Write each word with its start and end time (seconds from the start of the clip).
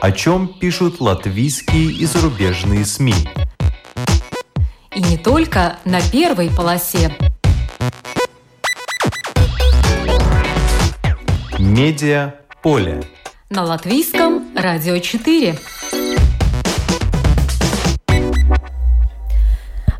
О 0.00 0.12
чем 0.12 0.48
пишут 0.48 0.98
латвийские 0.98 1.92
и 1.92 2.06
зарубежные 2.06 2.86
СМИ. 2.86 3.12
И 4.94 5.02
не 5.02 5.18
только 5.18 5.78
на 5.84 6.00
первой 6.10 6.48
полосе. 6.48 7.14
Медиа 11.58 12.34
поле. 12.62 13.02
На 13.50 13.64
латвийском 13.64 14.48
радио 14.56 14.96
4. 14.96 15.58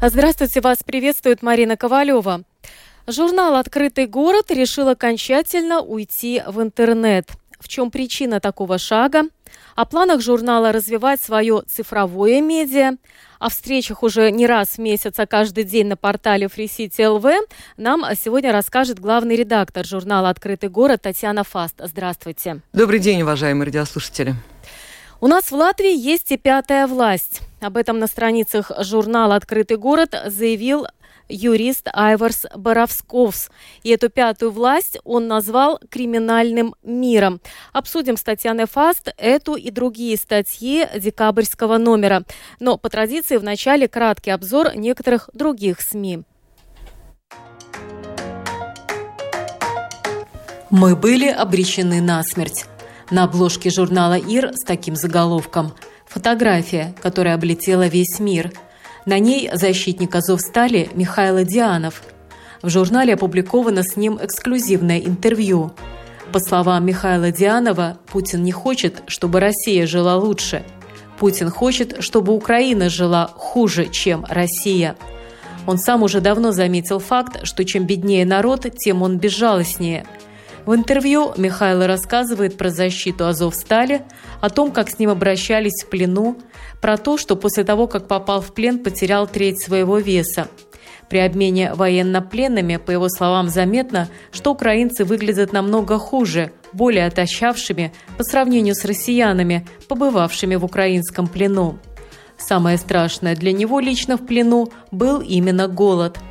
Здравствуйте, 0.01 0.63
вас 0.63 0.79
приветствует 0.83 1.43
Марина 1.43 1.77
Ковалева. 1.77 2.45
Журнал 3.07 3.57
«Открытый 3.57 4.07
город» 4.07 4.51
решил 4.51 4.89
окончательно 4.89 5.83
уйти 5.83 6.43
в 6.47 6.63
интернет. 6.63 7.29
В 7.61 7.69
чем 7.69 7.91
причина 7.91 8.41
такого 8.41 8.79
шага? 8.79 9.25
О 9.77 9.85
планах 9.85 10.21
журнала 10.23 10.73
развивать 10.73 11.21
свое 11.21 11.63
цифровое 11.69 12.41
медиа, 12.41 12.97
о 13.39 13.51
встречах 13.51 14.03
уже 14.03 14.31
не 14.31 14.47
раз 14.47 14.71
в 14.71 14.79
месяц, 14.79 15.19
а 15.19 15.27
каждый 15.27 15.65
день 15.65 15.87
на 15.87 15.97
портале 15.97 16.47
FreeCity 16.47 16.99
LV 16.99 17.35
нам 17.77 18.05
сегодня 18.19 18.53
расскажет 18.53 18.99
главный 18.99 19.37
редактор 19.37 19.87
журнала 19.87 20.31
«Открытый 20.31 20.69
город» 20.69 21.03
Татьяна 21.03 21.45
Фаст. 21.45 21.77
Здравствуйте. 21.79 22.61
Добрый 22.73 22.99
день, 22.99 23.23
уважаемые 23.23 23.67
радиослушатели. 23.67 24.35
У 25.21 25.27
нас 25.27 25.51
в 25.51 25.53
Латвии 25.53 25.95
есть 25.95 26.33
и 26.33 26.39
пятая 26.39 26.87
власть. 26.87 27.43
Об 27.61 27.77
этом 27.77 27.99
на 27.99 28.07
страницах 28.07 28.73
журнала 28.79 29.37
«Открытый 29.37 29.77
город» 29.77 30.15
заявил 30.27 30.87
юрист 31.31 31.89
Айварс 31.93 32.47
Боровсковс. 32.55 33.51
И 33.83 33.91
эту 33.91 34.11
пятую 34.11 34.51
власть 34.51 34.99
он 35.05 35.29
назвал 35.29 35.81
криминальным 35.89 36.75
миром. 36.83 37.41
Обсудим 37.73 38.17
с 38.17 38.23
Татьяной 38.23 38.67
Фаст 38.67 39.13
эту 39.17 39.55
и 39.55 39.71
другие 39.71 40.17
статьи 40.17 40.87
декабрьского 40.97 41.79
номера. 41.79 42.25
Но 42.59 42.77
по 42.77 42.89
традиции 42.91 43.37
в 43.37 43.45
начале 43.45 43.89
краткий 43.89 44.31
обзор 44.31 44.77
некоторых 44.77 45.31
других 45.33 45.81
СМИ. 45.81 46.25
Мы 50.71 50.95
были 50.95 51.29
обречены 51.29 52.01
на 52.01 52.23
смерть. 52.23 52.67
На 53.11 53.25
обложке 53.25 53.71
журнала 53.71 54.17
«Ир» 54.17 54.53
с 54.55 54.65
таким 54.65 54.95
заголовком 54.95 55.73
фотография, 56.07 56.95
которая 57.03 57.35
облетела 57.35 57.89
весь 57.89 58.21
мир– 58.21 58.53
на 59.11 59.19
ней 59.19 59.51
защитник 59.53 60.15
Азовстали 60.15 60.89
Михаил 60.95 61.45
Дианов. 61.45 62.05
В 62.63 62.71
журнале 62.71 63.15
опубликовано 63.15 63.83
с 63.83 63.97
ним 63.97 64.21
эксклюзивное 64.23 65.01
интервью. 65.01 65.73
По 66.33 66.39
словам 66.39 66.87
Михаила 66.87 67.33
Дианова, 67.33 67.99
Путин 68.07 68.45
не 68.45 68.53
хочет, 68.53 69.03
чтобы 69.09 69.41
Россия 69.41 69.85
жила 69.89 70.15
лучше. 70.17 70.63
Путин 71.19 71.51
хочет, 71.51 72.05
чтобы 72.05 72.33
Украина 72.33 72.89
жила 72.89 73.27
хуже, 73.35 73.89
чем 73.89 74.25
Россия. 74.29 74.95
Он 75.67 75.77
сам 75.77 76.05
уже 76.05 76.21
давно 76.21 76.53
заметил 76.53 77.01
факт, 77.01 77.41
что 77.43 77.65
чем 77.65 77.87
беднее 77.87 78.25
народ, 78.25 78.65
тем 78.79 79.03
он 79.03 79.19
безжалостнее– 79.19 80.07
в 80.71 80.75
интервью 80.77 81.33
Михайло 81.37 81.89
рассказывает 81.89 82.57
про 82.57 82.71
защиту 82.71 83.27
Азовстали, 83.27 84.03
о 84.41 84.51
том, 84.51 84.71
как 84.71 84.89
с 84.89 85.01
ним 85.01 85.11
обращались 85.11 85.83
в 85.83 85.89
плену, 85.89 86.37
про 86.81 86.97
то, 86.97 87.19
что 87.19 87.35
после 87.35 87.65
того, 87.65 87.89
как 87.89 88.07
попал 88.07 88.41
в 88.41 88.55
плен, 88.55 88.79
потерял 88.79 89.27
треть 89.27 89.61
своего 89.61 89.99
веса. 89.99 90.47
При 91.09 91.19
обмене 91.19 91.75
военнопленными, 91.75 92.77
по 92.77 92.93
его 92.93 93.09
словам, 93.09 93.49
заметно, 93.49 94.09
что 94.31 94.53
украинцы 94.53 95.05
выглядят 95.05 95.53
намного 95.53 95.99
хуже, 95.99 96.53
более 96.73 97.07
отощавшими 97.07 97.93
по 98.17 98.23
сравнению 98.23 98.77
с 98.77 98.85
россиянами, 98.85 99.67
побывавшими 99.89 100.55
в 100.55 100.65
украинском 100.65 101.27
плену. 101.27 101.81
Самое 102.39 102.79
страшное 102.79 103.35
для 103.35 103.51
него 103.51 103.81
лично 103.81 104.17
в 104.17 104.25
плену 104.25 104.71
был 104.93 105.21
именно 105.21 105.67
голод– 105.67 106.21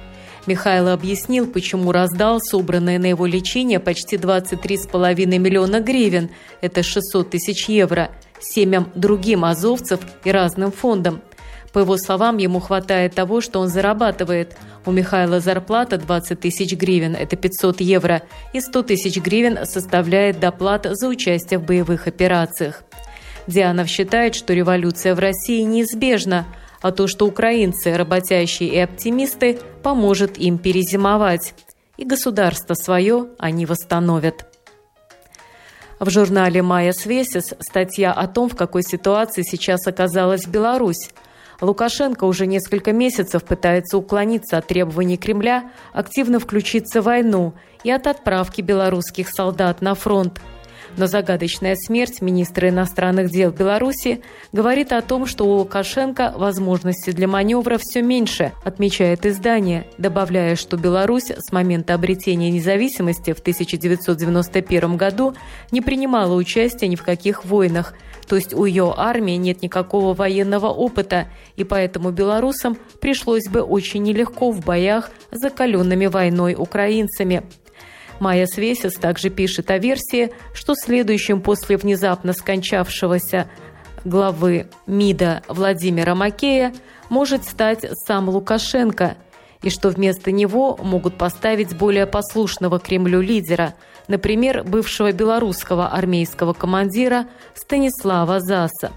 Михайло 0.49 0.93
объяснил, 0.93 1.45
почему 1.45 1.91
раздал 1.91 2.41
собранные 2.41 2.97
на 2.97 3.05
его 3.05 3.27
лечение 3.27 3.79
почти 3.79 4.15
23,5 4.15 5.37
миллиона 5.37 5.79
гривен, 5.79 6.31
это 6.61 6.81
600 6.81 7.29
тысяч 7.29 7.69
евро, 7.69 8.09
семьям 8.39 8.91
другим 8.95 9.45
азовцев 9.45 9.99
и 10.23 10.31
разным 10.31 10.71
фондам. 10.71 11.21
По 11.71 11.77
его 11.77 11.97
словам, 11.97 12.37
ему 12.37 12.59
хватает 12.59 13.13
того, 13.13 13.41
что 13.41 13.59
он 13.59 13.67
зарабатывает. 13.67 14.57
У 14.87 14.91
Михайла 14.91 15.39
зарплата 15.39 15.99
20 15.99 16.39
тысяч 16.39 16.73
гривен, 16.73 17.15
это 17.15 17.35
500 17.35 17.81
евро, 17.81 18.23
и 18.51 18.59
100 18.59 18.81
тысяч 18.81 19.17
гривен 19.17 19.67
составляет 19.67 20.39
доплата 20.39 20.95
за 20.95 21.09
участие 21.09 21.59
в 21.59 21.65
боевых 21.65 22.07
операциях. 22.07 22.81
Дианов 23.45 23.87
считает, 23.87 24.33
что 24.33 24.55
революция 24.55 25.13
в 25.13 25.19
России 25.19 25.61
неизбежна, 25.61 26.47
а 26.81 26.91
то, 26.91 27.07
что 27.07 27.25
украинцы 27.25 27.95
работящие 27.95 28.69
и 28.69 28.79
оптимисты, 28.79 29.59
поможет 29.83 30.37
им 30.37 30.57
перезимовать. 30.57 31.53
И 31.97 32.05
государство 32.05 32.73
свое 32.73 33.27
они 33.37 33.65
восстановят. 33.65 34.45
В 35.99 36.09
журнале 36.09 36.61
«Майя 36.61 36.93
Свесис» 36.93 37.53
статья 37.59 38.13
о 38.13 38.27
том, 38.27 38.47
в 38.49 38.55
какой 38.55 38.83
ситуации 38.83 39.41
сейчас 39.41 39.85
оказалась 39.85 40.47
Беларусь. 40.47 41.09
Лукашенко 41.59 42.23
уже 42.23 42.47
несколько 42.47 42.93
месяцев 42.93 43.43
пытается 43.43 43.97
уклониться 43.97 44.57
от 44.57 44.67
требований 44.67 45.17
Кремля 45.17 45.71
активно 45.91 46.39
включиться 46.39 47.01
в 47.01 47.05
войну 47.05 47.53
и 47.83 47.91
от 47.91 48.07
отправки 48.07 48.61
белорусских 48.61 49.27
солдат 49.29 49.81
на 49.81 49.93
фронт– 49.93 50.39
но 50.97 51.07
загадочная 51.07 51.75
смерть 51.75 52.21
министра 52.21 52.69
иностранных 52.69 53.29
дел 53.29 53.51
Беларуси 53.51 54.21
говорит 54.51 54.91
о 54.91 55.01
том, 55.01 55.25
что 55.25 55.45
у 55.45 55.57
Лукашенко 55.57 56.33
возможностей 56.35 57.11
для 57.11 57.27
маневра 57.27 57.77
все 57.77 58.01
меньше, 58.01 58.53
отмечает 58.63 59.25
издание, 59.25 59.87
добавляя, 59.97 60.55
что 60.55 60.77
Беларусь 60.77 61.31
с 61.31 61.51
момента 61.51 61.93
обретения 61.93 62.51
независимости 62.51 63.33
в 63.33 63.39
1991 63.39 64.97
году 64.97 65.35
не 65.71 65.81
принимала 65.81 66.35
участия 66.35 66.87
ни 66.87 66.95
в 66.95 67.03
каких 67.03 67.45
войнах, 67.45 67.93
то 68.29 68.35
есть 68.35 68.53
у 68.53 68.65
ее 68.65 68.93
армии 68.95 69.33
нет 69.33 69.63
никакого 69.63 70.13
военного 70.13 70.67
опыта, 70.67 71.27
и 71.55 71.63
поэтому 71.63 72.11
белорусам 72.11 72.77
пришлось 73.01 73.47
бы 73.47 73.61
очень 73.61 74.03
нелегко 74.03 74.51
в 74.51 74.63
боях 74.63 75.09
с 75.31 75.39
закаленными 75.39 76.05
войной 76.05 76.55
украинцами. 76.55 77.43
Майя 78.19 78.45
Свесис 78.45 78.93
также 78.93 79.29
пишет 79.29 79.71
о 79.71 79.77
версии, 79.77 80.31
что 80.53 80.75
следующим 80.75 81.41
после 81.41 81.77
внезапно 81.77 82.33
скончавшегося 82.33 83.49
главы 84.05 84.67
МИДа 84.87 85.43
Владимира 85.47 86.15
Макея 86.15 86.73
может 87.09 87.43
стать 87.43 87.85
сам 88.05 88.29
Лукашенко, 88.29 89.17
и 89.61 89.69
что 89.69 89.89
вместо 89.89 90.31
него 90.31 90.77
могут 90.81 91.17
поставить 91.17 91.77
более 91.77 92.07
послушного 92.07 92.79
Кремлю 92.79 93.19
лидера, 93.19 93.75
например, 94.07 94.63
бывшего 94.63 95.11
белорусского 95.11 95.89
армейского 95.89 96.53
командира 96.53 97.27
Станислава 97.55 98.39
Заса. 98.39 98.91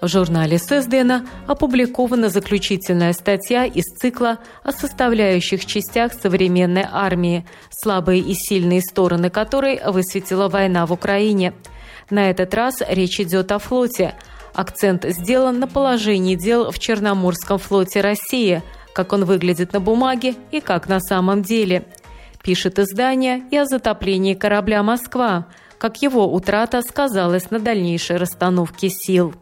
В 0.00 0.08
журнале 0.08 0.56
Сездена 0.56 1.26
опубликована 1.46 2.30
заключительная 2.30 3.12
статья 3.12 3.66
из 3.66 3.84
цикла 3.84 4.38
о 4.64 4.72
составляющих 4.72 5.66
частях 5.66 6.14
современной 6.14 6.86
армии, 6.90 7.44
слабые 7.70 8.22
и 8.22 8.32
сильные 8.32 8.80
стороны 8.80 9.28
которой 9.28 9.78
высветила 9.84 10.48
война 10.48 10.86
в 10.86 10.92
Украине. 10.92 11.52
На 12.08 12.30
этот 12.30 12.54
раз 12.54 12.82
речь 12.88 13.20
идет 13.20 13.52
о 13.52 13.58
флоте. 13.58 14.14
Акцент 14.54 15.04
сделан 15.04 15.60
на 15.60 15.68
положении 15.68 16.34
дел 16.34 16.70
в 16.70 16.78
Черноморском 16.78 17.58
флоте 17.58 18.00
России, 18.00 18.62
как 18.94 19.12
он 19.12 19.26
выглядит 19.26 19.74
на 19.74 19.80
бумаге 19.80 20.34
и 20.50 20.60
как 20.60 20.88
на 20.88 21.00
самом 21.00 21.42
деле. 21.42 21.84
Пишет 22.42 22.78
издание 22.78 23.42
и 23.50 23.56
о 23.58 23.66
затоплении 23.66 24.32
корабля 24.32 24.82
«Москва», 24.82 25.46
как 25.78 26.00
его 26.00 26.32
утрата 26.32 26.80
сказалась 26.80 27.50
на 27.50 27.58
дальнейшей 27.58 28.16
расстановке 28.16 28.88
сил. 28.88 29.34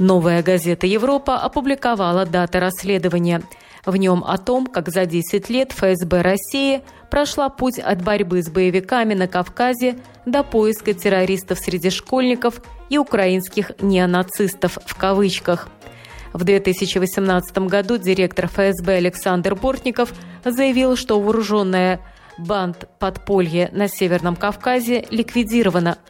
Новая 0.00 0.42
газета 0.42 0.86
«Европа» 0.86 1.36
опубликовала 1.36 2.24
даты 2.24 2.58
расследования. 2.58 3.42
В 3.84 3.94
нем 3.96 4.24
о 4.24 4.38
том, 4.38 4.66
как 4.66 4.88
за 4.88 5.04
10 5.04 5.50
лет 5.50 5.72
ФСБ 5.72 6.22
России 6.22 6.80
прошла 7.10 7.50
путь 7.50 7.78
от 7.78 8.02
борьбы 8.02 8.42
с 8.42 8.48
боевиками 8.48 9.12
на 9.12 9.28
Кавказе 9.28 9.98
до 10.24 10.42
поиска 10.42 10.94
террористов 10.94 11.58
среди 11.58 11.90
школьников 11.90 12.62
и 12.88 12.96
украинских 12.96 13.72
неонацистов 13.82 14.78
в 14.86 14.94
кавычках. 14.96 15.68
В 16.32 16.44
2018 16.44 17.58
году 17.68 17.98
директор 17.98 18.46
ФСБ 18.46 18.94
Александр 18.94 19.54
Бортников 19.54 20.14
заявил, 20.46 20.96
что 20.96 21.20
вооруженная 21.20 22.00
банд 22.38 22.88
подполье 22.98 23.68
на 23.72 23.86
Северном 23.86 24.36
Кавказе 24.36 25.04
ликвидирована– 25.10 25.98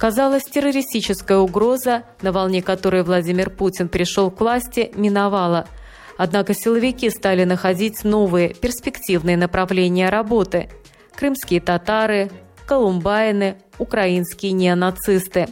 Казалось, 0.00 0.44
террористическая 0.44 1.36
угроза, 1.36 2.04
на 2.22 2.32
волне 2.32 2.62
которой 2.62 3.02
Владимир 3.02 3.50
Путин 3.50 3.90
пришел 3.90 4.30
к 4.30 4.40
власти, 4.40 4.90
миновала. 4.94 5.68
Однако 6.16 6.54
силовики 6.54 7.10
стали 7.10 7.44
находить 7.44 8.02
новые 8.02 8.54
перспективные 8.54 9.36
направления 9.36 10.08
работы. 10.08 10.70
Крымские 11.14 11.60
татары, 11.60 12.30
колумбайны, 12.64 13.58
украинские 13.78 14.52
неонацисты. 14.52 15.48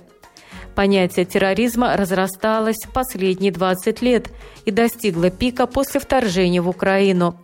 Понятие 0.74 1.26
терроризма 1.26 1.94
разрасталось 1.98 2.86
последние 2.94 3.52
20 3.52 4.00
лет 4.00 4.30
и 4.64 4.70
достигло 4.70 5.28
пика 5.28 5.66
после 5.66 6.00
вторжения 6.00 6.62
в 6.62 6.70
Украину. 6.70 7.38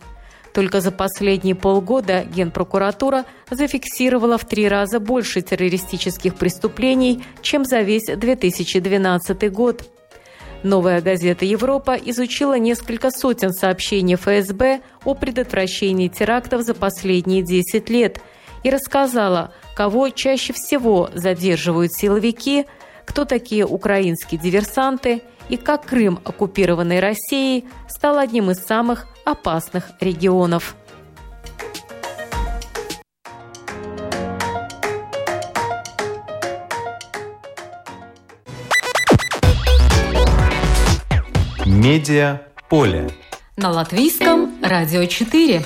Только 0.55 0.79
за 0.79 0.91
последние 0.91 1.53
полгода 1.53 2.23
Генпрокуратура 2.23 3.25
зафиксировала 3.51 4.37
в 4.37 4.45
три 4.45 4.69
раза 4.69 5.01
больше 5.01 5.41
террористических 5.41 6.35
преступлений, 6.35 7.25
чем 7.41 7.65
за 7.65 7.81
весь 7.81 8.05
2012 8.05 9.51
год. 9.51 9.83
Новая 10.63 11.01
газета 11.01 11.43
«Европа» 11.43 11.97
изучила 11.97 12.57
несколько 12.57 13.11
сотен 13.11 13.51
сообщений 13.51 14.15
ФСБ 14.15 14.79
о 15.03 15.13
предотвращении 15.13 16.07
терактов 16.07 16.61
за 16.61 16.73
последние 16.73 17.41
10 17.41 17.89
лет 17.89 18.21
и 18.63 18.69
рассказала, 18.69 19.53
кого 19.75 20.07
чаще 20.07 20.53
всего 20.53 21.09
задерживают 21.13 21.91
силовики– 21.93 22.65
кто 23.05 23.25
такие 23.25 23.65
украинские 23.65 24.39
диверсанты 24.39 25.21
и 25.49 25.57
как 25.57 25.85
Крым, 25.85 26.19
оккупированный 26.23 26.99
Россией, 26.99 27.65
стал 27.87 28.17
одним 28.17 28.51
из 28.51 28.57
самых 28.57 29.07
опасных 29.25 29.91
регионов. 29.99 30.75
Медиа 41.65 42.41
поле. 42.69 43.09
На 43.57 43.69
латвийском 43.71 44.55
радио 44.61 45.05
4. 45.05 45.63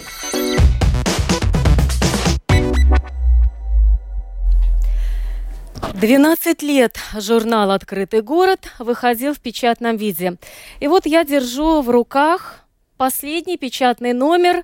12 6.00 6.62
лет 6.62 6.98
журнал 7.18 7.72
«Открытый 7.72 8.22
город» 8.22 8.72
выходил 8.80 9.34
в 9.34 9.40
печатном 9.42 9.98
виде. 9.98 10.38
И 10.80 10.88
вот 10.88 11.06
я 11.06 11.26
держу 11.26 11.82
в 11.82 11.90
руках 11.90 12.62
последний 12.96 13.58
печатный 13.58 14.14
номер, 14.14 14.64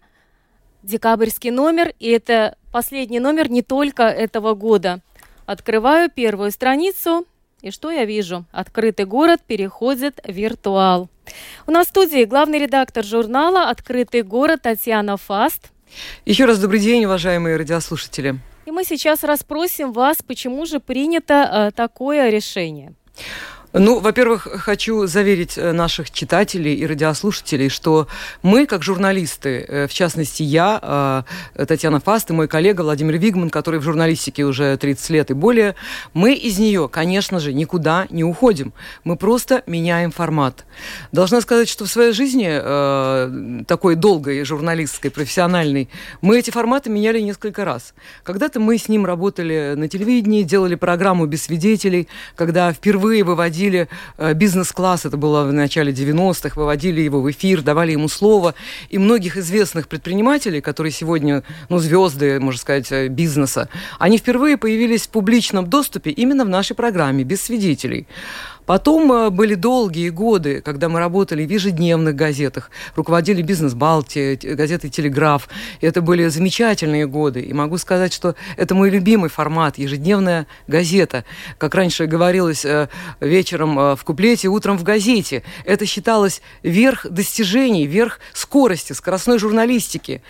декабрьский 0.82 1.52
номер, 1.52 1.94
и 2.00 2.10
это 2.10 2.56
последний 2.72 3.20
номер 3.20 3.52
не 3.52 3.62
только 3.64 4.04
этого 4.04 4.54
года. 4.54 5.02
Открываю 5.46 6.10
первую 6.10 6.52
страницу, 6.52 7.28
и 7.62 7.70
что 7.70 7.92
я 7.92 8.06
вижу? 8.06 8.46
«Открытый 8.54 9.06
город» 9.06 9.42
переходит 9.46 10.22
в 10.24 10.32
виртуал. 10.32 11.10
У 11.68 11.72
нас 11.72 11.88
в 11.88 11.90
студии 11.90 12.24
главный 12.24 12.60
редактор 12.60 13.04
журнала 13.04 13.70
«Открытый 13.70 14.22
город» 14.22 14.62
Татьяна 14.62 15.18
Фаст. 15.18 15.70
Еще 16.24 16.46
раз 16.46 16.60
добрый 16.60 16.80
день, 16.80 17.04
уважаемые 17.04 17.58
радиослушатели. 17.58 18.40
Мы 18.75 18.83
сейчас 18.83 19.24
расспросим 19.24 19.94
вас, 19.94 20.18
почему 20.22 20.66
же 20.66 20.81
принято 20.81 21.33
э, 21.33 21.72
такое 21.72 22.30
решение. 22.30 22.94
Ну, 23.77 24.00
во-первых, 24.00 24.48
хочу 24.62 25.06
заверить 25.06 25.57
э, 25.57 25.74
наших 25.74 26.10
читателей 26.10 26.75
и 26.75 26.86
радиослушателей, 26.86 27.68
что 27.68 28.07
мы, 28.42 28.68
как 28.68 28.83
журналисты, 28.83 29.66
э, 29.68 29.88
в 29.88 29.94
частности 29.94 30.44
я, 30.44 31.25
э, 31.57 31.66
Татьяна 31.66 32.00
Фаст 32.00 32.30
и 32.30 32.33
мой 32.33 32.48
коллега 32.48 32.83
Владимир 32.83 33.18
Вигман, 33.18 33.50
который 33.50 33.81
в 33.81 33.83
журналистике 33.83 34.45
уже 34.45 34.77
30 34.77 35.10
лет 35.10 35.31
и 35.31 35.33
более, 35.33 35.75
мы 36.13 36.36
из 36.36 36.57
нее, 36.57 36.88
конечно 36.88 37.42
же, 37.42 37.51
никуда 37.51 38.07
не 38.10 38.24
уходим. 38.24 38.72
Мы 39.04 39.18
просто 39.18 39.62
меняем 39.68 40.12
формат. 40.12 40.63
Должна 41.12 41.42
сказать, 41.42 41.68
что 41.68 41.83
в 41.83 41.89
своей 41.89 42.13
жизни, 42.13 43.66
такой 43.66 43.95
долгой, 43.95 44.45
журналистской, 44.45 45.12
профессиональной, 45.12 45.89
мы 46.22 46.39
эти 46.39 46.50
форматы 46.50 46.89
меняли 46.89 47.19
несколько 47.19 47.66
раз. 47.66 47.94
Когда-то 48.24 48.62
мы 48.62 48.77
с 48.77 48.88
ним 48.88 49.06
работали 49.06 49.74
на 49.75 49.89
телевидении, 49.89 50.44
делали 50.44 50.75
программу 50.75 51.25
без 51.25 51.44
свидетелей, 51.44 52.07
когда 52.36 52.72
впервые 52.72 53.24
выводили 53.24 53.65
выводили 53.66 53.88
э, 54.18 54.34
бизнес-класс, 54.34 55.06
это 55.06 55.18
было 55.18 55.44
в 55.46 55.54
начале 55.54 55.92
90-х, 55.92 56.56
выводили 56.56 57.02
его 57.02 57.22
в 57.22 57.32
эфир, 57.32 57.62
давали 57.62 57.92
ему 57.92 58.08
слово. 58.08 58.54
И 58.90 58.98
многих 58.98 59.38
известных 59.38 59.88
предпринимателей, 59.88 60.62
которые 60.62 60.92
сегодня, 60.92 61.44
ну, 61.70 61.80
звезды, 61.80 62.40
можно 62.40 62.60
сказать, 62.60 62.92
э, 62.92 63.08
бизнеса, 63.08 63.70
они 64.00 64.18
впервые 64.18 64.58
появились 64.58 65.08
в 65.08 65.10
публичном 65.10 65.68
доступе 65.68 66.12
именно 66.12 66.46
в 66.46 66.50
нашей 66.50 66.76
программе, 66.76 67.24
без 67.24 67.42
свидетелей. 67.42 68.08
Потом 68.66 69.12
э, 69.12 69.30
были 69.30 69.56
долгие 69.56 70.10
годы, 70.10 70.62
когда 70.62 70.90
мы 70.90 71.00
работали 71.00 71.46
в 71.46 71.50
ежедневных 71.50 72.16
газетах, 72.16 72.72
руководили 72.96 73.42
«Бизнес 73.42 73.74
Балтия», 73.74 74.38
газетой 74.38 74.90
«Телеграф». 74.90 75.48
Это 75.82 76.02
были 76.02 76.28
замечательные 76.28 77.08
годы. 77.08 77.42
И 77.42 77.54
могу 77.54 77.78
сказать, 77.78 78.14
что 78.14 78.36
это 78.58 78.74
мой 78.74 78.90
любимый 78.90 79.30
формат, 79.30 79.78
ежедневная 79.78 80.48
газета. 80.68 81.26
Как 81.58 81.76
раньше 81.76 82.06
говорилось, 82.08 82.66
э, 82.66 82.90
вечером 83.20 83.78
э, 83.78 83.96
в 83.96 84.04
куплете, 84.04 84.48
утром 84.48 84.78
в 84.78 84.84
газете. 84.84 85.44
Это 85.64 85.86
считалось 85.86 86.42
верх 86.64 87.06
достижений, 87.10 87.86
верх 87.86 88.20
скорости, 88.34 88.94
скоростной 88.94 89.38
журналистики. 89.38 90.22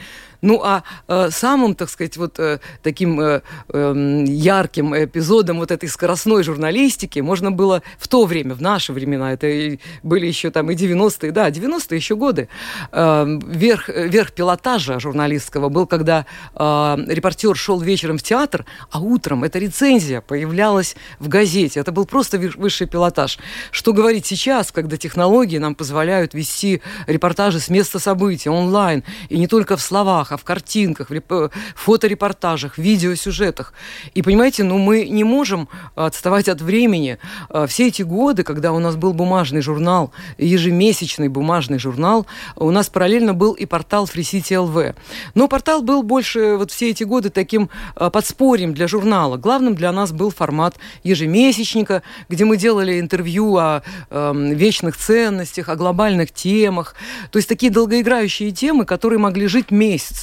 Ну, 0.42 0.62
а 0.64 0.84
э, 1.08 1.30
самым, 1.32 1.76
так 1.76 1.90
сказать, 1.90 2.18
вот 2.18 2.40
э, 2.40 2.60
таким 2.84 3.20
э, 3.20 3.42
э, 3.70 4.24
ярким 4.28 4.96
эпизодом 4.96 5.60
вот 5.60 5.72
этой 5.72 5.90
скоростной 5.90 6.44
журналистики 6.44 7.20
можно 7.20 7.52
было 7.52 7.82
в 7.98 8.08
то 8.08 8.26
время, 8.26 8.56
в 8.56 8.62
наши 8.62 8.94
времена, 8.94 9.34
это 9.34 9.48
и 9.48 9.80
были 10.04 10.28
еще 10.28 10.52
там 10.52 10.72
и 10.72 10.76
90-е, 10.76 11.32
да, 11.32 11.50
90-е 11.50 11.96
еще 11.96 12.16
годы, 12.16 12.50
э, 12.92 13.40
верх, 13.48 13.90
верх 13.90 14.32
пилотажа 14.32 15.00
журналистского 15.00 15.70
был, 15.70 15.88
когда 15.88 16.26
э, 16.56 16.98
репортер 17.08 17.56
шел 17.56 17.80
вечером 17.80 18.18
в 18.18 18.24
театр, 18.24 18.66
а 18.92 19.00
утром 19.00 19.44
эта 19.44 19.60
рецензия 19.60 20.22
появлялась 20.22 20.96
в 21.20 21.28
газете. 21.28 21.80
Это 21.80 21.92
был 21.92 22.06
просто 22.06 22.38
высший 22.38 22.88
пилотаж. 22.88 23.40
Что 23.72 23.94
говорить 23.94 24.26
сейчас, 24.26 24.72
когда 24.72 24.98
технологии 24.98 25.58
нам 25.58 25.76
позволяют 25.76 26.34
вести 26.34 26.82
репортажи 27.08 27.60
с 27.60 27.70
места 27.70 28.00
событий 28.00 28.50
онлайн, 28.50 29.04
и 29.30 29.38
не 29.38 29.48
только 29.48 29.78
в 29.78 29.82
словах, 29.82 30.25
в 30.32 30.44
картинках, 30.44 31.10
в 31.10 31.50
фоторепортажах, 31.76 32.76
в 32.76 32.78
видеосюжетах. 32.78 33.74
И 34.14 34.22
понимаете, 34.22 34.64
ну 34.64 34.78
мы 34.78 35.08
не 35.08 35.24
можем 35.24 35.68
отставать 35.96 36.50
от 36.50 36.62
времени. 36.62 37.18
А, 37.50 37.68
все 37.68 37.88
эти 37.88 38.02
годы, 38.02 38.44
когда 38.44 38.72
у 38.72 38.80
нас 38.80 38.96
был 38.96 39.14
бумажный 39.14 39.62
журнал, 39.62 40.12
ежемесячный 40.38 41.28
бумажный 41.28 41.80
журнал, 41.80 42.26
у 42.56 42.72
нас 42.72 42.90
параллельно 42.90 43.34
был 43.34 43.54
и 43.54 43.66
портал 43.66 44.06
Free 44.06 44.24
LV. 44.24 44.96
Но 45.34 45.48
портал 45.48 45.82
был 45.82 46.04
больше 46.04 46.56
вот 46.58 46.72
все 46.72 46.90
эти 46.90 47.04
годы 47.04 47.30
таким 47.30 47.70
а, 47.96 48.10
подспорьем 48.10 48.74
для 48.74 48.88
журнала. 48.88 49.38
Главным 49.38 49.76
для 49.76 49.92
нас 49.92 50.12
был 50.12 50.32
формат 50.32 50.76
ежемесячника, 51.04 52.02
где 52.30 52.46
мы 52.46 52.58
делали 52.58 53.00
интервью 53.00 53.58
о 53.58 53.82
э, 54.10 54.34
вечных 54.54 54.98
ценностях, 54.98 55.70
о 55.70 55.76
глобальных 55.76 56.32
темах. 56.32 56.96
То 57.32 57.38
есть 57.38 57.50
такие 57.50 57.72
долгоиграющие 57.72 58.52
темы, 58.52 58.86
которые 58.86 59.20
могли 59.20 59.48
жить 59.48 59.72
месяц. 59.72 60.15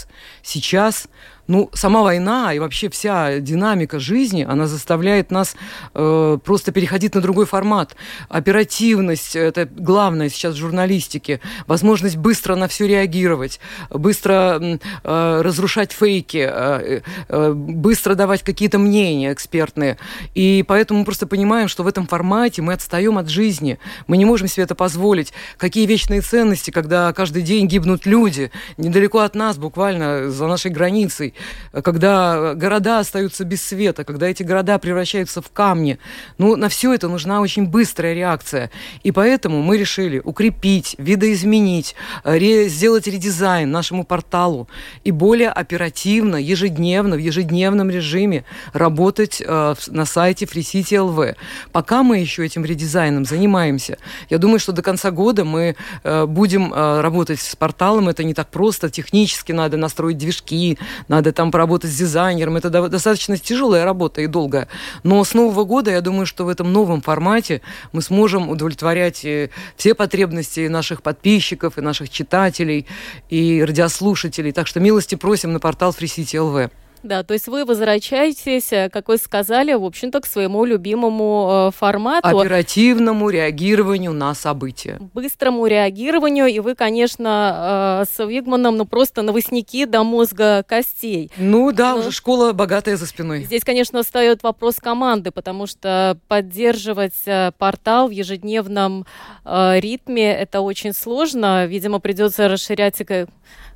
Сейчас 0.43 1.09
ну, 1.49 1.71
сама 1.75 2.03
война 2.03 2.55
и 2.55 2.59
вообще 2.59 2.89
вся 2.89 3.41
динамика 3.41 3.99
жизни, 3.99 4.47
она 4.49 4.67
заставляет 4.67 5.31
нас 5.31 5.57
э, 5.95 6.39
просто 6.45 6.73
переходить 6.73 7.15
на 7.15 7.21
другой 7.21 7.47
формат. 7.47 7.97
Оперативность– 8.29 9.35
это 9.37 9.67
главное 9.67 10.29
сейчас 10.29 10.55
в 10.55 10.59
журналистике. 10.59 11.41
Возможность 11.67 12.17
быстро 12.17 12.55
на 12.55 12.69
все 12.69 12.87
реагировать, 12.87 13.59
быстро 13.91 14.61
э, 14.61 15.41
разрушать 15.43 15.93
фейки, 15.93 16.49
э, 16.49 17.01
э, 17.29 17.53
быстро 17.53 18.15
давать 18.15 18.43
какие-то 18.43 18.79
мнения 18.79 19.33
экспертные. 19.33 19.99
И 20.35 20.65
поэтому 20.67 21.01
мы 21.01 21.05
просто 21.05 21.27
понимаем, 21.27 21.67
что 21.67 21.83
в 21.83 21.89
этом 21.89 22.07
формате 22.07 22.63
мы 22.63 22.73
отстаем 22.73 23.19
от 23.19 23.29
жизни. 23.29 23.79
Мы 24.07 24.17
не 24.17 24.25
можем 24.25 24.47
себе 24.47 24.63
это 24.63 24.77
позволить. 24.77 25.33
Какие 25.57 25.87
вечные 25.87 26.21
ценности, 26.21 26.71
когда 26.71 27.13
каждый 27.13 27.43
день 27.43 27.67
гибнут 27.67 28.07
люди 28.07 28.53
недалеко 28.77 29.19
от 29.19 29.35
нас, 29.35 29.59
буквально 29.59 30.31
за 30.31 30.47
нашей 30.47 30.71
границей 30.71 31.35
когда 31.83 32.55
города 32.55 32.99
остаются 32.99 33.45
без 33.45 33.63
света, 33.63 34.05
когда 34.05 34.29
эти 34.29 34.43
города 34.43 34.79
превращаются 34.79 35.41
в 35.43 35.51
камни. 35.51 35.99
Ну, 36.39 36.57
на 36.57 36.69
все 36.69 36.93
это 36.93 37.09
нужна 37.09 37.41
очень 37.41 37.67
быстрая 37.67 38.15
реакция. 38.15 38.71
И 39.03 39.13
поэтому 39.13 39.63
мы 39.63 39.79
решили 39.79 40.21
укрепить, 40.23 40.95
видоизменить, 40.99 41.95
ре, 42.25 42.69
сделать 42.69 43.07
редизайн 43.07 43.71
нашему 43.71 44.05
порталу 44.05 44.69
и 45.05 45.11
более 45.11 45.51
оперативно, 45.51 46.37
ежедневно, 46.37 47.17
в 47.17 47.19
ежедневном 47.19 47.91
режиме 47.91 48.45
работать 48.73 49.43
э, 49.45 49.75
на 49.89 50.05
сайте 50.05 50.45
Free 50.45 50.61
City 50.61 50.97
LV. 50.99 51.37
Пока 51.73 52.03
мы 52.03 52.19
еще 52.19 52.45
этим 52.45 52.65
редизайном 52.65 53.25
занимаемся, 53.25 53.99
я 54.31 54.39
думаю, 54.39 54.59
что 54.59 54.73
до 54.73 54.83
конца 54.83 55.11
года 55.11 55.45
мы 55.45 55.77
э, 56.03 56.27
будем 56.27 56.73
э, 56.73 57.01
работать 57.01 57.41
с 57.41 57.57
порталом. 57.57 58.09
Это 58.09 58.25
не 58.25 58.35
так 58.35 58.49
просто. 58.49 58.91
Технически 58.91 59.53
надо 59.53 59.77
настроить 59.77 60.19
движки, 60.19 60.79
надо 61.09 61.22
надо 61.23 61.33
там 61.33 61.53
поработать 61.53 61.91
с 61.91 61.97
дизайнером. 61.97 62.57
Это 62.57 62.69
достаточно 62.89 63.39
тяжелая 63.39 63.85
работа 63.85 64.21
и 64.23 64.27
долгая. 64.27 64.67
Но 65.05 65.23
с 65.23 65.35
Нового 65.35 65.65
года, 65.65 65.93
я 65.93 66.01
думаю, 66.01 66.27
что 66.27 66.45
в 66.45 66.49
этом 66.49 66.73
новом 66.73 67.01
формате 67.01 67.63
мы 67.93 68.03
сможем 68.03 68.51
удовлетворять 68.51 69.25
э, 69.25 69.51
все 69.77 69.95
потребности 69.95 70.67
наших 70.67 71.03
подписчиков, 71.03 71.79
и 71.79 71.81
наших 71.81 72.11
читателей, 72.11 72.87
и 73.31 73.63
радиослушателей. 73.65 74.51
Так 74.51 74.67
что 74.67 74.81
милости 74.81 75.15
просим 75.15 75.53
на 75.53 75.61
портал 75.61 75.95
Free 75.97 76.09
City 76.09 76.35
LV. 76.35 76.71
Да, 77.03 77.23
то 77.25 77.35
есть 77.35 77.49
вы 77.49 77.65
возвращаетесь, 77.65 78.73
э, 78.73 78.89
как 78.89 79.09
вы 79.09 79.17
сказали, 79.17 79.75
в 79.75 79.85
общем-то, 79.85 80.21
к 80.21 80.27
своему 80.27 80.65
любимому 80.65 81.69
э, 81.69 81.77
формату. 81.77 82.29
Оперативному 82.29 83.29
реагированию 83.29 84.13
на 84.13 84.35
события. 84.35 85.01
Быстрому 85.13 85.67
реагированию, 85.67 86.47
и 86.47 86.61
вы, 86.61 86.75
конечно, 86.75 88.05
с 88.09 88.25
Вигманом, 88.25 88.77
ну, 88.77 88.85
просто 88.85 89.23
новостники 89.23 89.85
до 89.85 90.05
мозга 90.05 90.65
костей. 90.67 91.31
Ну 91.37 91.73
да, 91.73 91.95
Но 91.95 92.01
уже 92.01 92.13
школа 92.13 92.53
богатая 92.53 92.97
за 92.97 93.07
спиной. 93.07 93.43
Здесь, 93.45 93.65
конечно, 93.65 94.03
встает 94.03 94.43
вопрос 94.43 94.77
команды, 94.77 95.31
потому 95.31 95.67
что 95.67 96.19
поддерживать 96.29 97.15
портал 97.59 98.09
в 98.09 98.11
ежедневном 98.11 99.07
ритме 99.45 100.33
это 100.33 100.61
очень 100.61 100.93
сложно. 100.93 101.67
Видимо, 101.67 101.99
придется 101.99 102.49
расширять 102.49 102.97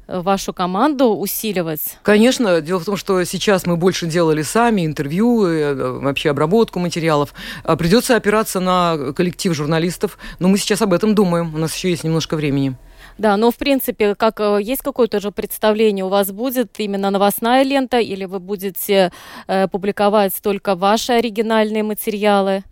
вашу 0.08 0.52
команду 0.52 1.14
усиливать? 1.16 1.98
Конечно. 2.02 2.60
Дело 2.60 2.80
в 2.80 2.84
том, 2.84 2.96
что 2.96 3.22
сейчас 3.24 3.66
мы 3.66 3.76
больше 3.76 4.06
делали 4.06 4.42
сами 4.42 4.86
интервью, 4.86 5.46
э, 5.46 5.74
вообще 5.74 6.30
обработку 6.30 6.78
материалов. 6.78 7.34
А 7.64 7.76
придется 7.76 8.16
опираться 8.16 8.60
на 8.60 9.12
коллектив 9.14 9.54
журналистов, 9.54 10.18
но 10.38 10.48
мы 10.48 10.58
сейчас 10.58 10.82
об 10.82 10.92
этом 10.92 11.14
думаем. 11.14 11.54
У 11.54 11.58
нас 11.58 11.74
еще 11.74 11.90
есть 11.90 12.04
немножко 12.04 12.36
времени. 12.36 12.76
Да, 13.18 13.36
но 13.36 13.50
в 13.50 13.56
принципе, 13.56 14.14
как 14.14 14.40
э, 14.40 14.58
есть 14.62 14.82
какое-то 14.82 15.20
же 15.20 15.30
представление 15.30 16.04
у 16.04 16.08
вас 16.08 16.30
будет 16.30 16.78
именно 16.78 17.10
новостная 17.10 17.62
лента, 17.62 17.98
или 17.98 18.26
вы 18.26 18.40
будете 18.40 19.10
э, 19.46 19.68
публиковать 19.68 20.34
только 20.42 20.74
ваши 20.74 21.12
оригинальные 21.12 21.82
материалы? 21.82 22.62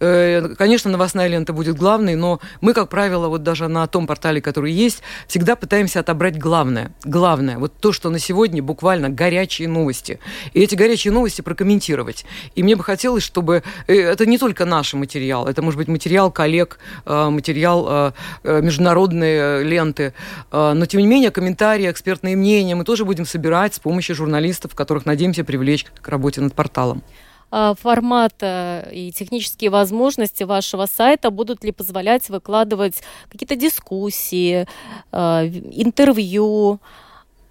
Э, 0.00 0.54
конечно, 0.56 0.90
новостная 0.90 1.28
лента 1.28 1.52
будет 1.52 1.76
главной, 1.76 2.16
но 2.16 2.40
мы, 2.60 2.74
как 2.74 2.88
правило, 2.88 3.28
вот 3.28 3.42
даже 3.42 3.68
на 3.68 3.86
том 3.86 4.06
портале, 4.06 4.40
который 4.40 4.72
есть, 4.72 5.02
всегда 5.26 5.56
пытаемся 5.56 6.00
отобрать 6.00 6.38
главное. 6.38 6.92
Главное, 7.04 7.58
вот 7.58 7.72
то, 7.80 7.92
что 7.92 8.10
на 8.10 8.18
сегодня 8.18 8.62
буквально 8.62 9.10
горячие 9.10 9.68
новости. 9.68 10.18
И 10.54 10.60
эти 10.60 10.74
горячие 10.74 11.12
новости 11.12 11.40
прокомментировать. 11.40 12.24
И 12.54 12.62
мне 12.62 12.76
бы 12.76 12.84
хотелось, 12.84 13.22
чтобы 13.22 13.62
э, 13.86 13.94
это 13.94 14.26
не 14.26 14.38
только 14.38 14.64
наш 14.64 14.94
материал, 14.94 15.46
это 15.46 15.62
может 15.62 15.78
быть 15.78 15.88
материал 15.88 16.30
коллег, 16.30 16.78
э, 17.06 17.28
материал 17.28 18.12
международные 18.44 19.62
ленты, 19.62 20.14
но, 20.50 20.84
тем 20.86 21.00
не 21.00 21.06
менее, 21.06 21.30
комментарии, 21.30 21.90
экспертные 21.90 22.36
мнения 22.36 22.74
мы 22.74 22.84
тоже 22.84 23.04
будем 23.04 23.24
собирать 23.24 23.74
с 23.74 23.78
помощью 23.78 24.14
журналистов, 24.14 24.74
которых 24.74 25.06
надеемся 25.06 25.44
привлечь 25.44 25.84
к 25.84 26.08
работе 26.08 26.40
над 26.40 26.54
порталом 26.54 27.02
формат 27.52 28.34
э, 28.40 28.88
и 28.92 29.12
технические 29.12 29.68
возможности 29.68 30.42
вашего 30.44 30.86
сайта 30.86 31.30
будут 31.30 31.64
ли 31.64 31.72
позволять 31.72 32.30
выкладывать 32.30 33.02
какие-то 33.28 33.56
дискуссии, 33.56 34.66
э, 35.12 35.16
интервью, 35.16 36.80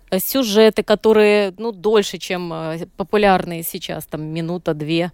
э, 0.09 0.19
сюжеты, 0.19 0.81
которые 0.81 1.53
ну, 1.59 1.71
дольше, 1.71 2.17
чем 2.17 2.51
популярные 2.97 3.61
сейчас, 3.61 4.05
там 4.05 4.23
минута-две? 4.23 5.11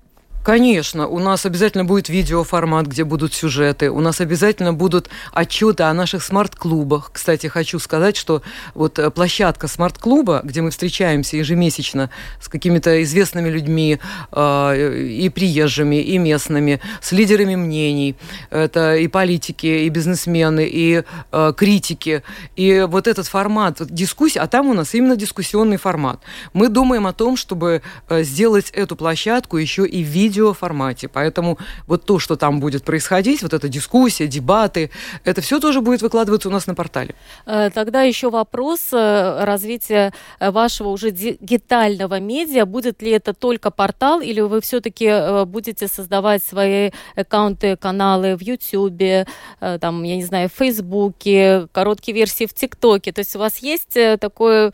Конечно, 0.48 1.10
у 1.10 1.20
нас 1.20 1.46
обязательно 1.46 1.84
будет 1.84 2.08
видеоформат, 2.08 2.88
где 2.88 3.04
будут 3.04 3.34
сюжеты, 3.34 3.92
у 3.92 4.00
нас 4.00 4.22
обязательно 4.22 4.72
будут 4.74 5.10
отчеты 5.34 5.84
о 5.84 5.94
наших 5.94 6.24
смарт-клубах. 6.24 7.10
Кстати, 7.12 7.48
хочу 7.48 7.80
сказать, 7.80 8.16
что 8.16 8.42
вот 8.74 8.98
э, 8.98 9.12
площадка 9.12 9.68
смарт-клуба, 9.68 10.40
где 10.46 10.62
мы 10.62 10.72
встречаемся 10.72 11.36
ежемесячно 11.36 12.10
с 12.40 12.48
какими-то 12.48 13.04
известными 13.04 13.50
людьми, 13.50 14.00
э, 14.32 14.98
и 15.10 15.28
приезжими, 15.28 16.02
и 16.02 16.18
местными, 16.18 16.80
с 17.02 17.12
лидерами 17.12 17.58
мнений, 17.58 18.16
это 18.50 18.96
и 18.96 19.10
политики, 19.10 19.66
и 19.66 19.90
бизнесмены, 19.90 20.66
и 20.66 21.04
э, 21.34 21.54
критики, 21.58 22.24
и 22.56 22.86
вот 22.88 23.08
этот 23.08 23.28
формат 23.28 23.86
дискуссии, 23.94 24.40
а 24.40 24.48
там 24.48 24.68
у 24.68 24.74
нас 24.74 24.94
именно 24.94 25.18
дискуссионный 25.18 25.76
формат. 25.76 26.22
Мы 26.54 26.70
думаем 26.70 27.06
о 27.06 27.12
том, 27.12 27.36
чтобы 27.36 27.82
сделать 28.10 28.70
эту 28.70 28.96
площадку 28.96 29.58
еще 29.58 29.86
и 29.86 30.04
видео 30.04 30.37
видеоформате. 30.38 31.08
Поэтому 31.08 31.58
вот 31.88 32.06
то, 32.06 32.20
что 32.20 32.36
там 32.36 32.60
будет 32.60 32.84
происходить, 32.84 33.42
вот 33.42 33.54
эта 33.54 33.68
дискуссия, 33.68 34.28
дебаты, 34.28 34.92
это 35.24 35.42
все 35.42 35.60
тоже 35.60 35.82
будет 35.82 36.02
выкладываться 36.02 36.50
у 36.50 36.52
нас 36.52 36.68
на 36.68 36.76
портале. 36.76 37.16
Э, 37.46 37.70
тогда 37.74 38.04
еще 38.04 38.30
вопрос 38.30 38.90
э, 38.92 39.44
развития 39.44 40.14
э, 40.40 40.52
вашего 40.52 40.90
уже 40.90 41.12
дигитального 41.12 42.20
медиа. 42.20 42.66
Будет 42.66 43.02
ли 43.02 43.12
это 43.12 43.34
только 43.34 43.72
портал, 43.72 44.22
или 44.22 44.42
вы 44.42 44.62
все-таки 44.62 45.46
будете 45.46 45.88
создавать 45.88 46.44
свои 46.44 46.92
аккаунты, 47.16 47.76
каналы 47.78 48.36
в 48.36 48.42
YouTube, 48.42 49.28
там, 49.60 50.04
я 50.04 50.16
не 50.16 50.24
знаю, 50.24 50.50
в 50.50 50.54
Фейсбуке, 50.54 51.68
короткие 51.72 52.16
версии 52.16 52.46
в 52.46 52.54
ТикТоке? 52.54 53.12
То 53.12 53.20
есть 53.20 53.36
у 53.36 53.40
вас 53.40 53.58
есть 53.60 53.98
такой 54.20 54.72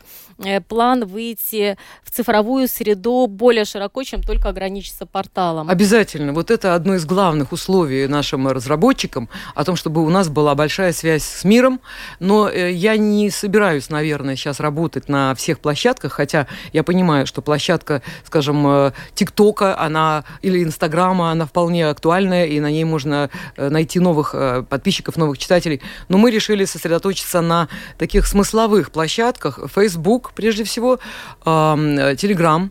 план 0.68 1.04
выйти 1.04 1.76
в 2.02 2.10
цифровую 2.10 2.68
среду 2.68 3.26
более 3.26 3.64
широко, 3.64 4.02
чем 4.02 4.22
только 4.22 4.48
ограничиться 4.48 5.06
порталом? 5.06 5.68
Обязательно. 5.68 6.32
Вот 6.32 6.50
это 6.50 6.74
одно 6.74 6.94
из 6.94 7.04
главных 7.04 7.52
условий 7.52 8.06
нашим 8.06 8.48
разработчикам, 8.48 9.28
о 9.54 9.64
том, 9.64 9.76
чтобы 9.76 10.04
у 10.04 10.08
нас 10.08 10.28
была 10.28 10.54
большая 10.54 10.92
связь 10.92 11.24
с 11.24 11.44
миром. 11.44 11.80
Но 12.20 12.48
э, 12.48 12.72
я 12.72 12.96
не 12.96 13.30
собираюсь, 13.30 13.90
наверное, 13.90 14.36
сейчас 14.36 14.60
работать 14.60 15.08
на 15.08 15.34
всех 15.34 15.60
площадках, 15.60 16.12
хотя 16.12 16.46
я 16.72 16.82
понимаю, 16.82 17.26
что 17.26 17.42
площадка, 17.42 18.02
скажем, 18.24 18.66
э, 18.66 18.92
ТикТока, 19.14 19.78
она 19.78 20.24
или 20.42 20.62
Инстаграма, 20.62 21.30
она 21.30 21.46
вполне 21.46 21.86
актуальная, 21.86 22.46
и 22.46 22.60
на 22.60 22.70
ней 22.70 22.84
можно 22.84 23.30
э, 23.56 23.68
найти 23.68 24.00
новых 24.00 24.34
подписчиков, 24.68 25.16
новых 25.16 25.38
читателей. 25.38 25.80
Но 26.08 26.18
мы 26.18 26.30
решили 26.30 26.64
сосредоточиться 26.64 27.40
на 27.40 27.68
таких 27.98 28.26
смысловых 28.26 28.90
площадках. 28.90 29.60
Facebook, 29.74 30.23
прежде 30.32 30.64
всего, 30.64 30.98
Telegram, 31.44 32.70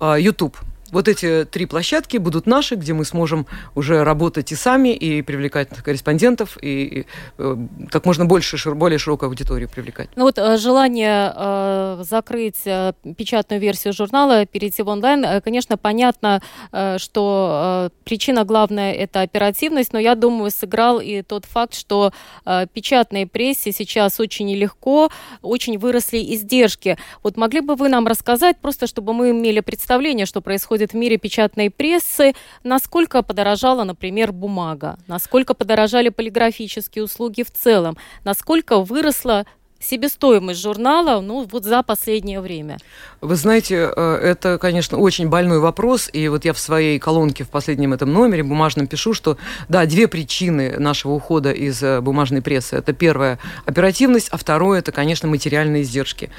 YouTube. 0.00 0.56
Вот 0.94 1.08
эти 1.08 1.44
три 1.44 1.66
площадки 1.66 2.18
будут 2.18 2.46
наши, 2.46 2.76
где 2.76 2.92
мы 2.92 3.04
сможем 3.04 3.46
уже 3.74 4.04
работать 4.04 4.52
и 4.52 4.54
сами, 4.54 4.90
и 4.90 5.22
привлекать 5.22 5.68
корреспондентов, 5.68 6.56
и 6.62 7.06
э, 7.36 7.56
как 7.90 8.06
можно 8.06 8.26
больше, 8.26 8.56
более 8.74 8.98
широкую 8.98 9.28
аудиторию 9.28 9.68
привлекать. 9.68 10.08
Ну 10.14 10.22
вот 10.22 10.38
э, 10.38 10.56
желание 10.56 11.32
э, 11.34 12.04
закрыть 12.08 12.60
э, 12.64 12.92
печатную 13.16 13.60
версию 13.60 13.92
журнала, 13.92 14.46
перейти 14.46 14.82
в 14.82 14.88
онлайн, 14.88 15.42
конечно, 15.42 15.76
понятно, 15.76 16.40
э, 16.70 16.98
что 16.98 17.90
э, 17.90 18.04
причина 18.04 18.44
главная– 18.44 18.92
это 18.94 19.22
оперативность, 19.22 19.92
но 19.92 19.98
я 19.98 20.14
думаю, 20.14 20.52
сыграл 20.52 21.00
и 21.00 21.22
тот 21.22 21.44
факт, 21.44 21.74
что 21.74 22.12
э, 22.46 22.66
печатной 22.72 23.26
прессе 23.26 23.72
сейчас 23.72 24.20
очень 24.20 24.46
нелегко, 24.46 25.10
очень 25.42 25.76
выросли 25.76 26.18
издержки. 26.18 26.96
Вот 27.24 27.36
могли 27.36 27.62
бы 27.62 27.74
вы 27.74 27.88
нам 27.88 28.06
рассказать, 28.06 28.58
просто 28.58 28.86
чтобы 28.86 29.12
мы 29.12 29.30
имели 29.30 29.58
представление, 29.58 30.24
что 30.26 30.40
происходит 30.40 30.83
происходит 30.84 30.92
в 30.92 30.94
мире 30.94 31.16
печатной 31.18 31.70
прессы, 31.70 32.34
насколько 32.62 33.22
подорожала, 33.22 33.84
например, 33.84 34.32
бумага, 34.32 34.98
насколько 35.08 35.54
подорожали 35.54 36.10
полиграфические 36.10 37.04
услуги 37.04 37.42
в 37.42 37.50
целом, 37.50 37.96
насколько 38.24 38.80
выросла 38.80 39.44
себестоимость 39.84 40.60
журнала 40.60 41.20
ну, 41.20 41.46
вот 41.50 41.64
за 41.64 41.82
последнее 41.82 42.40
время? 42.40 42.78
Вы 43.20 43.36
знаете, 43.36 43.90
э, 43.94 44.18
это, 44.22 44.58
конечно, 44.58 44.98
очень 44.98 45.28
больной 45.28 45.58
вопрос. 45.58 46.10
И 46.12 46.28
вот 46.28 46.44
я 46.44 46.52
в 46.52 46.58
своей 46.58 46.98
колонке 46.98 47.44
в 47.44 47.48
последнем 47.48 47.92
этом 47.92 48.12
номере 48.12 48.42
бумажном 48.42 48.86
пишу, 48.86 49.14
что, 49.14 49.36
да, 49.68 49.86
две 49.86 50.08
причины 50.08 50.78
нашего 50.78 51.12
ухода 51.12 51.52
из 51.52 51.82
э, 51.82 52.00
бумажной 52.00 52.42
прессы. 52.42 52.76
Это 52.76 52.92
первое– 52.92 53.38
оперативность, 53.66 54.28
а 54.30 54.36
второе– 54.36 54.78
это, 54.80 54.92
конечно, 54.92 55.28
материальные 55.28 55.82
издержки. 55.82 56.30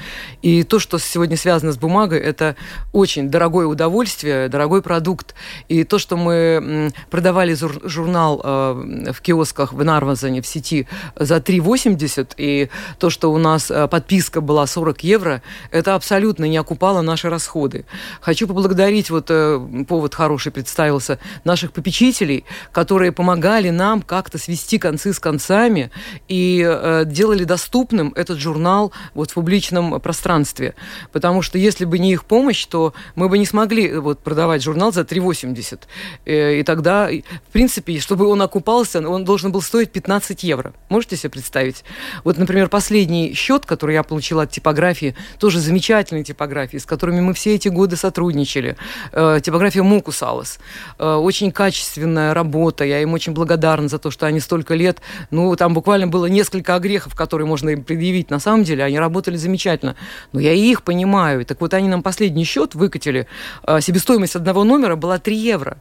И 0.42 0.62
то, 0.62 0.78
что 0.78 0.98
сегодня 0.98 1.36
связано 1.36 1.72
с 1.72 1.76
бумагой, 1.76 2.20
это 2.20 2.56
очень 2.92 3.30
дорогое 3.30 3.66
удовольствие, 3.66 4.48
дорогой 4.48 4.82
продукт. 4.82 5.34
И 5.68 5.84
то, 5.84 5.98
что 5.98 6.16
мы 6.16 6.92
продавали 7.10 7.54
журнал 7.54 8.40
э, 8.42 9.12
в 9.12 9.20
киосках 9.20 9.72
в 9.72 9.84
Нарвазане, 9.84 10.42
в 10.42 10.46
сети 10.46 10.86
за 11.16 11.36
3,80, 11.36 12.34
и 12.36 12.68
то, 12.98 13.10
что 13.10 13.32
у 13.32 13.35
нас 13.38 13.70
э, 13.70 13.88
подписка 13.88 14.40
была 14.40 14.66
40 14.66 15.04
евро, 15.04 15.42
это 15.70 15.94
абсолютно 15.94 16.44
не 16.44 16.56
окупало 16.56 17.02
наши 17.02 17.28
расходы. 17.28 17.84
Хочу 18.20 18.46
поблагодарить, 18.46 19.10
вот 19.10 19.26
э, 19.30 19.60
повод 19.88 20.14
хороший 20.14 20.52
представился, 20.52 21.18
наших 21.44 21.72
попечителей, 21.72 22.44
которые 22.72 23.12
помогали 23.12 23.70
нам 23.70 24.02
как-то 24.02 24.38
свести 24.38 24.78
концы 24.78 25.12
с 25.12 25.18
концами 25.18 25.90
и 26.28 26.64
э, 26.66 27.04
делали 27.06 27.44
доступным 27.44 28.12
этот 28.16 28.38
журнал 28.38 28.92
вот 29.14 29.30
в 29.30 29.34
публичном 29.34 30.00
пространстве. 30.00 30.74
Потому 31.12 31.42
что 31.42 31.58
если 31.58 31.84
бы 31.84 31.98
не 31.98 32.12
их 32.12 32.24
помощь, 32.24 32.64
то 32.66 32.94
мы 33.14 33.28
бы 33.28 33.38
не 33.38 33.46
смогли 33.46 33.96
вот 33.98 34.20
продавать 34.20 34.62
журнал 34.62 34.92
за 34.92 35.02
3,80. 35.02 35.80
И 36.26 36.62
тогда, 36.64 37.08
в 37.08 37.52
принципе, 37.52 37.98
чтобы 38.00 38.26
он 38.26 38.42
окупался, 38.42 39.06
он 39.08 39.24
должен 39.24 39.52
был 39.52 39.62
стоить 39.62 39.90
15 39.90 40.42
евро. 40.42 40.72
Можете 40.88 41.16
себе 41.16 41.30
представить? 41.30 41.84
Вот, 42.24 42.38
например, 42.38 42.68
последний 42.68 43.15
последний 43.16 43.34
счет, 43.34 43.66
который 43.66 43.94
я 43.94 44.02
получила 44.02 44.42
от 44.42 44.50
типографии, 44.50 45.14
тоже 45.38 45.60
замечательной 45.60 46.24
типографии, 46.24 46.78
с 46.78 46.84
которыми 46.84 47.20
мы 47.20 47.32
все 47.32 47.54
эти 47.54 47.68
годы 47.68 47.96
сотрудничали. 47.96 48.76
Э, 49.12 49.40
типография 49.42 49.82
Мукусалас. 49.82 50.58
Э, 50.98 51.14
очень 51.14 51.52
качественная 51.52 52.34
работа. 52.34 52.84
Я 52.84 53.00
им 53.00 53.14
очень 53.14 53.32
благодарна 53.32 53.88
за 53.88 53.98
то, 53.98 54.10
что 54.10 54.26
они 54.26 54.40
столько 54.40 54.74
лет, 54.74 55.00
ну, 55.30 55.56
там 55.56 55.74
буквально 55.74 56.06
было 56.06 56.26
несколько 56.26 56.74
огрехов, 56.74 57.14
которые 57.14 57.46
можно 57.46 57.70
им 57.70 57.82
предъявить. 57.82 58.30
На 58.30 58.40
самом 58.40 58.64
деле 58.64 58.84
они 58.84 58.98
работали 58.98 59.36
замечательно. 59.36 59.94
Но 60.32 60.40
я 60.40 60.52
и 60.52 60.60
их 60.60 60.82
понимаю. 60.82 61.44
Так 61.44 61.60
вот, 61.60 61.74
они 61.74 61.88
нам 61.88 62.02
последний 62.02 62.44
счет 62.44 62.74
выкатили. 62.74 63.26
Э, 63.66 63.80
себестоимость 63.80 64.36
одного 64.36 64.64
номера 64.64 64.96
была 64.96 65.18
3 65.18 65.36
евро. 65.36 65.76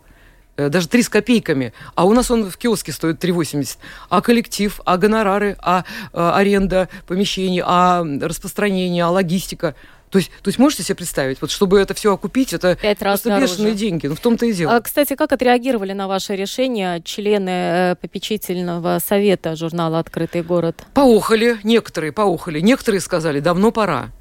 Э, 0.58 0.70
даже 0.70 0.88
3 0.88 1.04
с 1.04 1.10
копейками, 1.10 1.74
а 1.96 2.06
у 2.06 2.14
нас 2.14 2.32
он 2.32 2.50
в 2.50 2.58
киоске 2.58 2.92
стоит 2.92 3.24
3,80. 3.24 3.78
А 4.10 4.22
коллектив, 4.22 4.80
а 4.86 4.98
гонорары, 4.98 5.58
а, 5.62 5.84
а 6.14 6.38
аренда 6.38 6.88
помещений, 7.08 7.62
а 7.64 8.04
распространение, 8.22 9.04
а 9.04 9.10
логистика. 9.10 9.76
То 10.12 10.20
есть, 10.20 10.32
то 10.42 10.48
есть 10.48 10.58
можете 10.58 10.84
себе 10.84 10.96
представить, 10.96 11.42
вот 11.42 11.52
чтобы 11.52 11.80
это 11.80 11.94
все 11.94 12.14
окупить, 12.14 12.54
это 12.54 12.78
Пять 12.82 13.02
раз 13.02 13.22
просто 13.22 13.42
бешеные 13.42 13.74
деньги. 13.74 14.08
Ну, 14.08 14.16
в 14.16 14.20
том-то 14.22 14.46
и 14.46 14.54
дело. 14.54 14.78
А, 14.78 14.82
кстати, 14.82 15.16
как 15.16 15.34
отреагировали 15.34 15.92
на 15.92 16.08
ваше 16.08 16.36
решение 16.36 17.02
члены 17.02 17.50
э, 17.50 17.96
попечительного 18.00 19.00
совета 19.06 19.58
журнала 19.58 20.00
«Открытый 20.00 20.42
город»? 20.42 20.86
Поохали, 20.94 21.58
некоторые 21.64 22.14
поохали. 22.14 22.62
Некоторые 22.62 23.02
сказали, 23.02 23.42
давно 23.42 23.72
пора. 23.72 24.12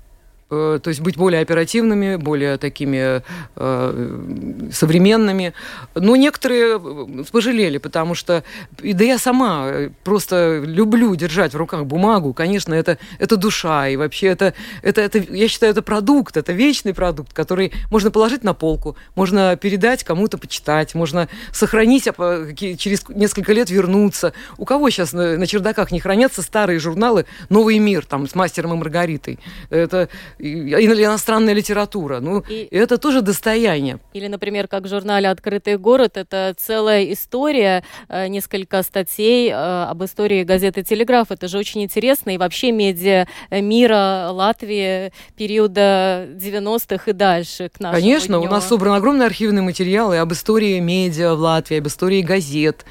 Э, 0.54 0.78
то 0.82 0.88
есть 0.88 1.00
быть 1.00 1.16
более 1.16 1.40
оперативными, 1.40 2.16
более 2.16 2.56
такими 2.58 3.22
э, 3.56 4.70
современными. 4.72 5.52
Но 5.94 6.16
некоторые 6.16 6.78
э, 6.78 7.24
пожалели, 7.32 7.78
потому 7.78 8.14
что, 8.14 8.44
да 8.78 9.04
я 9.04 9.18
сама 9.18 9.66
э, 9.66 9.90
просто 10.04 10.62
люблю 10.64 11.14
держать 11.16 11.54
в 11.54 11.56
руках 11.56 11.84
бумагу, 11.84 12.32
конечно, 12.32 12.74
это, 12.74 12.98
это 13.18 13.36
душа, 13.36 13.88
и 13.88 13.96
вообще 13.96 14.28
это, 14.28 14.54
это, 14.82 15.00
это, 15.00 15.18
я 15.18 15.48
считаю, 15.48 15.72
это 15.72 15.82
продукт, 15.82 16.36
это 16.36 16.52
вечный 16.52 16.94
продукт, 16.94 17.32
который 17.32 17.72
можно 17.90 18.10
положить 18.10 18.44
на 18.44 18.54
полку, 18.54 18.96
можно 19.14 19.56
передать 19.56 20.04
кому-то 20.04 20.38
почитать, 20.38 20.94
можно 20.94 21.28
сохранить, 21.52 22.08
а 22.08 22.52
через 22.54 23.08
несколько 23.08 23.52
лет 23.52 23.70
вернуться. 23.70 24.32
У 24.58 24.64
кого 24.64 24.90
сейчас 24.90 25.12
на, 25.12 25.36
на 25.36 25.46
чердаках 25.46 25.90
не 25.90 26.00
хранятся 26.00 26.42
старые 26.42 26.78
журналы 26.78 27.26
«Новый 27.48 27.78
мир» 27.78 28.04
там 28.04 28.28
с 28.28 28.34
мастером 28.34 28.74
и 28.74 28.76
Маргаритой? 28.76 29.38
Это 29.70 30.08
или 30.44 31.04
иностранная 31.04 31.54
литература. 31.54 32.20
Ну, 32.20 32.42
и... 32.48 32.68
это 32.70 32.98
тоже 32.98 33.22
достояние. 33.22 33.98
Или, 34.12 34.28
например, 34.28 34.68
как 34.68 34.84
в 34.84 34.88
журнале 34.88 35.28
«Открытый 35.28 35.78
город» 35.78 36.16
это 36.16 36.54
целая 36.58 37.12
история, 37.12 37.84
э, 38.08 38.28
несколько 38.28 38.82
статей 38.82 39.50
э, 39.50 39.54
об 39.54 40.04
истории 40.04 40.44
газеты 40.44 40.82
«Телеграф». 40.82 41.30
Это 41.30 41.48
же 41.48 41.58
очень 41.58 41.82
интересно. 41.82 42.30
И 42.30 42.38
вообще 42.38 42.72
медиа 42.72 43.26
мира 43.50 44.28
Латвии 44.30 45.12
периода 45.36 46.28
90-х 46.34 47.10
и 47.10 47.14
дальше 47.14 47.70
к 47.74 47.80
нашему 47.80 48.02
Конечно, 48.02 48.38
дню. 48.38 48.48
у 48.48 48.50
нас 48.50 48.68
собран 48.68 48.94
огромный 48.94 49.26
архивный 49.26 49.62
материал 49.62 50.12
и 50.12 50.16
об 50.16 50.32
истории 50.32 50.78
медиа 50.80 51.34
в 51.34 51.40
Латвии, 51.40 51.78
об 51.78 51.86
истории 51.86 52.22
газет, 52.22 52.84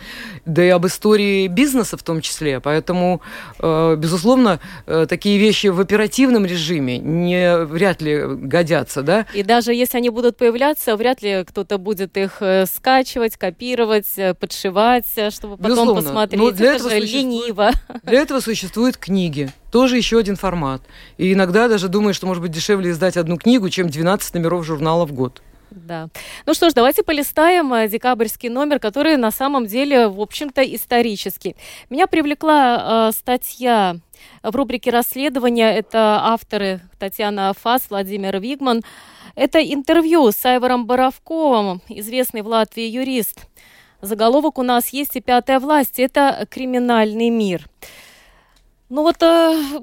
да 0.46 0.64
и 0.64 0.70
об 0.70 0.86
истории 0.88 1.48
бизнеса 1.48 1.98
в 1.98 2.04
том 2.04 2.22
числе. 2.22 2.60
Поэтому, 2.60 3.22
э, 3.60 3.96
безусловно, 3.98 4.60
такие 4.86 5.38
вещи 5.38 5.68
в 5.68 5.80
оперативном 5.80 6.46
режиме 6.46 6.98
не 6.98 7.33
вряд 7.66 8.02
ли 8.02 8.24
годятся, 8.26 9.02
да? 9.02 9.26
И 9.34 9.44
даже 9.44 9.74
если 9.74 9.98
они 9.98 10.10
будут 10.10 10.38
появляться, 10.38 10.96
вряд 10.96 11.22
ли 11.22 11.44
кто-то 11.46 11.78
будет 11.78 12.18
их 12.18 12.38
э, 12.42 12.66
скачивать, 12.66 13.38
копировать, 13.38 14.08
э, 14.18 14.34
подшивать, 14.34 15.08
э, 15.16 15.30
чтобы 15.30 15.58
потом 15.58 15.72
Безусловно. 15.72 16.02
посмотреть. 16.02 16.42
Но 16.42 16.52
для 16.52 16.76
Это 16.76 16.76
этого 16.76 16.90
же 16.92 17.00
лениво. 17.00 17.72
Для 18.04 18.22
этого 18.22 18.40
существуют 18.40 18.98
книги. 18.98 19.50
Тоже 19.72 19.98
еще 19.98 20.20
один 20.20 20.36
формат. 20.36 20.82
И 21.18 21.34
иногда 21.34 21.68
даже 21.68 21.88
думаю, 21.88 22.14
что, 22.14 22.28
может 22.28 22.42
быть, 22.42 22.52
дешевле 22.52 22.92
издать 22.92 23.18
одну 23.18 23.38
книгу, 23.38 23.70
чем 23.70 23.90
12 23.90 24.34
номеров 24.36 24.66
журнала 24.66 25.06
в 25.06 25.14
год. 25.14 25.42
Да. 25.72 26.10
Ну 26.46 26.54
что 26.54 26.70
ж, 26.70 26.74
давайте 26.74 27.04
полистаем 27.04 27.90
декабрьский 27.90 28.50
номер, 28.50 28.80
который 28.80 29.18
на 29.18 29.32
самом 29.32 29.66
деле, 29.66 30.08
в 30.08 30.22
общем-то, 30.22 30.62
исторический. 30.62 31.56
Меня 31.90 32.08
привлекла 32.08 33.10
э, 33.10 33.12
статья 33.18 33.98
в 34.42 34.56
рубрике 34.56 34.92
расследования. 34.92 35.72
Это 35.72 36.20
авторы 36.24 36.82
Татьяна 37.00 37.54
Фас, 37.54 37.84
Владимир 37.90 38.40
Вигман. 38.40 38.82
Это 39.36 39.62
интервью 39.62 40.32
с 40.32 40.46
Айвором 40.46 40.86
Боровковым, 40.86 41.82
известный 41.90 42.42
в 42.42 42.48
Латвии 42.48 42.84
юрист. 42.84 43.48
Заголовок 44.02 44.60
у 44.60 44.64
нас 44.64 44.90
есть 44.90 45.16
и 45.16 45.22
пятая 45.22 45.60
власть. 45.60 46.00
Это 46.00 46.46
криминальный 46.50 47.30
мир. 47.30 47.68
Ну 48.90 49.02
вот 49.02 49.24
э, 49.24 49.80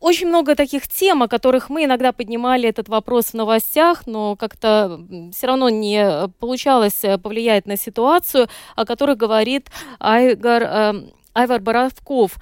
очень 0.00 0.28
много 0.28 0.54
таких 0.54 0.88
тем, 0.88 1.22
о 1.22 1.28
которых 1.28 1.68
мы 1.68 1.84
иногда 1.84 2.12
поднимали 2.12 2.68
этот 2.68 2.88
вопрос 2.88 3.26
в 3.26 3.34
новостях, 3.34 4.06
но 4.06 4.34
как-то 4.34 4.98
все 5.34 5.46
равно 5.46 5.68
не 5.68 6.28
получалось 6.38 7.04
э, 7.04 7.18
повлиять 7.18 7.66
на 7.66 7.76
ситуацию, 7.76 8.48
о 8.76 8.86
которой 8.86 9.14
говорит 9.14 9.70
Айгар, 9.98 10.62
э, 10.62 10.94
Айвар 11.34 11.60
Боровков. 11.60 12.36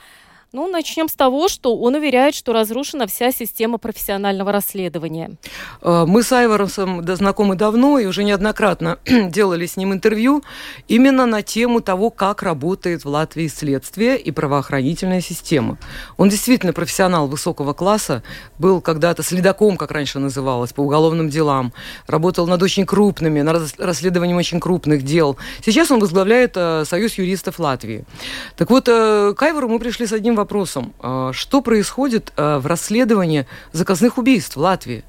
Ну, 0.51 0.67
начнем 0.67 1.11
с 1.11 1.13
того, 1.13 1.49
что 1.49 1.77
он 1.77 1.95
уверяет, 1.95 2.35
что 2.35 2.55
разрушена 2.55 3.07
вся 3.07 3.33
система 3.33 3.77
профессионального 3.77 4.51
расследования. 4.51 5.33
Э, 5.83 6.07
мы 6.09 6.23
с 6.23 6.33
Айвором 6.33 6.69
знакомы 6.69 7.55
давно 7.55 7.99
и 7.99 8.07
уже 8.07 8.25
неоднократно 8.25 8.99
делали 9.05 9.67
с 9.67 9.77
ним 9.77 9.93
интервью 9.93 10.43
именно 10.89 11.27
на 11.27 11.43
тему 11.43 11.83
того, 11.83 12.09
как 12.09 12.43
работает 12.43 13.05
в 13.05 13.09
Латвии 13.11 13.47
следствие 13.49 14.19
и 14.19 14.31
правоохранительная 14.31 15.21
система. 15.21 15.77
Он 16.17 16.31
действительно 16.31 16.73
профессионал 16.73 17.29
высокого 17.29 17.75
класса, 17.75 18.23
был 18.59 18.81
когда-то 18.81 19.23
следаком, 19.23 19.77
как 19.77 19.91
раньше 19.91 20.19
называлось, 20.19 20.73
по 20.73 20.81
уголовным 20.81 21.29
делам, 21.29 21.75
работал 22.07 22.47
над 22.47 22.63
очень 22.63 22.87
крупными, 22.87 23.43
над 23.43 23.79
расследованием 23.79 24.39
очень 24.39 24.61
крупных 24.61 25.03
дел. 25.03 25.37
Сейчас 25.63 25.91
он 25.91 26.01
возглавляет 26.01 26.53
э, 26.57 26.85
Союз 26.87 27.19
юристов 27.19 27.59
Латвии. 27.59 28.07
Так 28.57 28.71
вот, 28.71 28.89
э, 28.89 29.35
к 29.37 29.43
Айвору 29.43 29.69
мы 29.69 29.79
пришли 29.79 30.07
с 30.07 30.13
одним 30.15 30.38
вопросом. 30.39 30.95
А, 31.01 31.33
что 31.33 31.61
происходит 31.61 32.33
а, 32.37 32.59
в 32.59 32.67
расследовании 32.67 33.47
заказных 33.73 34.19
убийств 34.19 34.57
в 34.57 34.61
Латвии? 34.61 35.05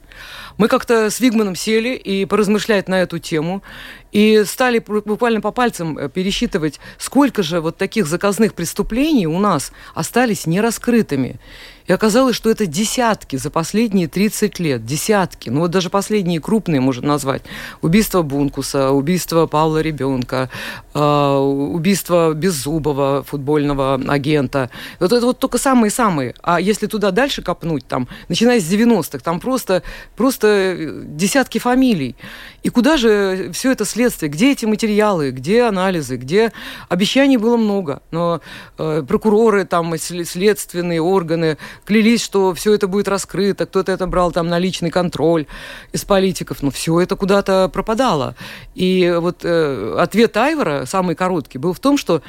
Мы 0.60 0.68
как-то 0.68 1.10
с 1.10 1.22
Вигманом 1.22 1.56
сели 1.56 1.96
и 1.96 2.26
поразмышлять 2.26 2.90
на 2.90 3.02
эту 3.02 3.18
тему, 3.18 3.64
и 4.12 4.44
стали 4.46 4.80
буквально 4.80 5.40
по 5.40 5.52
пальцам 5.52 5.98
э, 5.98 6.10
пересчитывать, 6.10 6.82
сколько 6.98 7.44
же 7.44 7.62
вот 7.62 7.78
таких 7.78 8.08
заказных 8.08 8.54
преступлений 8.54 9.26
у 9.26 9.40
нас 9.40 9.72
остались 9.94 10.48
нераскрытыми. 10.48 11.40
И 11.86 11.92
оказалось, 11.92 12.36
что 12.36 12.52
это 12.52 12.68
десятки 12.68 13.36
за 13.36 13.50
последние 13.50 14.08
30 14.08 14.60
лет. 14.60 14.86
Десятки. 14.86 15.50
Ну 15.50 15.62
вот 15.62 15.72
даже 15.72 15.90
последние 15.90 16.40
крупные 16.40 16.82
можно 16.82 17.08
назвать. 17.08 17.42
Убийство 17.82 18.22
Бункуса, 18.22 18.92
убийство 18.92 19.48
Павла 19.48 19.82
Ребенка, 19.82 20.50
э, 20.94 21.00
убийство 21.00 22.34
Беззубова, 22.34 23.24
футбольного 23.24 24.00
агента. 24.08 24.70
Вот 25.00 25.14
это 25.14 25.26
вот 25.26 25.40
только 25.40 25.58
самые-самые. 25.58 26.36
А 26.44 26.60
если 26.60 26.86
туда 26.86 27.12
дальше 27.12 27.42
копнуть, 27.42 27.88
там, 27.88 28.08
начиная 28.28 28.60
с 28.60 28.72
90-х, 28.72 29.20
там 29.24 29.40
просто, 29.40 29.82
просто 30.16 30.49
э, 30.50 31.04
десятки 31.06 31.58
фамилий. 31.58 32.16
И 32.64 32.70
куда 32.70 32.98
же 32.98 33.52
все 33.54 33.72
это 33.72 33.86
следствие? 33.86 34.30
Где 34.30 34.52
эти 34.52 34.66
материалы? 34.66 35.32
Где 35.32 35.64
анализы? 35.64 36.18
Где 36.18 36.52
обещаний 36.90 37.38
было 37.38 37.58
много, 37.58 38.02
но 38.12 38.42
э, 38.78 39.04
прокуроры, 39.08 39.66
там, 39.66 39.98
следственные 39.98 41.02
органы 41.02 41.58
клялись, 41.86 42.24
что 42.24 42.54
все 42.54 42.74
это 42.74 42.88
будет 42.88 43.08
раскрыто, 43.08 43.66
кто-то 43.66 43.92
это 43.92 44.08
брал 44.08 44.32
там 44.32 44.48
на 44.48 44.60
личный 44.60 44.90
контроль 44.90 45.46
из 45.94 46.04
политиков, 46.04 46.62
но 46.62 46.72
все 46.72 47.00
это 47.00 47.16
куда-то 47.16 47.70
пропадало. 47.72 48.36
И 48.76 49.16
вот 49.20 49.42
э, 49.44 49.96
ответ 49.98 50.36
Айвора, 50.36 50.86
самый 50.86 51.16
короткий, 51.16 51.58
был 51.58 51.74
в 51.74 51.80
том, 51.80 51.98
что 51.98 52.22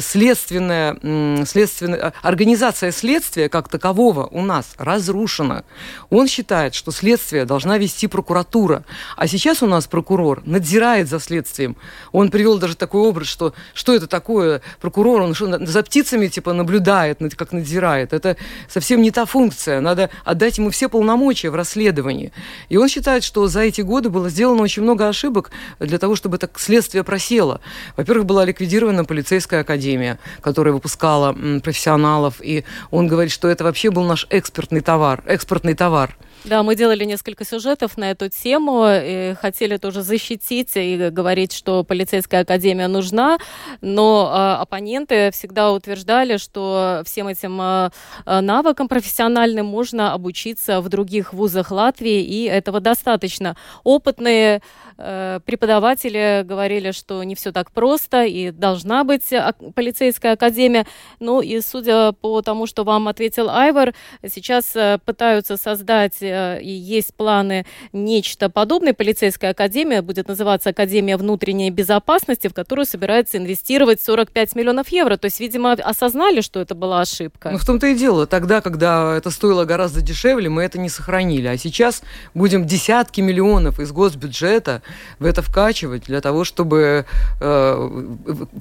следственная, 0.00 0.96
э, 1.02 1.44
следственная, 1.46 2.12
организация 2.22 2.92
следствия 2.92 3.48
как 3.48 3.68
такового 3.68 4.26
у 4.26 4.42
нас 4.42 4.74
разрушена. 4.78 5.64
Он 6.10 6.28
считает, 6.28 6.74
что 6.74 6.92
следствие 6.92 7.44
должна 7.44 7.78
вести 7.78 8.06
прокуратура, 8.06 8.84
а 9.16 9.26
сейчас 9.26 9.62
у 9.62 9.66
нас 9.66 9.86
прокурор 9.86 10.42
надзирает 10.44 11.08
за 11.08 11.20
следствием. 11.20 11.76
Он 12.12 12.30
привел 12.30 12.58
даже 12.58 12.76
такой 12.76 13.02
образ, 13.02 13.28
что 13.28 13.54
что 13.74 13.94
это 13.94 14.06
такое 14.06 14.62
прокурор, 14.80 15.22
он 15.22 15.34
что, 15.34 15.64
за 15.64 15.82
птицами 15.82 16.28
типа 16.28 16.52
наблюдает, 16.52 17.18
как 17.36 17.52
надзирает. 17.52 18.12
Это 18.12 18.36
совсем 18.68 19.02
не 19.02 19.10
та 19.10 19.24
функция. 19.24 19.80
Надо 19.80 20.10
отдать 20.24 20.58
ему 20.58 20.70
все 20.70 20.88
полномочия 20.88 21.50
в 21.50 21.54
расследовании. 21.54 22.32
И 22.68 22.76
он 22.76 22.88
считает, 22.88 23.24
что 23.24 23.48
за 23.48 23.60
эти 23.60 23.80
годы 23.80 24.10
было 24.10 24.28
сделано 24.28 24.62
очень 24.62 24.82
много 24.82 25.08
ошибок 25.08 25.50
для 25.78 25.98
того, 25.98 26.16
чтобы 26.16 26.38
так 26.38 26.58
следствие 26.58 27.04
просело. 27.04 27.60
Во-первых, 27.96 28.26
была 28.26 28.44
ликвидирована 28.44 29.04
полицейская 29.04 29.61
академия, 29.62 30.18
которая 30.40 30.74
выпускала 30.74 31.32
профессионалов, 31.62 32.40
и 32.40 32.64
он 32.90 33.08
говорит, 33.08 33.32
что 33.32 33.48
это 33.48 33.64
вообще 33.64 33.90
был 33.90 34.04
наш 34.04 34.26
экспортный 34.30 34.80
товар, 34.80 35.22
экспортный 35.26 35.74
товар. 35.74 36.16
Да, 36.44 36.64
мы 36.64 36.74
делали 36.74 37.04
несколько 37.04 37.44
сюжетов 37.44 37.96
на 37.96 38.10
эту 38.10 38.28
тему 38.28 38.84
и 38.88 39.34
хотели 39.40 39.76
тоже 39.76 40.02
защитить 40.02 40.72
и 40.74 41.08
говорить, 41.10 41.52
что 41.52 41.84
полицейская 41.84 42.40
академия 42.40 42.88
нужна, 42.88 43.38
но 43.80 44.28
э, 44.28 44.62
оппоненты 44.62 45.30
всегда 45.30 45.70
утверждали, 45.70 46.38
что 46.38 47.02
всем 47.06 47.28
этим 47.28 47.60
э, 47.62 47.90
навыкам 48.26 48.88
профессиональным 48.88 49.66
можно 49.66 50.14
обучиться 50.14 50.80
в 50.80 50.88
других 50.88 51.32
вузах 51.32 51.70
Латвии, 51.70 52.22
и 52.22 52.44
этого 52.46 52.80
достаточно. 52.80 53.56
Опытные 53.84 54.62
преподаватели 55.44 56.42
говорили, 56.44 56.92
что 56.92 57.22
не 57.24 57.34
все 57.34 57.52
так 57.52 57.70
просто 57.70 58.24
и 58.24 58.50
должна 58.50 59.04
быть 59.04 59.28
полицейская 59.74 60.34
академия. 60.34 60.86
Ну 61.20 61.40
и 61.40 61.60
судя 61.60 62.12
по 62.12 62.42
тому, 62.42 62.66
что 62.66 62.84
вам 62.84 63.08
ответил 63.08 63.48
Айвар, 63.48 63.94
сейчас 64.26 64.74
э, 64.76 64.98
пытаются 65.04 65.56
создать 65.56 66.22
э, 66.22 66.60
и 66.62 66.70
есть 66.70 67.14
планы 67.14 67.66
нечто 67.92 68.48
подобное. 68.48 68.92
Полицейская 68.92 69.50
академия 69.50 70.02
будет 70.02 70.28
называться 70.28 70.70
Академия 70.70 71.16
внутренней 71.16 71.70
безопасности, 71.70 72.48
в 72.48 72.54
которую 72.54 72.86
собирается 72.86 73.38
инвестировать 73.38 74.02
45 74.02 74.54
миллионов 74.54 74.88
евро. 74.88 75.16
То 75.16 75.26
есть, 75.26 75.40
видимо, 75.40 75.72
осознали, 75.72 76.40
что 76.40 76.60
это 76.60 76.74
была 76.74 77.00
ошибка. 77.00 77.50
Ну, 77.50 77.58
в 77.58 77.66
том-то 77.66 77.88
и 77.88 77.94
дело. 77.94 78.26
Тогда, 78.26 78.60
когда 78.60 79.16
это 79.16 79.30
стоило 79.30 79.64
гораздо 79.64 80.00
дешевле, 80.00 80.48
мы 80.48 80.62
это 80.62 80.78
не 80.78 80.88
сохранили. 80.88 81.46
А 81.46 81.56
сейчас 81.56 82.02
будем 82.34 82.66
десятки 82.66 83.20
миллионов 83.20 83.80
из 83.80 83.92
госбюджета 83.92 84.82
в 85.18 85.26
это 85.26 85.42
вкачивать 85.42 86.04
для 86.04 86.20
того, 86.20 86.44
чтобы 86.44 87.06
э, 87.40 87.88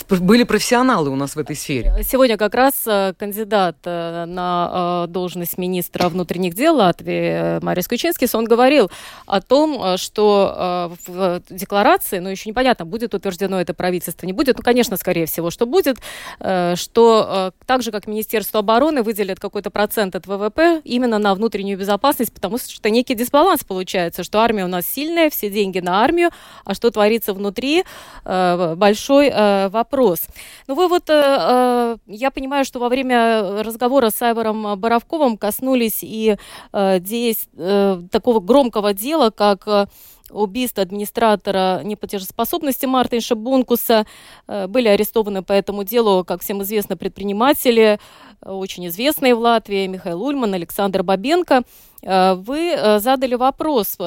были 0.10 0.44
профессионалы 0.44 1.10
у 1.10 1.16
нас 1.16 1.36
в 1.36 1.40
этой 1.40 1.56
сфере. 1.56 1.94
Сегодня 2.04 2.38
как 2.38 2.54
раз 2.54 2.74
э, 2.86 3.14
кандидат 3.18 3.78
э, 3.86 4.26
на 4.26 5.06
э, 5.06 5.12
должность 5.12 5.58
министра 5.58 6.10
внутренних 6.10 6.54
дел 6.54 6.76
Латвии 6.76 7.64
Марис 7.64 7.88
Кучинскис, 7.88 8.36
он 8.36 8.46
говорил 8.46 8.92
о 9.26 9.42
том, 9.42 9.98
что 9.98 10.92
в 11.08 11.42
декларации, 11.50 12.20
ну, 12.20 12.30
еще 12.30 12.50
непонятно, 12.50 12.86
будет 12.86 13.14
утверждено 13.14 13.60
это 13.60 13.74
правительство, 13.74 14.26
не 14.26 14.34
будет, 14.34 14.58
ну, 14.58 14.64
конечно, 14.64 14.98
скорее 14.98 15.26
всего, 15.26 15.50
что 15.50 15.66
будет, 15.66 15.98
что 16.40 17.52
так 17.66 17.82
же, 17.82 17.92
как 17.92 18.08
Министерство 18.08 18.60
обороны 18.60 19.02
выделит 19.04 19.40
какой-то 19.40 19.72
процент 19.72 20.16
от 20.16 20.28
ВВП 20.28 20.82
именно 20.84 21.18
на 21.18 21.34
внутреннюю 21.34 21.78
безопасность, 21.78 22.34
потому 22.34 22.58
что 22.58 22.90
некий 22.90 23.16
дисбаланс 23.16 23.64
получается, 23.64 24.24
что 24.24 24.40
армия 24.40 24.66
у 24.66 24.68
нас 24.68 24.86
сильная, 24.86 25.30
все 25.30 25.50
деньги 25.50 25.80
на 25.80 26.04
армию, 26.04 26.21
а 26.66 26.74
что 26.74 26.92
творится 26.92 27.34
внутри, 27.34 27.84
э, 28.26 28.76
большой 28.76 29.30
э, 29.30 29.70
вопрос. 29.70 30.22
Ну 30.68 30.76
вы 30.76 30.88
вот, 30.88 31.10
э, 31.10 31.98
я 32.08 32.32
понимаю, 32.32 32.66
что 32.66 32.80
во 32.80 32.90
время 32.90 33.64
разговора 33.64 34.10
с 34.10 34.22
Айваром 34.22 34.80
Боровковым 34.80 35.38
коснулись 35.38 36.00
и 36.02 36.38
здесь 36.74 37.48
такого 38.12 38.40
громкого 38.40 38.94
дела, 38.94 39.30
как 39.30 39.90
убийство 40.30 40.82
администратора 40.84 41.82
неплатежеспособности 41.84 42.86
Мартинша 42.86 43.36
Бункуса. 43.36 44.06
Были 44.48 44.88
арестованы 44.88 45.44
по 45.44 45.52
этому 45.54 45.84
делу, 45.84 46.24
как 46.24 46.42
всем 46.42 46.62
известно, 46.64 46.96
предприниматели, 46.96 48.00
очень 48.42 48.88
известные 48.88 49.36
в 49.36 49.40
Латвии, 49.40 49.88
Михаил 49.88 50.24
Ульман, 50.24 50.54
Александр 50.54 51.04
Бабенко. 51.04 51.64
Вы 52.02 52.98
задали 53.00 53.36
вопрос, 53.36 53.98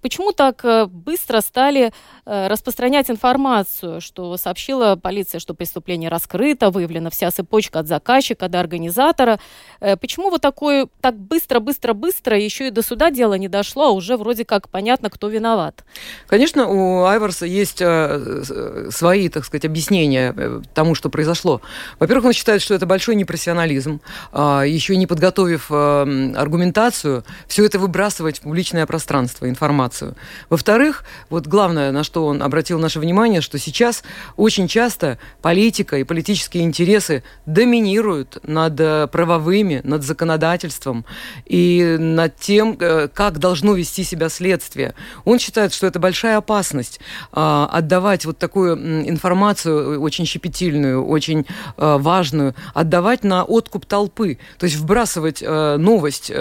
Почему 0.00 0.32
так 0.32 0.64
э, 0.64 0.86
быстро 0.86 1.40
стали 1.40 1.92
э, 2.26 2.48
распространять 2.48 3.10
информацию, 3.10 4.00
что 4.00 4.36
сообщила 4.36 4.96
полиция, 4.96 5.38
что 5.38 5.54
преступление 5.54 6.10
раскрыто, 6.10 6.70
выявлена 6.70 7.10
вся 7.10 7.30
цепочка 7.30 7.78
от 7.78 7.86
заказчика 7.86 8.48
до 8.48 8.58
организатора? 8.58 9.38
Э, 9.80 9.96
почему 9.96 10.30
вот 10.30 10.42
такое 10.42 10.88
так 11.00 11.16
быстро, 11.16 11.60
быстро, 11.60 11.92
быстро 11.92 12.38
еще 12.38 12.68
и 12.68 12.70
до 12.70 12.82
суда 12.82 13.12
дело 13.12 13.34
не 13.34 13.46
дошло, 13.46 13.86
а 13.86 13.90
уже 13.90 14.16
вроде 14.16 14.44
как 14.44 14.68
понятно, 14.68 15.10
кто 15.10 15.28
виноват? 15.28 15.84
Конечно, 16.26 16.66
у 16.66 17.04
Айварса 17.04 17.46
есть 17.46 17.78
свои, 17.78 19.28
так 19.28 19.44
сказать, 19.44 19.64
объяснения 19.64 20.34
тому, 20.74 20.96
что 20.96 21.08
произошло. 21.08 21.60
Во-первых, 22.00 22.26
он 22.26 22.32
считает, 22.32 22.62
что 22.62 22.74
это 22.74 22.86
большой 22.86 23.14
непрофессионализм. 23.14 24.00
А, 24.32 24.62
еще 24.62 24.96
не 24.96 25.06
подготовив 25.06 25.70
аргументацию, 25.70 27.24
все 27.46 27.64
это 27.64 27.78
выбрасывать 27.78 28.38
в 28.38 28.42
публичное 28.42 28.84
пространство, 28.86 29.48
информацию 29.48 29.67
информацию. 29.68 30.14
Во-вторых, 30.48 31.04
вот 31.28 31.46
главное, 31.46 31.92
на 31.92 32.02
что 32.02 32.26
он 32.26 32.42
обратил 32.42 32.78
наше 32.78 33.00
внимание, 33.00 33.42
что 33.42 33.58
сейчас 33.58 34.02
очень 34.36 34.66
часто 34.66 35.18
политика 35.42 35.98
и 35.98 36.04
политические 36.04 36.64
интересы 36.64 37.22
доминируют 37.44 38.38
над 38.42 38.80
э, 38.80 39.08
правовыми, 39.08 39.82
над 39.84 40.02
законодательством 40.02 41.04
и 41.44 41.96
над 41.98 42.36
тем, 42.36 42.76
э, 42.80 43.08
как 43.12 43.38
должно 43.38 43.74
вести 43.74 44.04
себя 44.04 44.30
следствие. 44.30 44.94
Он 45.26 45.38
считает, 45.38 45.74
что 45.74 45.86
это 45.86 45.98
большая 45.98 46.38
опасность 46.38 47.00
а, 47.32 47.68
отдавать 47.70 48.24
вот 48.24 48.38
такую 48.38 48.76
информацию 49.08 50.00
очень 50.00 50.24
щепетильную, 50.24 51.04
очень 51.04 51.44
э, 51.76 51.96
важную, 51.98 52.54
отдавать 52.74 53.22
на 53.24 53.44
откуп 53.44 53.84
толпы, 53.84 54.38
то 54.58 54.64
есть 54.64 54.76
вбрасывать 54.76 55.42
новость 55.42 56.32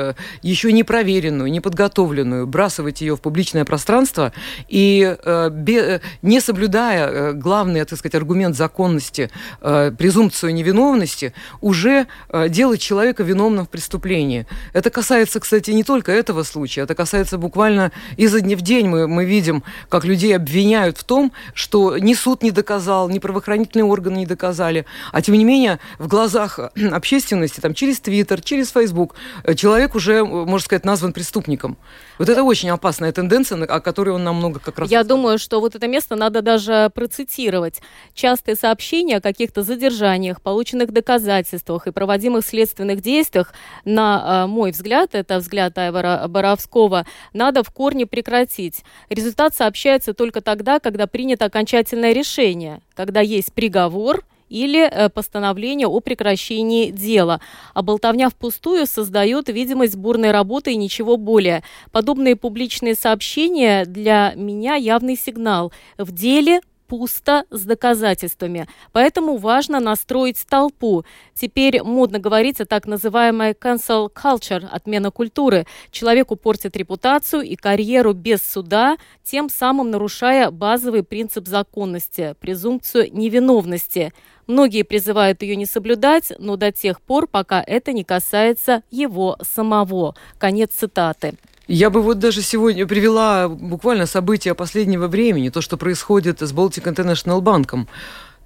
еще 0.41 0.71
не 0.71 0.83
проверенную, 0.83 1.51
не 1.51 1.59
подготовленную, 1.59 2.47
бросать 2.47 3.01
ее 3.01 3.16
в 3.17 3.21
публичное 3.21 3.65
пространство 3.65 4.31
и 4.67 5.17
э, 5.23 5.49
бе, 5.49 6.01
не 6.21 6.39
соблюдая 6.39 7.07
э, 7.07 7.33
главный, 7.33 7.83
так 7.85 7.99
сказать, 7.99 8.15
аргумент 8.15 8.55
законности, 8.55 9.29
э, 9.61 9.91
презумпцию 9.97 10.53
невиновности, 10.53 11.33
уже 11.61 12.07
э, 12.29 12.49
делать 12.49 12.81
человека 12.81 13.23
виновным 13.23 13.65
в 13.65 13.69
преступлении. 13.69 14.45
Это 14.73 14.89
касается, 14.89 15.39
кстати, 15.39 15.71
не 15.71 15.83
только 15.83 16.11
этого 16.11 16.43
случая, 16.43 16.81
это 16.81 16.95
касается 16.95 17.37
буквально 17.37 17.91
изо 18.17 18.39
дня 18.41 18.55
в 18.55 18.61
день 18.61 18.87
мы, 18.87 19.07
мы 19.07 19.25
видим, 19.25 19.63
как 19.89 20.05
людей 20.05 20.35
обвиняют 20.35 20.97
в 20.97 21.03
том, 21.03 21.31
что 21.53 21.97
ни 21.97 22.13
суд 22.13 22.43
не 22.43 22.51
доказал, 22.51 23.09
ни 23.09 23.19
правоохранительные 23.19 23.85
органы 23.85 24.17
не 24.17 24.25
доказали, 24.25 24.85
а 25.11 25.21
тем 25.21 25.35
не 25.35 25.43
менее 25.43 25.79
в 25.99 26.07
глазах 26.07 26.59
общественности, 26.91 27.59
там, 27.59 27.73
через 27.73 27.99
Твиттер, 27.99 28.41
через 28.41 28.71
Фейсбук, 28.71 29.15
э, 29.43 29.53
человек 29.53 29.95
уже, 29.95 30.23
можно 30.23 30.59
сказать, 30.65 30.85
назван 30.85 31.13
преступником. 31.13 31.77
Вот 32.17 32.29
это 32.29 32.43
очень 32.43 32.69
опасная 32.69 33.11
тенденция, 33.11 33.63
о 33.63 33.79
которой 33.79 34.09
он 34.09 34.23
нам 34.23 34.37
много 34.37 34.59
как 34.59 34.79
раз... 34.79 34.89
Я 34.89 35.03
думаю, 35.03 35.37
что 35.37 35.59
вот 35.59 35.75
это 35.75 35.87
место 35.87 36.15
надо 36.15 36.41
даже 36.41 36.91
процитировать. 36.93 37.81
Частые 38.13 38.55
сообщения 38.55 39.17
о 39.17 39.21
каких-то 39.21 39.61
задержаниях, 39.63 40.41
полученных 40.41 40.91
доказательствах 40.91 41.87
и 41.87 41.91
проводимых 41.91 42.45
следственных 42.45 43.01
действиях, 43.01 43.53
на 43.85 44.45
э, 44.45 44.47
мой 44.47 44.71
взгляд, 44.71 45.11
это 45.13 45.37
взгляд 45.37 45.77
Айвара 45.77 46.27
Боровского, 46.27 47.05
надо 47.33 47.63
в 47.63 47.71
корне 47.71 48.05
прекратить. 48.05 48.83
Результат 49.09 49.55
сообщается 49.55 50.13
только 50.13 50.41
тогда, 50.41 50.79
когда 50.79 51.07
принято 51.07 51.45
окончательное 51.45 52.13
решение, 52.13 52.81
когда 52.95 53.21
есть 53.21 53.53
приговор– 53.53 54.23
или 54.49 54.87
э, 54.87 55.09
постановление 55.09 55.87
о 55.87 55.99
прекращении 55.99 56.91
дела. 56.91 57.41
А 57.73 57.81
болтовня 57.81 58.29
впустую 58.29 58.85
создает 58.85 59.49
видимость 59.49 59.95
бурной 59.95 60.31
работы 60.31 60.73
и 60.73 60.77
ничего 60.77 61.17
более. 61.17 61.63
Подобные 61.91 62.35
публичные 62.35 62.95
сообщения 62.95 63.85
для 63.85 64.33
меня 64.35 64.75
явный 64.75 65.17
сигнал. 65.17 65.71
В 65.97 66.11
деле 66.11 66.61
пусто 66.87 67.45
с 67.49 67.63
доказательствами. 67.63 68.67
Поэтому 68.91 69.37
важно 69.37 69.79
настроить 69.79 70.45
толпу. 70.47 71.03
Теперь 71.33 71.83
модно 71.83 72.19
говорить 72.19 72.61
о 72.61 72.65
так 72.65 72.87
называемой 72.87 73.51
cancel 73.51 74.11
culture, 74.11 74.65
отмена 74.65 75.11
культуры. 75.11 75.65
Человеку 75.91 76.35
портит 76.35 76.75
репутацию 76.77 77.43
и 77.43 77.55
карьеру 77.55 78.13
без 78.13 78.41
суда, 78.41 78.97
тем 79.23 79.49
самым 79.49 79.91
нарушая 79.91 80.51
базовый 80.51 81.03
принцип 81.03 81.47
законности, 81.47 82.35
презумпцию 82.39 83.09
невиновности. 83.13 84.13
Многие 84.47 84.83
призывают 84.83 85.41
ее 85.41 85.57
не 85.57 85.65
соблюдать, 85.65 86.31
но 86.39 86.55
до 86.55 86.71
тех 86.71 87.01
пор, 87.01 87.27
пока 87.27 87.61
это 87.61 87.91
не 87.91 88.05
касается 88.05 88.81
его 88.89 89.37
самого. 89.41 90.15
Конец 90.39 90.71
цитаты. 90.71 91.35
Я 91.67 91.89
бы 91.89 92.01
вот 92.01 92.19
даже 92.19 92.41
сегодня 92.41 92.87
привела 92.87 93.49
буквально 93.49 94.05
события 94.05 94.53
последнего 94.53 95.07
времени, 95.07 95.49
то, 95.49 95.59
что 95.59 95.75
происходит 95.75 96.41
с 96.41 96.53
Baltic 96.53 96.85
International 96.85 97.41
банком. 97.41 97.89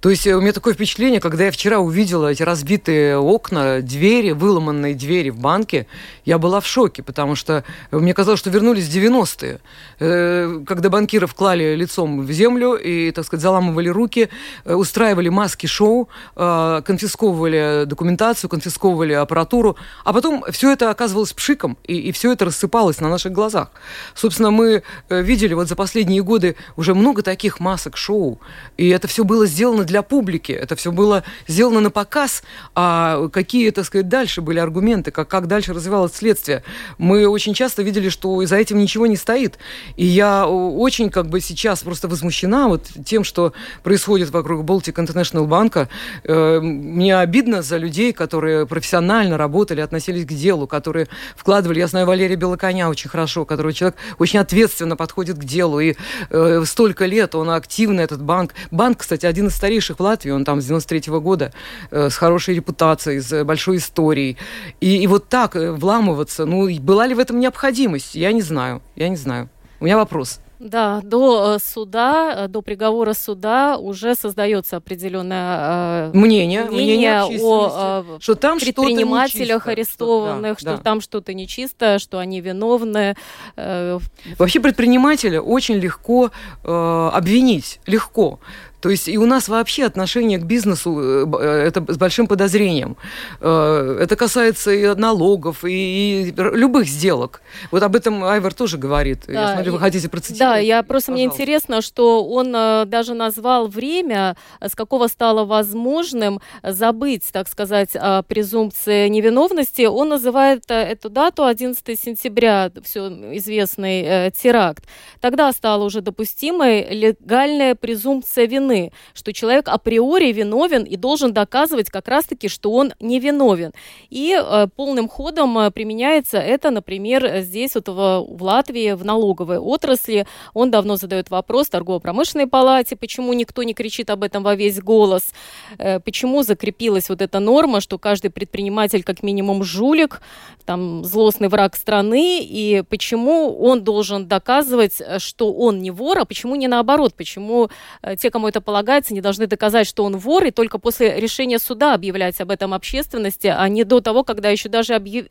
То 0.02 0.10
есть 0.10 0.26
э, 0.26 0.34
у 0.34 0.40
меня 0.40 0.52
такое 0.52 0.74
впечатление, 0.74 1.20
когда 1.20 1.44
я 1.44 1.52
вчера 1.52 1.78
увидела 1.78 2.26
эти 2.26 2.42
разбитые 2.42 3.18
окна, 3.18 3.80
двери, 3.82 4.32
выломанные 4.32 4.96
двери 4.96 5.30
в 5.30 5.38
банке, 5.38 5.86
я 6.24 6.38
была 6.38 6.60
в 6.60 6.66
шоке, 6.66 7.04
потому 7.04 7.36
что 7.36 7.62
мне 7.92 8.12
казалось, 8.12 8.40
что 8.40 8.50
вернулись 8.50 8.88
90-е, 8.88 9.60
э, 10.00 10.60
когда 10.66 10.90
банкиров 10.90 11.34
клали 11.34 11.76
лицом 11.76 12.26
в 12.26 12.32
землю 12.32 12.74
и, 12.74 13.12
так 13.12 13.24
сказать, 13.24 13.42
заламывали 13.42 13.88
руки, 13.88 14.28
э, 14.64 14.74
устраивали 14.74 15.28
маски-шоу, 15.28 16.08
конфисковывали 16.34 17.84
документацию, 17.86 18.50
конфисковывали 18.50 19.12
аппаратуру, 19.12 19.76
а 20.04 20.12
потом 20.12 20.44
все 20.50 20.72
это 20.72 20.90
оказывалось 20.90 21.32
пшиком, 21.32 21.78
и, 21.84 21.96
и 21.96 22.10
все 22.10 22.32
это 22.32 22.46
рассыпалось 22.46 23.00
на 23.00 23.08
наших 23.08 23.30
глазах. 23.30 23.70
Собственно, 24.14 24.50
мы 24.50 24.82
видели 25.08 25.54
вот 25.54 25.68
за 25.68 25.76
последние 25.76 26.24
годы 26.24 26.56
уже 26.74 26.94
много 26.94 27.22
таких 27.22 27.60
масок-шоу, 27.60 28.40
и 28.76 28.88
это 28.88 29.06
все 29.06 29.22
было 29.22 29.46
сделано 29.46 29.84
для 29.84 29.91
для 29.92 30.02
публики, 30.02 30.52
это 30.52 30.74
все 30.74 30.90
было 30.90 31.22
сделано 31.46 31.80
на 31.80 31.90
показ, 31.90 32.42
а 32.74 33.28
какие, 33.28 33.68
так 33.70 33.84
сказать, 33.84 34.08
дальше 34.08 34.40
были 34.40 34.58
аргументы, 34.58 35.10
как, 35.10 35.28
как 35.28 35.46
дальше 35.46 35.74
развивалось 35.74 36.14
следствие. 36.14 36.64
Мы 36.96 37.28
очень 37.28 37.52
часто 37.52 37.82
видели, 37.82 38.08
что 38.08 38.44
за 38.46 38.56
этим 38.56 38.78
ничего 38.78 39.06
не 39.06 39.16
стоит. 39.16 39.58
И 39.96 40.06
я 40.06 40.48
очень 40.48 41.10
как 41.10 41.28
бы 41.28 41.40
сейчас 41.40 41.82
просто 41.82 42.08
возмущена 42.08 42.68
вот 42.68 42.86
тем, 43.04 43.22
что 43.22 43.52
происходит 43.82 44.30
вокруг 44.30 44.64
Baltic 44.64 44.94
International 44.94 45.46
банка. 45.46 45.90
Э, 46.24 46.60
мне 46.60 47.18
обидно 47.18 47.60
за 47.60 47.76
людей, 47.76 48.14
которые 48.14 48.66
профессионально 48.66 49.36
работали, 49.36 49.82
относились 49.82 50.24
к 50.24 50.32
делу, 50.32 50.66
которые 50.66 51.08
вкладывали. 51.36 51.80
Я 51.80 51.86
знаю 51.86 52.06
Валерия 52.06 52.36
Белоконя 52.36 52.88
очень 52.88 53.10
хорошо, 53.10 53.44
который 53.44 53.74
человек 53.74 53.96
очень 54.18 54.38
ответственно 54.38 54.96
подходит 54.96 55.36
к 55.38 55.44
делу. 55.44 55.80
И 55.80 55.96
э, 56.30 56.62
столько 56.64 57.04
лет 57.04 57.34
он 57.34 57.50
активный, 57.50 58.04
этот 58.04 58.22
банк. 58.22 58.54
Банк, 58.70 58.98
кстати, 58.98 59.26
один 59.26 59.48
из 59.48 59.54
старейших 59.54 59.81
в 59.90 60.00
Латвии, 60.00 60.30
он 60.30 60.44
там 60.44 60.60
с 60.60 60.64
93 60.64 61.10
-го 61.10 61.20
года, 61.20 61.52
э, 61.90 62.10
с 62.10 62.16
хорошей 62.16 62.54
репутацией, 62.54 63.20
с 63.20 63.44
большой 63.44 63.76
историей. 63.76 64.36
И, 64.80 65.02
и 65.02 65.06
вот 65.06 65.28
так 65.28 65.56
э, 65.56 65.72
вламываться, 65.72 66.46
ну, 66.46 66.68
была 66.80 67.06
ли 67.06 67.14
в 67.14 67.18
этом 67.18 67.40
необходимость? 67.40 68.14
Я 68.14 68.32
не 68.32 68.42
знаю, 68.42 68.80
я 68.96 69.08
не 69.08 69.16
знаю. 69.16 69.48
У 69.80 69.84
меня 69.84 69.96
вопрос. 69.96 70.40
Да, 70.62 71.00
до 71.02 71.56
э, 71.56 71.58
суда, 71.58 72.44
э, 72.44 72.48
до 72.48 72.62
приговора 72.62 73.14
суда 73.14 73.76
уже 73.78 74.14
создается 74.14 74.76
определенное 74.76 76.10
э, 76.12 76.16
мнение, 76.16 76.66
мнение, 76.66 77.24
мнение 77.24 77.42
о 77.42 78.18
что 78.20 78.36
там 78.36 78.60
предпринимателях 78.60 79.66
арестованных, 79.66 80.60
что, 80.60 80.66
да, 80.66 80.70
что 80.72 80.76
да. 80.78 80.82
там 80.84 81.00
что-то 81.00 81.34
нечисто, 81.34 81.98
что 81.98 82.20
они 82.20 82.40
виновны. 82.40 83.16
Вообще 83.56 84.60
предпринимателя 84.60 85.40
очень 85.40 85.74
легко 85.78 86.30
э, 86.62 87.10
обвинить, 87.12 87.80
легко. 87.86 88.38
То 88.82 88.90
есть 88.90 89.06
и 89.06 89.16
у 89.16 89.26
нас 89.26 89.48
вообще 89.48 89.84
отношение 89.84 90.38
к 90.38 90.42
бизнесу 90.42 90.98
э, 91.00 91.26
э, 91.40 91.68
это 91.68 91.92
с 91.92 91.96
большим 91.96 92.26
подозрением. 92.26 92.96
Э, 93.40 93.98
это 94.00 94.16
касается 94.16 94.72
и 94.72 94.94
налогов, 94.96 95.64
и, 95.64 96.30
и 96.30 96.34
любых 96.36 96.88
сделок. 96.88 97.42
Вот 97.70 97.84
об 97.84 97.94
этом 97.94 98.24
Айвар 98.24 98.52
тоже 98.52 98.78
говорит. 98.78 99.20
Да, 99.28 99.32
я 99.32 99.54
смотрю, 99.54 99.74
вы 99.74 99.78
хотите 99.78 100.08
процитировать. 100.08 100.40
Да, 100.40 100.58
я 100.58 100.82
просто 100.82 101.12
Пожалуйста. 101.12 101.12
мне 101.12 101.44
интересно, 101.44 101.80
что 101.80 102.24
он 102.24 102.50
даже 102.52 103.14
назвал 103.14 103.68
время, 103.68 104.36
с 104.60 104.74
какого 104.74 105.06
стало 105.06 105.44
возможным 105.44 106.40
забыть, 106.64 107.24
так 107.32 107.48
сказать, 107.48 107.90
о 107.94 108.24
презумпции 108.24 109.06
невиновности. 109.06 109.82
Он 109.82 110.08
называет 110.08 110.64
эту 110.68 111.08
дату 111.08 111.44
11 111.44 112.00
сентября, 112.00 112.72
все 112.82 113.06
известный 113.36 114.32
теракт. 114.32 114.84
Тогда 115.20 115.52
стала 115.52 115.84
уже 115.84 116.00
допустимой 116.00 116.88
легальная 116.92 117.76
презумпция 117.76 118.46
вины 118.46 118.71
вины, 118.72 118.92
что 119.14 119.32
человек 119.32 119.68
априори 119.68 120.32
виновен 120.32 120.84
и 120.84 120.96
должен 120.96 121.32
доказывать 121.32 121.90
как 121.90 122.08
раз-таки, 122.08 122.48
что 122.48 122.72
он 122.72 122.92
не 123.00 123.20
виновен. 123.20 123.72
И 124.10 124.36
э, 124.38 124.66
полным 124.76 125.08
ходом 125.08 125.58
э, 125.58 125.70
применяется 125.70 126.38
это, 126.38 126.70
например, 126.70 127.40
здесь 127.40 127.74
вот 127.74 127.88
в, 127.88 128.26
в 128.28 128.42
Латвии, 128.42 128.92
в 128.92 129.04
налоговой 129.04 129.58
отрасли. 129.58 130.26
Он 130.54 130.70
давно 130.70 130.96
задает 130.96 131.30
вопрос 131.30 131.68
торгово-промышленной 131.68 132.46
палате, 132.46 132.96
почему 132.96 133.32
никто 133.32 133.62
не 133.62 133.74
кричит 133.74 134.10
об 134.10 134.22
этом 134.22 134.42
во 134.42 134.54
весь 134.54 134.80
голос, 134.80 135.32
э, 135.78 136.00
почему 136.00 136.42
закрепилась 136.42 137.08
вот 137.08 137.22
эта 137.22 137.40
норма, 137.40 137.80
что 137.80 137.98
каждый 137.98 138.30
предприниматель 138.30 139.02
как 139.02 139.22
минимум 139.22 139.62
жулик, 139.62 140.22
там 140.64 141.04
злостный 141.04 141.48
враг 141.48 141.76
страны, 141.76 142.40
и 142.42 142.82
почему 142.88 143.56
он 143.58 143.82
должен 143.82 144.26
доказывать, 144.26 145.00
э, 145.00 145.18
что 145.18 145.52
он 145.52 145.80
не 145.80 145.90
вор, 145.90 146.18
а 146.18 146.24
почему 146.24 146.56
не 146.56 146.68
наоборот, 146.68 147.14
почему 147.14 147.68
э, 148.02 148.16
те, 148.16 148.30
кому 148.30 148.48
это 148.48 148.61
полагается, 148.62 149.14
не 149.14 149.20
должны 149.20 149.46
доказать, 149.46 149.86
что 149.86 150.04
он 150.04 150.16
вор, 150.16 150.44
и 150.44 150.50
только 150.50 150.78
после 150.78 151.20
решения 151.20 151.58
суда 151.58 151.94
объявлять 151.94 152.40
об 152.40 152.50
этом 152.50 152.72
общественности, 152.72 153.48
а 153.48 153.68
не 153.68 153.84
до 153.84 154.00
того, 154.00 154.24
когда 154.24 154.48
еще 154.48 154.68
даже 154.68 154.94
объяв... 154.94 155.26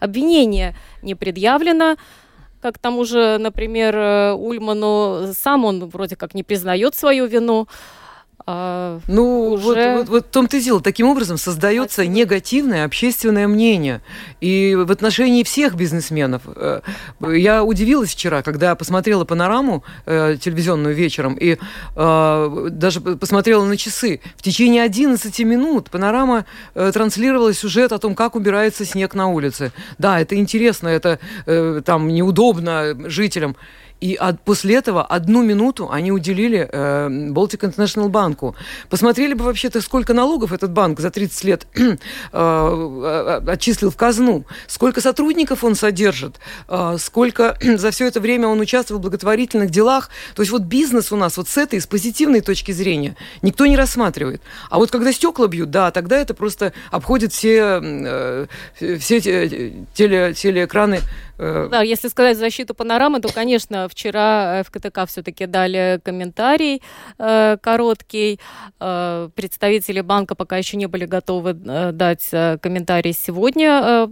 обвинение 0.00 0.74
не 1.02 1.14
предъявлено. 1.14 1.96
Как 2.60 2.78
там 2.78 2.98
уже, 2.98 3.38
например, 3.38 3.96
э, 3.96 4.32
Ульману 4.32 5.32
сам 5.32 5.64
он 5.64 5.88
вроде 5.88 6.16
как 6.16 6.34
не 6.34 6.42
признает 6.42 6.94
свою 6.94 7.26
вину. 7.26 7.68
А, 8.46 9.00
ну, 9.08 9.50
уже... 9.50 9.66
вот, 9.66 9.76
вот, 9.76 10.08
вот 10.08 10.26
в 10.26 10.30
том-то 10.30 10.56
и 10.56 10.60
дело. 10.60 10.80
Таким 10.80 11.06
образом 11.08 11.36
создается 11.36 11.96
Спасибо. 11.96 12.14
негативное 12.14 12.84
общественное 12.84 13.46
мнение. 13.46 14.00
И 14.40 14.74
в 14.74 14.90
отношении 14.90 15.42
всех 15.42 15.74
бизнесменов. 15.74 16.42
Э, 16.46 16.80
я 17.20 17.62
удивилась 17.62 18.10
вчера, 18.10 18.42
когда 18.42 18.74
посмотрела 18.74 19.24
панораму 19.24 19.84
э, 20.06 20.36
телевизионную 20.40 20.94
вечером 20.94 21.34
и 21.34 21.58
э, 21.94 22.68
даже 22.70 23.00
посмотрела 23.00 23.64
на 23.64 23.76
часы. 23.76 24.20
В 24.36 24.42
течение 24.42 24.82
11 24.82 25.38
минут 25.40 25.90
панорама 25.90 26.46
э, 26.74 26.90
транслировала 26.92 27.52
сюжет 27.52 27.92
о 27.92 27.98
том, 27.98 28.14
как 28.14 28.34
убирается 28.34 28.84
снег 28.86 29.14
на 29.14 29.28
улице. 29.28 29.72
Да, 29.98 30.20
это 30.20 30.36
интересно, 30.36 30.88
это 30.88 31.18
э, 31.44 31.82
там 31.84 32.08
неудобно 32.08 32.96
жителям. 33.10 33.56
И 34.00 34.14
от, 34.14 34.40
после 34.42 34.76
этого 34.76 35.04
одну 35.04 35.42
минуту 35.42 35.90
они 35.90 36.12
уделили 36.12 36.68
э, 36.70 37.08
Baltic 37.08 37.60
International 37.60 38.08
банку. 38.08 38.54
Посмотрели 38.90 39.34
бы 39.34 39.44
вообще-то, 39.44 39.80
сколько 39.80 40.14
налогов 40.14 40.52
этот 40.52 40.70
банк 40.70 41.00
за 41.00 41.10
30 41.10 41.44
лет 41.44 41.66
э, 41.74 41.96
э, 42.32 43.40
отчислил 43.48 43.90
в 43.90 43.96
казну, 43.96 44.44
сколько 44.68 45.00
сотрудников 45.00 45.64
он 45.64 45.74
содержит, 45.74 46.36
э, 46.68 46.96
сколько 46.98 47.58
за 47.76 47.90
все 47.90 48.06
это 48.06 48.20
время 48.20 48.46
он 48.46 48.60
участвовал 48.60 49.00
в 49.00 49.02
благотворительных 49.02 49.70
делах. 49.70 50.10
То 50.36 50.42
есть 50.42 50.52
вот 50.52 50.62
бизнес 50.62 51.10
у 51.10 51.16
нас 51.16 51.36
вот 51.36 51.48
с 51.48 51.56
этой, 51.56 51.80
с 51.80 51.86
позитивной 51.86 52.40
точки 52.40 52.70
зрения, 52.70 53.16
никто 53.42 53.66
не 53.66 53.76
рассматривает. 53.76 54.42
А 54.70 54.78
вот 54.78 54.90
когда 54.92 55.12
стекла 55.12 55.48
бьют, 55.48 55.70
да, 55.70 55.90
тогда 55.90 56.18
это 56.18 56.34
просто 56.34 56.72
обходит 56.92 57.32
все, 57.32 57.80
э, 57.82 58.46
все 58.78 59.20
теле, 59.20 60.34
телеэкраны 60.34 60.98
Э, 60.98 61.27
да, 61.38 61.82
если 61.82 62.08
сказать 62.08 62.36
защиту 62.36 62.74
панорамы, 62.74 63.20
то, 63.20 63.32
конечно, 63.32 63.88
вчера 63.88 64.62
в 64.64 64.70
КТК 64.72 65.06
все-таки 65.06 65.46
дали 65.46 66.00
комментарий 66.02 66.82
э, 67.18 67.56
короткий. 67.60 68.40
Э, 68.80 69.28
представители 69.34 70.00
банка 70.00 70.34
пока 70.34 70.56
еще 70.56 70.76
не 70.76 70.86
были 70.86 71.06
готовы 71.06 71.50
э, 71.50 71.92
дать 71.92 72.28
э, 72.32 72.58
комментарий 72.58 73.12
сегодня. 73.12 73.80
Э, 73.82 74.08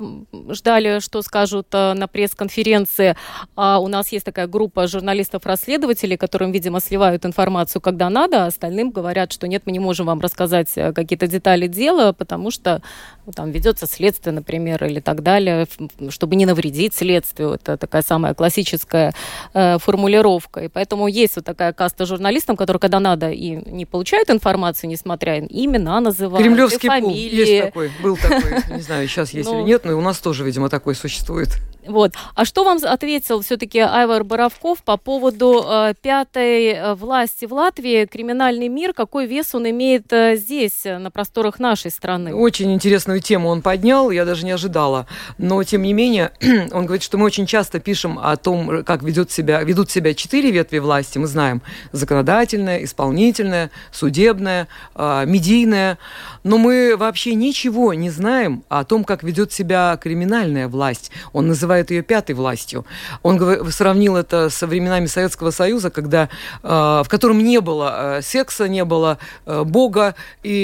ждали, 0.50 1.00
что 1.00 1.22
скажут 1.22 1.66
э, 1.72 1.94
на 1.94 2.06
пресс-конференции. 2.06 3.16
А 3.56 3.80
у 3.80 3.88
нас 3.88 4.12
есть 4.12 4.24
такая 4.24 4.46
группа 4.46 4.86
журналистов-расследователей, 4.86 6.16
которым, 6.16 6.52
видимо, 6.52 6.80
сливают 6.80 7.26
информацию, 7.26 7.82
когда 7.82 8.08
надо, 8.08 8.44
а 8.44 8.46
остальным 8.46 8.90
говорят, 8.90 9.32
что 9.32 9.48
нет, 9.48 9.62
мы 9.66 9.72
не 9.72 9.80
можем 9.80 10.06
вам 10.06 10.20
рассказать 10.20 10.70
э, 10.76 10.92
какие-то 10.92 11.26
детали 11.26 11.66
дела, 11.66 12.12
потому 12.12 12.52
что 12.52 12.82
ну, 13.26 13.32
там 13.32 13.50
ведется 13.50 13.88
следствие, 13.88 14.32
например, 14.32 14.84
или 14.84 15.00
так 15.00 15.24
далее, 15.24 15.66
чтобы 16.10 16.36
не 16.36 16.46
навредить 16.46 16.94
следствию 16.94 17.15
следствию. 17.16 17.52
Это 17.52 17.76
такая 17.76 18.02
самая 18.02 18.34
классическая 18.34 19.12
э, 19.54 19.78
формулировка. 19.78 20.60
И 20.60 20.68
поэтому 20.68 21.08
есть 21.08 21.36
вот 21.36 21.44
такая 21.44 21.72
каста 21.72 22.06
журналистов, 22.06 22.56
которые, 22.56 22.80
когда 22.80 23.00
надо, 23.00 23.30
и 23.30 23.56
не 23.70 23.86
получают 23.86 24.30
информацию, 24.30 24.90
несмотря 24.90 25.40
на 25.40 25.46
имена 25.46 26.00
называют, 26.00 26.44
Кремлевский 26.46 26.88
фамилии. 26.88 27.28
пул 27.28 27.38
есть 27.38 27.64
такой, 27.64 27.90
был 28.02 28.16
такой. 28.16 28.76
Не 28.76 28.82
знаю, 28.82 29.08
сейчас 29.08 29.30
есть 29.30 29.48
или 29.50 29.56
ну. 29.56 29.66
нет, 29.66 29.84
но 29.84 29.96
у 29.96 30.00
нас 30.00 30.18
тоже, 30.18 30.44
видимо, 30.44 30.68
такой 30.68 30.94
существует. 30.94 31.48
Вот. 31.88 32.12
А 32.34 32.44
что 32.44 32.64
вам 32.64 32.78
ответил 32.82 33.40
все-таки 33.42 33.78
Айвар 33.78 34.24
Боровков 34.24 34.82
по 34.82 34.96
поводу 34.96 35.64
э, 35.66 35.94
пятой 36.00 36.66
э, 36.66 36.94
власти 36.94 37.44
в 37.44 37.52
Латвии? 37.52 38.06
Криминальный 38.06 38.68
мир, 38.68 38.92
какой 38.92 39.26
вес 39.26 39.54
он 39.54 39.68
имеет 39.70 40.12
э, 40.12 40.36
здесь, 40.36 40.84
э, 40.84 40.98
на 40.98 41.10
просторах 41.10 41.58
нашей 41.58 41.90
страны? 41.90 42.34
Очень 42.34 42.72
интересную 42.72 43.20
тему 43.20 43.48
он 43.48 43.62
поднял, 43.62 44.10
я 44.10 44.24
даже 44.24 44.44
не 44.44 44.50
ожидала. 44.50 45.06
Но, 45.38 45.62
тем 45.62 45.82
не 45.82 45.92
менее, 45.92 46.32
он 46.72 46.86
говорит, 46.86 47.02
что 47.02 47.18
мы 47.18 47.26
очень 47.26 47.46
часто 47.46 47.78
пишем 47.80 48.18
о 48.18 48.36
том, 48.36 48.84
как 48.84 49.02
ведет 49.02 49.30
себя, 49.30 49.62
ведут 49.62 49.90
себя 49.90 50.14
четыре 50.14 50.50
ветви 50.50 50.78
власти. 50.78 51.18
Мы 51.18 51.26
знаем 51.26 51.62
законодательная, 51.92 52.84
исполнительная, 52.84 53.70
судебная, 53.92 54.68
э, 54.94 55.24
медийная. 55.26 55.98
Но 56.42 56.58
мы 56.58 56.96
вообще 56.96 57.34
ничего 57.34 57.94
не 57.94 58.10
знаем 58.10 58.64
о 58.68 58.84
том, 58.84 59.04
как 59.04 59.22
ведет 59.22 59.52
себя 59.52 59.98
криминальная 60.00 60.68
власть. 60.68 61.10
Он 61.32 61.46
называет 61.46 61.75
называет 61.76 61.90
ее 61.90 62.02
пятой 62.02 62.34
властью. 62.34 62.84
Он 63.22 63.70
сравнил 63.70 64.16
это 64.16 64.50
со 64.50 64.66
временами 64.66 65.06
Советского 65.06 65.50
Союза, 65.50 65.90
когда, 65.90 66.28
э, 66.62 66.68
в 66.68 67.06
котором 67.08 67.38
не 67.38 67.60
было 67.60 68.18
э, 68.18 68.22
секса, 68.22 68.68
не 68.68 68.84
было 68.84 69.18
э, 69.44 69.64
Бога, 69.64 70.14
и 70.42 70.56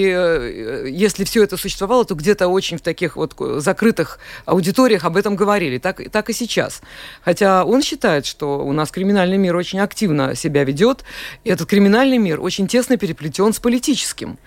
если 0.86 1.24
все 1.24 1.42
это 1.42 1.56
существовало, 1.56 2.04
то 2.04 2.14
где-то 2.14 2.48
очень 2.48 2.78
в 2.78 2.80
таких 2.80 3.16
вот 3.16 3.34
закрытых 3.62 4.18
аудиториях 4.46 5.04
об 5.04 5.16
этом 5.16 5.36
говорили. 5.36 5.78
Так, 5.78 6.00
так 6.10 6.30
и 6.30 6.32
сейчас. 6.32 6.82
Хотя 7.24 7.64
он 7.64 7.82
считает, 7.82 8.26
что 8.26 8.64
у 8.64 8.72
нас 8.72 8.90
криминальный 8.90 9.38
мир 9.38 9.56
очень 9.56 9.80
активно 9.80 10.34
себя 10.34 10.64
ведет, 10.64 11.04
и 11.44 11.50
этот 11.50 11.68
криминальный 11.68 12.18
мир 12.18 12.40
очень 12.40 12.66
тесно 12.66 12.96
переплетен 12.96 13.52
с 13.52 13.58
политическим. 13.58 14.38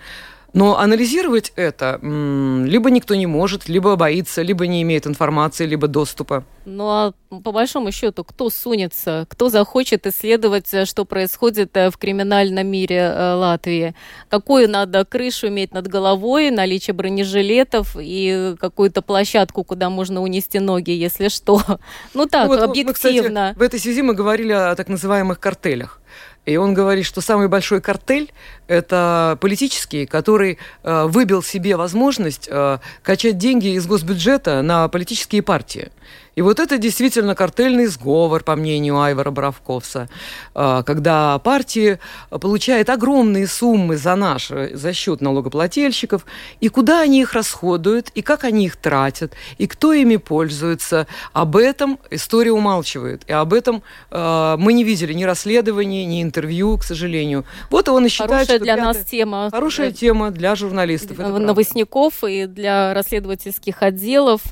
Но 0.56 0.78
анализировать 0.78 1.52
это 1.54 1.98
либо 2.02 2.90
никто 2.90 3.14
не 3.14 3.26
может, 3.26 3.68
либо 3.68 3.94
боится, 3.94 4.40
либо 4.40 4.66
не 4.66 4.80
имеет 4.80 5.06
информации, 5.06 5.66
либо 5.66 5.86
доступа. 5.86 6.44
Ну 6.64 6.88
а 6.88 7.12
по 7.28 7.52
большому 7.52 7.92
счету, 7.92 8.24
кто 8.24 8.48
сунется, 8.48 9.26
кто 9.28 9.50
захочет 9.50 10.06
исследовать, 10.06 10.72
э, 10.72 10.86
что 10.86 11.04
происходит 11.04 11.76
э, 11.76 11.90
в 11.90 11.98
криминальном 11.98 12.66
мире 12.66 13.12
э, 13.14 13.34
Латвии? 13.34 13.94
Какую 14.30 14.70
надо 14.70 15.04
крышу 15.04 15.48
иметь 15.48 15.74
над 15.74 15.88
головой, 15.88 16.50
наличие 16.50 16.94
бронежилетов 16.94 17.94
и 18.00 18.54
какую-то 18.58 19.02
площадку, 19.02 19.62
куда 19.62 19.90
можно 19.90 20.22
унести 20.22 20.58
ноги, 20.58 20.90
если 20.90 21.28
что? 21.28 21.60
Ну 22.14 22.26
так, 22.26 22.48
ну, 22.48 22.54
вот, 22.54 22.62
объективно. 22.62 22.88
Мы, 22.88 22.94
кстати, 22.94 23.58
в 23.58 23.62
этой 23.62 23.78
связи 23.80 24.00
мы 24.00 24.14
говорили 24.14 24.52
о 24.52 24.74
так 24.74 24.88
называемых 24.88 25.38
картелях. 25.38 26.00
И 26.46 26.56
он 26.56 26.74
говорит, 26.74 27.04
что 27.04 27.20
самый 27.20 27.48
большой 27.48 27.80
картель– 27.80 28.32
это 28.68 29.36
политический, 29.40 30.06
который 30.06 30.58
э, 30.82 31.04
выбил 31.06 31.42
себе 31.42 31.76
возможность 31.76 32.48
э, 32.50 32.78
качать 33.02 33.36
деньги 33.36 33.74
из 33.74 33.86
госбюджета 33.86 34.62
на 34.62 34.88
политические 34.88 35.42
партии. 35.42 35.90
И 36.36 36.42
вот 36.42 36.60
это 36.60 36.76
действительно 36.76 37.34
картельный 37.34 37.86
сговор, 37.86 38.44
по 38.44 38.56
мнению 38.56 39.00
Айвара 39.00 39.30
Боровковса, 39.30 40.10
а, 40.54 40.82
когда 40.82 41.38
партии 41.38 41.98
получают 42.28 42.90
огромные 42.90 43.46
суммы 43.46 43.96
за 43.96 44.16
наш, 44.16 44.48
за 44.50 44.92
счет 44.92 45.22
налогоплательщиков, 45.22 46.26
и 46.60 46.68
куда 46.68 47.00
они 47.00 47.22
их 47.22 47.32
расходуют, 47.32 48.10
и 48.10 48.20
как 48.20 48.44
они 48.44 48.66
их 48.66 48.76
тратят, 48.76 49.32
и 49.56 49.66
кто 49.66 49.94
ими 49.94 50.16
пользуется. 50.16 51.06
Об 51.32 51.56
этом 51.56 51.98
история 52.10 52.52
умалчивает. 52.52 53.22
И 53.26 53.32
об 53.32 53.54
этом 53.54 53.82
а, 54.10 54.58
мы 54.58 54.74
не 54.74 54.84
видели 54.84 55.14
ни 55.14 55.24
расследований, 55.24 56.04
ни 56.04 56.22
интервью, 56.22 56.76
к 56.76 56.84
сожалению. 56.84 57.46
Вот 57.70 57.88
он 57.88 58.04
и 58.04 58.08
считает, 58.10 58.30
Хорошая 58.30 58.56
что 58.56 58.64
для 58.64 58.76
пятая... 58.76 58.92
нас 58.92 59.04
тема. 59.06 59.48
Хорошая 59.50 59.90
тема 59.90 60.30
для 60.30 60.54
журналистов. 60.54 61.16
Новостников 61.16 62.22
и 62.24 62.44
для 62.44 62.92
расследовательских 62.92 63.82
отделов 63.82 64.42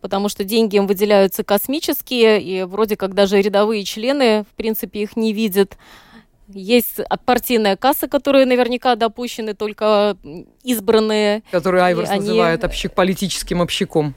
потому 0.00 0.28
что 0.28 0.44
деньги 0.44 0.76
им 0.76 0.86
выделяются 0.86 1.44
космические, 1.44 2.42
и 2.42 2.62
вроде 2.64 2.96
как 2.96 3.14
даже 3.14 3.40
рядовые 3.40 3.84
члены, 3.84 4.44
в 4.44 4.54
принципе, 4.56 5.02
их 5.02 5.16
не 5.16 5.32
видят. 5.32 5.76
Есть 6.48 7.00
партийная 7.26 7.76
касса, 7.76 8.08
которые 8.08 8.46
наверняка 8.46 8.96
допущены 8.96 9.54
только 9.54 10.16
избранные. 10.62 11.42
Которые 11.50 11.84
Айверс 11.84 12.08
они... 12.08 12.20
называет 12.20 12.64
общик, 12.64 12.94
политическим 12.94 13.60
общиком. 13.60 14.14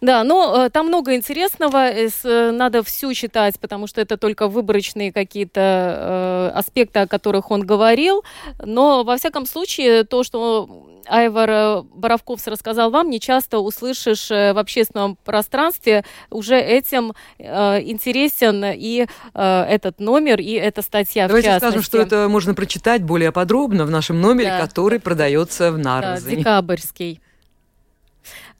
Да, 0.00 0.24
но 0.24 0.64
э, 0.64 0.70
там 0.70 0.86
много 0.86 1.14
интересного, 1.14 1.90
э, 1.90 2.08
э, 2.24 2.50
надо 2.52 2.82
всю 2.82 3.12
читать, 3.12 3.60
потому 3.60 3.86
что 3.86 4.00
это 4.00 4.16
только 4.16 4.48
выборочные 4.48 5.12
какие-то 5.12 5.60
э, 5.60 6.58
аспекты, 6.58 7.00
о 7.00 7.06
которых 7.06 7.50
он 7.50 7.60
говорил. 7.60 8.24
Но, 8.64 9.04
во 9.04 9.16
всяком 9.18 9.44
случае, 9.44 10.04
то, 10.04 10.22
что 10.24 10.86
Айвар 11.06 11.50
э, 11.50 11.82
Боровковс 11.94 12.46
рассказал 12.46 12.90
вам, 12.90 13.10
не 13.10 13.20
часто 13.20 13.58
услышишь 13.58 14.30
в 14.30 14.58
общественном 14.58 15.16
пространстве. 15.22 16.04
Уже 16.30 16.58
этим 16.58 17.12
э, 17.38 17.82
интересен 17.82 18.64
и 18.64 19.06
э, 19.34 19.62
этот 19.62 20.00
номер, 20.00 20.40
и 20.40 20.52
эта 20.52 20.80
статья 20.80 21.28
Давайте 21.28 21.48
в 21.48 21.52
частности. 21.52 21.78
скажем, 21.78 21.82
что 21.82 21.98
это 21.98 22.28
можно 22.28 22.54
прочитать 22.54 23.02
более 23.02 23.32
подробно 23.32 23.84
в 23.84 23.90
нашем 23.90 24.20
номере, 24.20 24.48
да. 24.48 24.60
который 24.66 24.98
продается 24.98 25.72
в 25.72 25.78
Нарве. 25.78 26.20
Да, 26.22 26.30
декабрьский. 26.30 27.20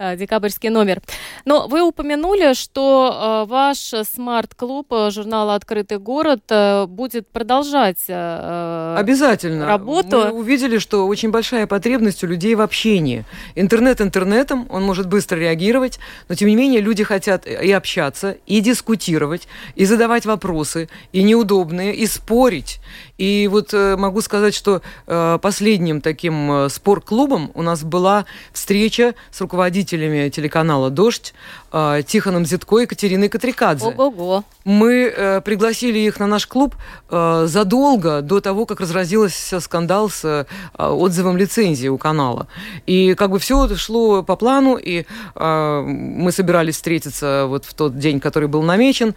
Э, 0.03 0.17
декабрьский 0.17 0.71
номер. 0.71 1.03
Но 1.45 1.69
вы 1.69 1.83
упомянули, 1.83 2.55
что 2.55 3.45
э, 3.45 3.51
ваш 3.51 3.93
смарт-клуб 4.11 4.87
э, 4.91 5.11
журнала 5.11 5.55
«Открытый 5.55 5.99
город» 5.99 6.41
будет 6.89 7.29
продолжать 7.29 7.99
Обязательно. 8.09 9.67
работу. 9.67 10.17
Мы 10.17 10.31
увидели, 10.31 10.79
что 10.79 11.07
очень 11.07 11.31
большая 11.31 11.67
потребность 11.67 12.25
у 12.25 12.27
людей 12.27 12.55
в 12.55 12.63
общении. 12.63 13.27
Интернет 13.55 14.01
интернетом, 14.01 14.67
он 14.71 14.85
может 14.85 15.07
быстро 15.07 15.37
реагировать, 15.37 15.99
но 16.31 16.35
тем 16.35 16.49
не 16.49 16.57
менее 16.57 16.81
люди 16.81 17.05
хотят 17.05 17.47
и 17.47 17.71
общаться, 17.71 18.39
и 18.47 18.61
дискутировать, 18.61 19.49
и 19.75 19.85
задавать 19.85 20.25
вопросы, 20.25 20.89
и 21.13 21.23
неудобные, 21.23 21.95
и 21.95 22.07
спорить. 22.07 22.81
И 23.19 23.49
вот 23.53 23.75
могу 23.75 24.23
сказать, 24.23 24.55
что 24.55 24.81
последним 25.43 26.01
таким 26.01 26.71
спор-клубом 26.71 27.51
у 27.55 27.61
нас 27.61 27.83
была 27.83 28.25
встреча 28.55 29.15
с 29.31 29.43
руководителем 29.43 29.90
руководителями 29.91 30.29
телеканала 30.29 30.91
«Дождь» 30.91 31.35
э, 31.73 32.03
Тихоном 32.07 32.47
Зитко 32.47 32.79
и 32.79 32.87
Катериной 32.87 33.29
Катрикадзе. 33.29 33.87
Ого-го. 33.87 34.45
Мы 34.65 35.13
э, 35.17 35.41
пригласили 35.41 35.99
их 35.99 36.21
на 36.21 36.27
наш 36.27 36.47
клуб 36.47 36.75
э, 37.11 37.47
задолго 37.47 38.23
до 38.23 38.41
того, 38.41 38.67
как 38.67 38.81
разразился 38.81 39.61
скандал 39.61 40.11
с 40.11 40.47
отзывом 40.79 41.37
лицензии 41.37 41.89
у 41.89 41.99
канала. 41.99 42.47
И 42.87 43.15
как 43.15 43.31
бы 43.31 43.39
все 43.39 43.69
шло 43.77 44.23
по 44.23 44.37
плану, 44.37 44.77
и 44.77 45.05
мы 45.35 46.33
собирались 46.33 46.77
встретиться 46.77 47.47
вот 47.47 47.65
в 47.65 47.75
тот 47.75 47.99
день, 47.99 48.21
который 48.21 48.49
был 48.49 48.63
намечен. 48.63 49.15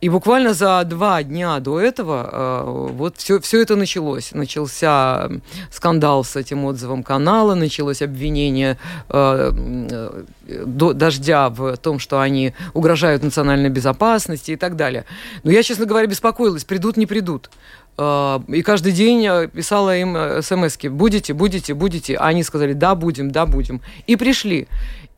И 0.00 0.08
буквально 0.08 0.54
за 0.54 0.84
два 0.84 1.22
дня 1.24 1.58
до 1.58 1.80
этого 1.80 2.30
э, 2.30 2.90
вот 2.92 3.16
все, 3.16 3.40
все 3.40 3.62
это 3.62 3.74
началось. 3.74 4.32
Начался 4.32 5.28
скандал 5.72 6.22
с 6.22 6.36
этим 6.36 6.64
отзывом 6.64 7.02
канала, 7.02 7.54
началось 7.54 8.00
обвинение 8.00 8.78
э, 9.08 9.50
э, 9.90 10.64
дождя 10.64 11.48
в 11.48 11.76
том, 11.78 11.98
что 11.98 12.20
они 12.20 12.54
угрожают 12.74 13.24
национальной 13.24 13.70
безопасности 13.70 14.52
и 14.52 14.56
так 14.56 14.76
далее. 14.76 15.04
Но 15.42 15.50
я, 15.50 15.64
честно 15.64 15.84
говоря, 15.84 16.06
беспокоилась, 16.06 16.64
придут, 16.64 16.96
не 16.96 17.06
придут. 17.06 17.50
Э, 17.96 18.38
и 18.46 18.62
каждый 18.62 18.92
день 18.92 19.48
писала 19.48 19.96
им 19.96 20.42
смс 20.42 20.78
будете, 20.90 21.32
будете, 21.32 21.74
будете. 21.74 22.14
А 22.14 22.26
они 22.26 22.44
сказали, 22.44 22.72
да, 22.72 22.94
будем, 22.94 23.32
да, 23.32 23.46
будем. 23.46 23.80
И 24.06 24.14
пришли. 24.14 24.68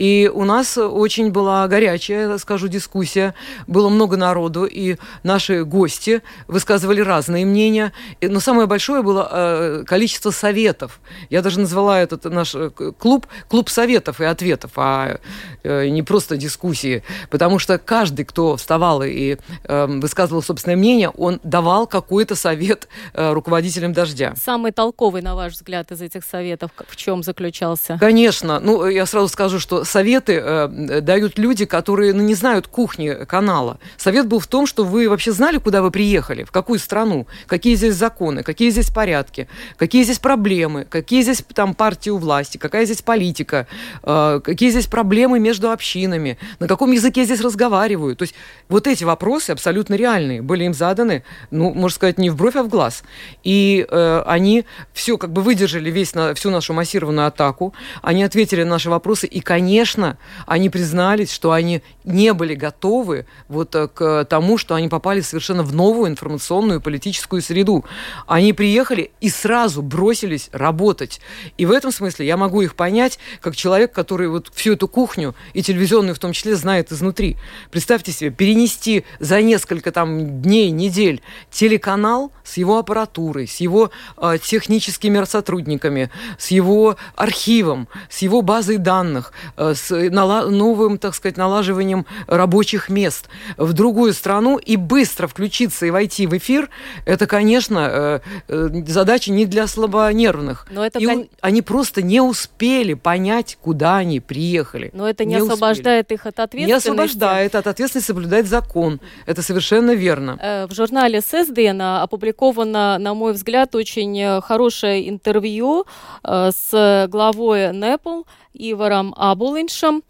И 0.01 0.31
у 0.33 0.45
нас 0.45 0.79
очень 0.79 1.31
была 1.31 1.69
горячая, 1.69 2.39
скажу, 2.39 2.69
дискуссия. 2.69 3.35
Было 3.67 3.91
много 3.91 4.17
народу, 4.17 4.65
и 4.65 4.97
наши 5.23 5.63
гости 5.63 6.23
высказывали 6.49 7.03
разные 7.03 7.45
мнения. 7.45 7.93
Но 8.23 8.41
самое 8.41 8.67
большое 8.67 9.03
было 9.03 9.29
э, 9.31 9.85
количество 9.87 10.31
советов. 10.31 11.01
Я 11.29 11.43
даже 11.43 11.61
назвала 11.61 12.01
этот 12.01 12.25
наш 12.25 12.55
э, 12.55 12.71
клуб 12.71 13.27
клуб 13.49 13.69
советов 13.69 14.23
и 14.23 14.25
ответов, 14.25 14.71
а 14.77 15.21
э, 15.63 15.89
не 15.89 16.03
просто 16.03 16.39
дискуссии. 16.39 17.03
Потому 17.29 17.59
что 17.59 17.77
каждый, 17.77 18.25
кто 18.25 18.57
вставал 18.57 19.03
и 19.03 19.37
высказывал 19.69 20.43
собственное 20.43 20.77
мнение, 20.77 21.11
он 21.11 21.41
давал 21.43 21.87
какой-то 21.87 22.37
совет 22.37 22.89
руководителям 23.15 23.93
«Дождя». 23.93 24.35
Самый 24.43 24.73
толковый, 24.73 25.21
на 25.21 25.35
ваш 25.35 25.53
взгляд, 25.53 25.93
из 25.93 26.01
этих 26.01 26.25
советов 26.25 26.71
в 26.89 26.97
чем 26.97 27.23
заключался? 27.23 27.99
Конечно. 28.01 28.61
Ну, 28.61 28.87
я 28.87 29.05
сразу 29.05 29.29
скажу, 29.29 29.61
что 29.61 29.85
советы 29.91 30.41
э, 30.43 31.01
дают 31.01 31.39
люди, 31.39 31.65
которые 31.65 32.15
ну, 32.15 32.23
не 32.23 32.35
знают 32.35 32.67
кухни 32.67 33.25
канала. 33.27 33.79
Совет 33.97 34.27
был 34.27 34.39
в 34.39 34.47
том, 34.47 34.67
что 34.67 34.85
вы 34.85 35.09
вообще 35.09 35.33
знали, 35.33 35.59
куда 35.59 35.83
вы 35.83 35.91
приехали, 35.91 36.45
в 36.45 36.51
какую 36.51 36.79
страну, 36.79 37.27
какие 37.47 37.75
здесь 37.75 37.95
законы, 37.95 38.43
какие 38.43 38.71
здесь 38.71 38.91
порядки, 38.91 39.49
какие 39.77 40.03
здесь 40.05 40.19
проблемы, 40.19 40.87
какие 40.89 41.23
здесь 41.23 41.43
там 41.55 41.75
партии 41.75 42.11
у 42.11 42.19
власти, 42.19 42.57
какая 42.57 42.85
здесь 42.85 43.03
политика, 43.03 43.67
э, 44.03 44.41
какие 44.43 44.71
здесь 44.71 44.87
проблемы 44.87 45.41
между 45.41 45.71
общинами, 45.71 46.39
на 46.61 46.69
каком 46.69 46.93
языке 46.93 47.25
здесь 47.25 47.41
разговаривают. 47.41 48.19
То 48.19 48.23
есть 48.23 48.35
вот 48.69 48.87
эти 48.87 49.05
вопросы 49.05 49.51
абсолютно 49.51 49.95
реальные 49.95 50.41
были 50.43 50.65
им 50.65 50.75
заданы, 50.75 51.25
ну, 51.51 51.75
можно 51.75 51.97
сказать, 51.97 52.19
не 52.19 52.31
в 52.31 52.37
бровь, 52.37 52.57
а 52.57 52.63
в 52.63 52.69
глаз. 52.69 53.03
И 53.43 53.87
э, 53.89 54.23
они 54.27 54.65
все 54.93 55.19
как 55.19 55.33
бы 55.33 55.43
выдержали 55.43 55.91
весь 55.91 56.15
на, 56.15 56.35
всю 56.35 56.51
нашу 56.51 56.73
массированную 56.73 57.27
атаку, 57.27 57.75
они 58.03 58.23
ответили 58.23 58.63
на 58.63 58.71
наши 58.71 58.89
вопросы, 58.89 59.27
и, 59.27 59.41
конечно, 59.41 59.80
конечно, 59.81 60.19
они 60.47 60.69
признались, 60.69 61.33
что 61.33 61.53
они 61.53 61.83
не 62.05 62.35
были 62.35 62.55
готовы 62.55 63.25
вот 63.49 63.75
э, 63.75 63.89
к 63.89 64.27
тому, 64.27 64.59
что 64.59 64.75
они 64.75 64.89
попали 64.89 65.23
совершенно 65.23 65.63
в 65.63 65.75
новую 65.75 66.11
информационную 66.11 66.83
политическую 66.83 67.41
среду. 67.41 67.87
Они 68.27 68.53
приехали 68.53 69.11
и 69.23 69.31
сразу 69.31 69.81
бросились 69.81 70.51
работать. 70.53 71.21
И 71.57 71.65
в 71.65 71.71
этом 71.71 71.93
смысле 71.93 72.27
я 72.27 72.37
могу 72.37 72.61
их 72.61 72.75
понять, 72.75 73.19
как 73.41 73.57
человек, 73.57 73.93
который 73.93 74.29
вот 74.29 74.51
всю 74.55 74.73
эту 74.73 74.87
кухню, 74.87 75.35
и 75.55 75.63
телевизионную 75.63 76.15
в 76.15 76.19
том 76.19 76.33
числе, 76.33 76.57
знает 76.57 76.93
изнутри. 76.93 77.39
Представьте 77.71 78.13
себе, 78.13 78.31
перенести 78.31 79.05
за 79.19 79.41
несколько 79.41 79.93
там 79.93 80.43
дней, 80.43 80.71
недель 80.71 81.23
телеканал 81.51 82.33
с 82.45 82.59
его 82.59 82.79
аппаратурой, 82.79 83.47
с 83.47 83.57
его 83.57 83.91
э, 84.19 84.37
техническими 84.43 85.25
сотрудниками, 85.25 86.11
с 86.39 86.49
его 86.49 86.97
архивом, 87.17 87.89
с 88.11 88.19
его 88.19 88.43
базой 88.43 88.77
данных, 88.77 89.33
э, 89.57 89.70
с 89.75 89.91
новым, 89.91 90.99
так 90.99 91.15
сказать, 91.15 91.37
налаживанием 91.37 92.07
рабочих 92.27 92.89
мест 92.89 93.29
в 93.57 93.73
другую 93.73 94.13
страну 94.13 94.59
и 94.59 94.77
быстро 94.77 95.27
включиться 95.27 95.87
и 95.87 95.91
войти 95.91 96.27
в 96.27 96.37
эфир, 96.37 96.71
это, 97.07 97.27
конечно, 97.27 97.89
э, 97.91 98.21
э, 98.49 98.69
задача 98.87 99.33
не 99.33 99.47
для 99.47 99.67
слабонервных. 99.67 100.67
Но 100.71 100.85
это, 100.85 100.99
и 100.99 101.07
кон... 101.07 101.29
они 101.41 101.63
просто 101.63 102.03
не 102.03 102.21
успели 102.21 102.95
понять, 102.95 103.59
куда 103.61 103.99
они 103.99 104.21
приехали. 104.21 104.91
Но 104.93 105.09
это 105.09 105.25
не, 105.25 105.35
не 105.35 105.41
освобождает 105.41 106.07
успели. 106.07 106.19
их 106.19 106.27
от 106.27 106.41
ответственности. 106.41 106.87
Не 106.87 106.93
освобождает 106.93 107.55
от 107.55 107.67
ответственности 107.67 108.09
соблюдать 108.09 108.47
закон. 108.47 109.01
Это 109.27 109.43
совершенно 109.43 109.93
верно. 109.93 110.39
Э, 110.41 110.67
в 110.67 110.75
журнале 110.75 111.21
ССДН 111.21 111.81
опубликовано, 111.81 112.99
на 112.99 113.15
мой 113.15 113.33
взгляд, 113.33 113.75
очень 113.75 114.41
хорошее 114.43 115.09
интервью 115.09 115.87
с 116.23 117.07
главой 117.09 117.73
НЭПЛ 117.73 118.23
Иваром 118.53 119.15
Абулиншем 119.17 120.03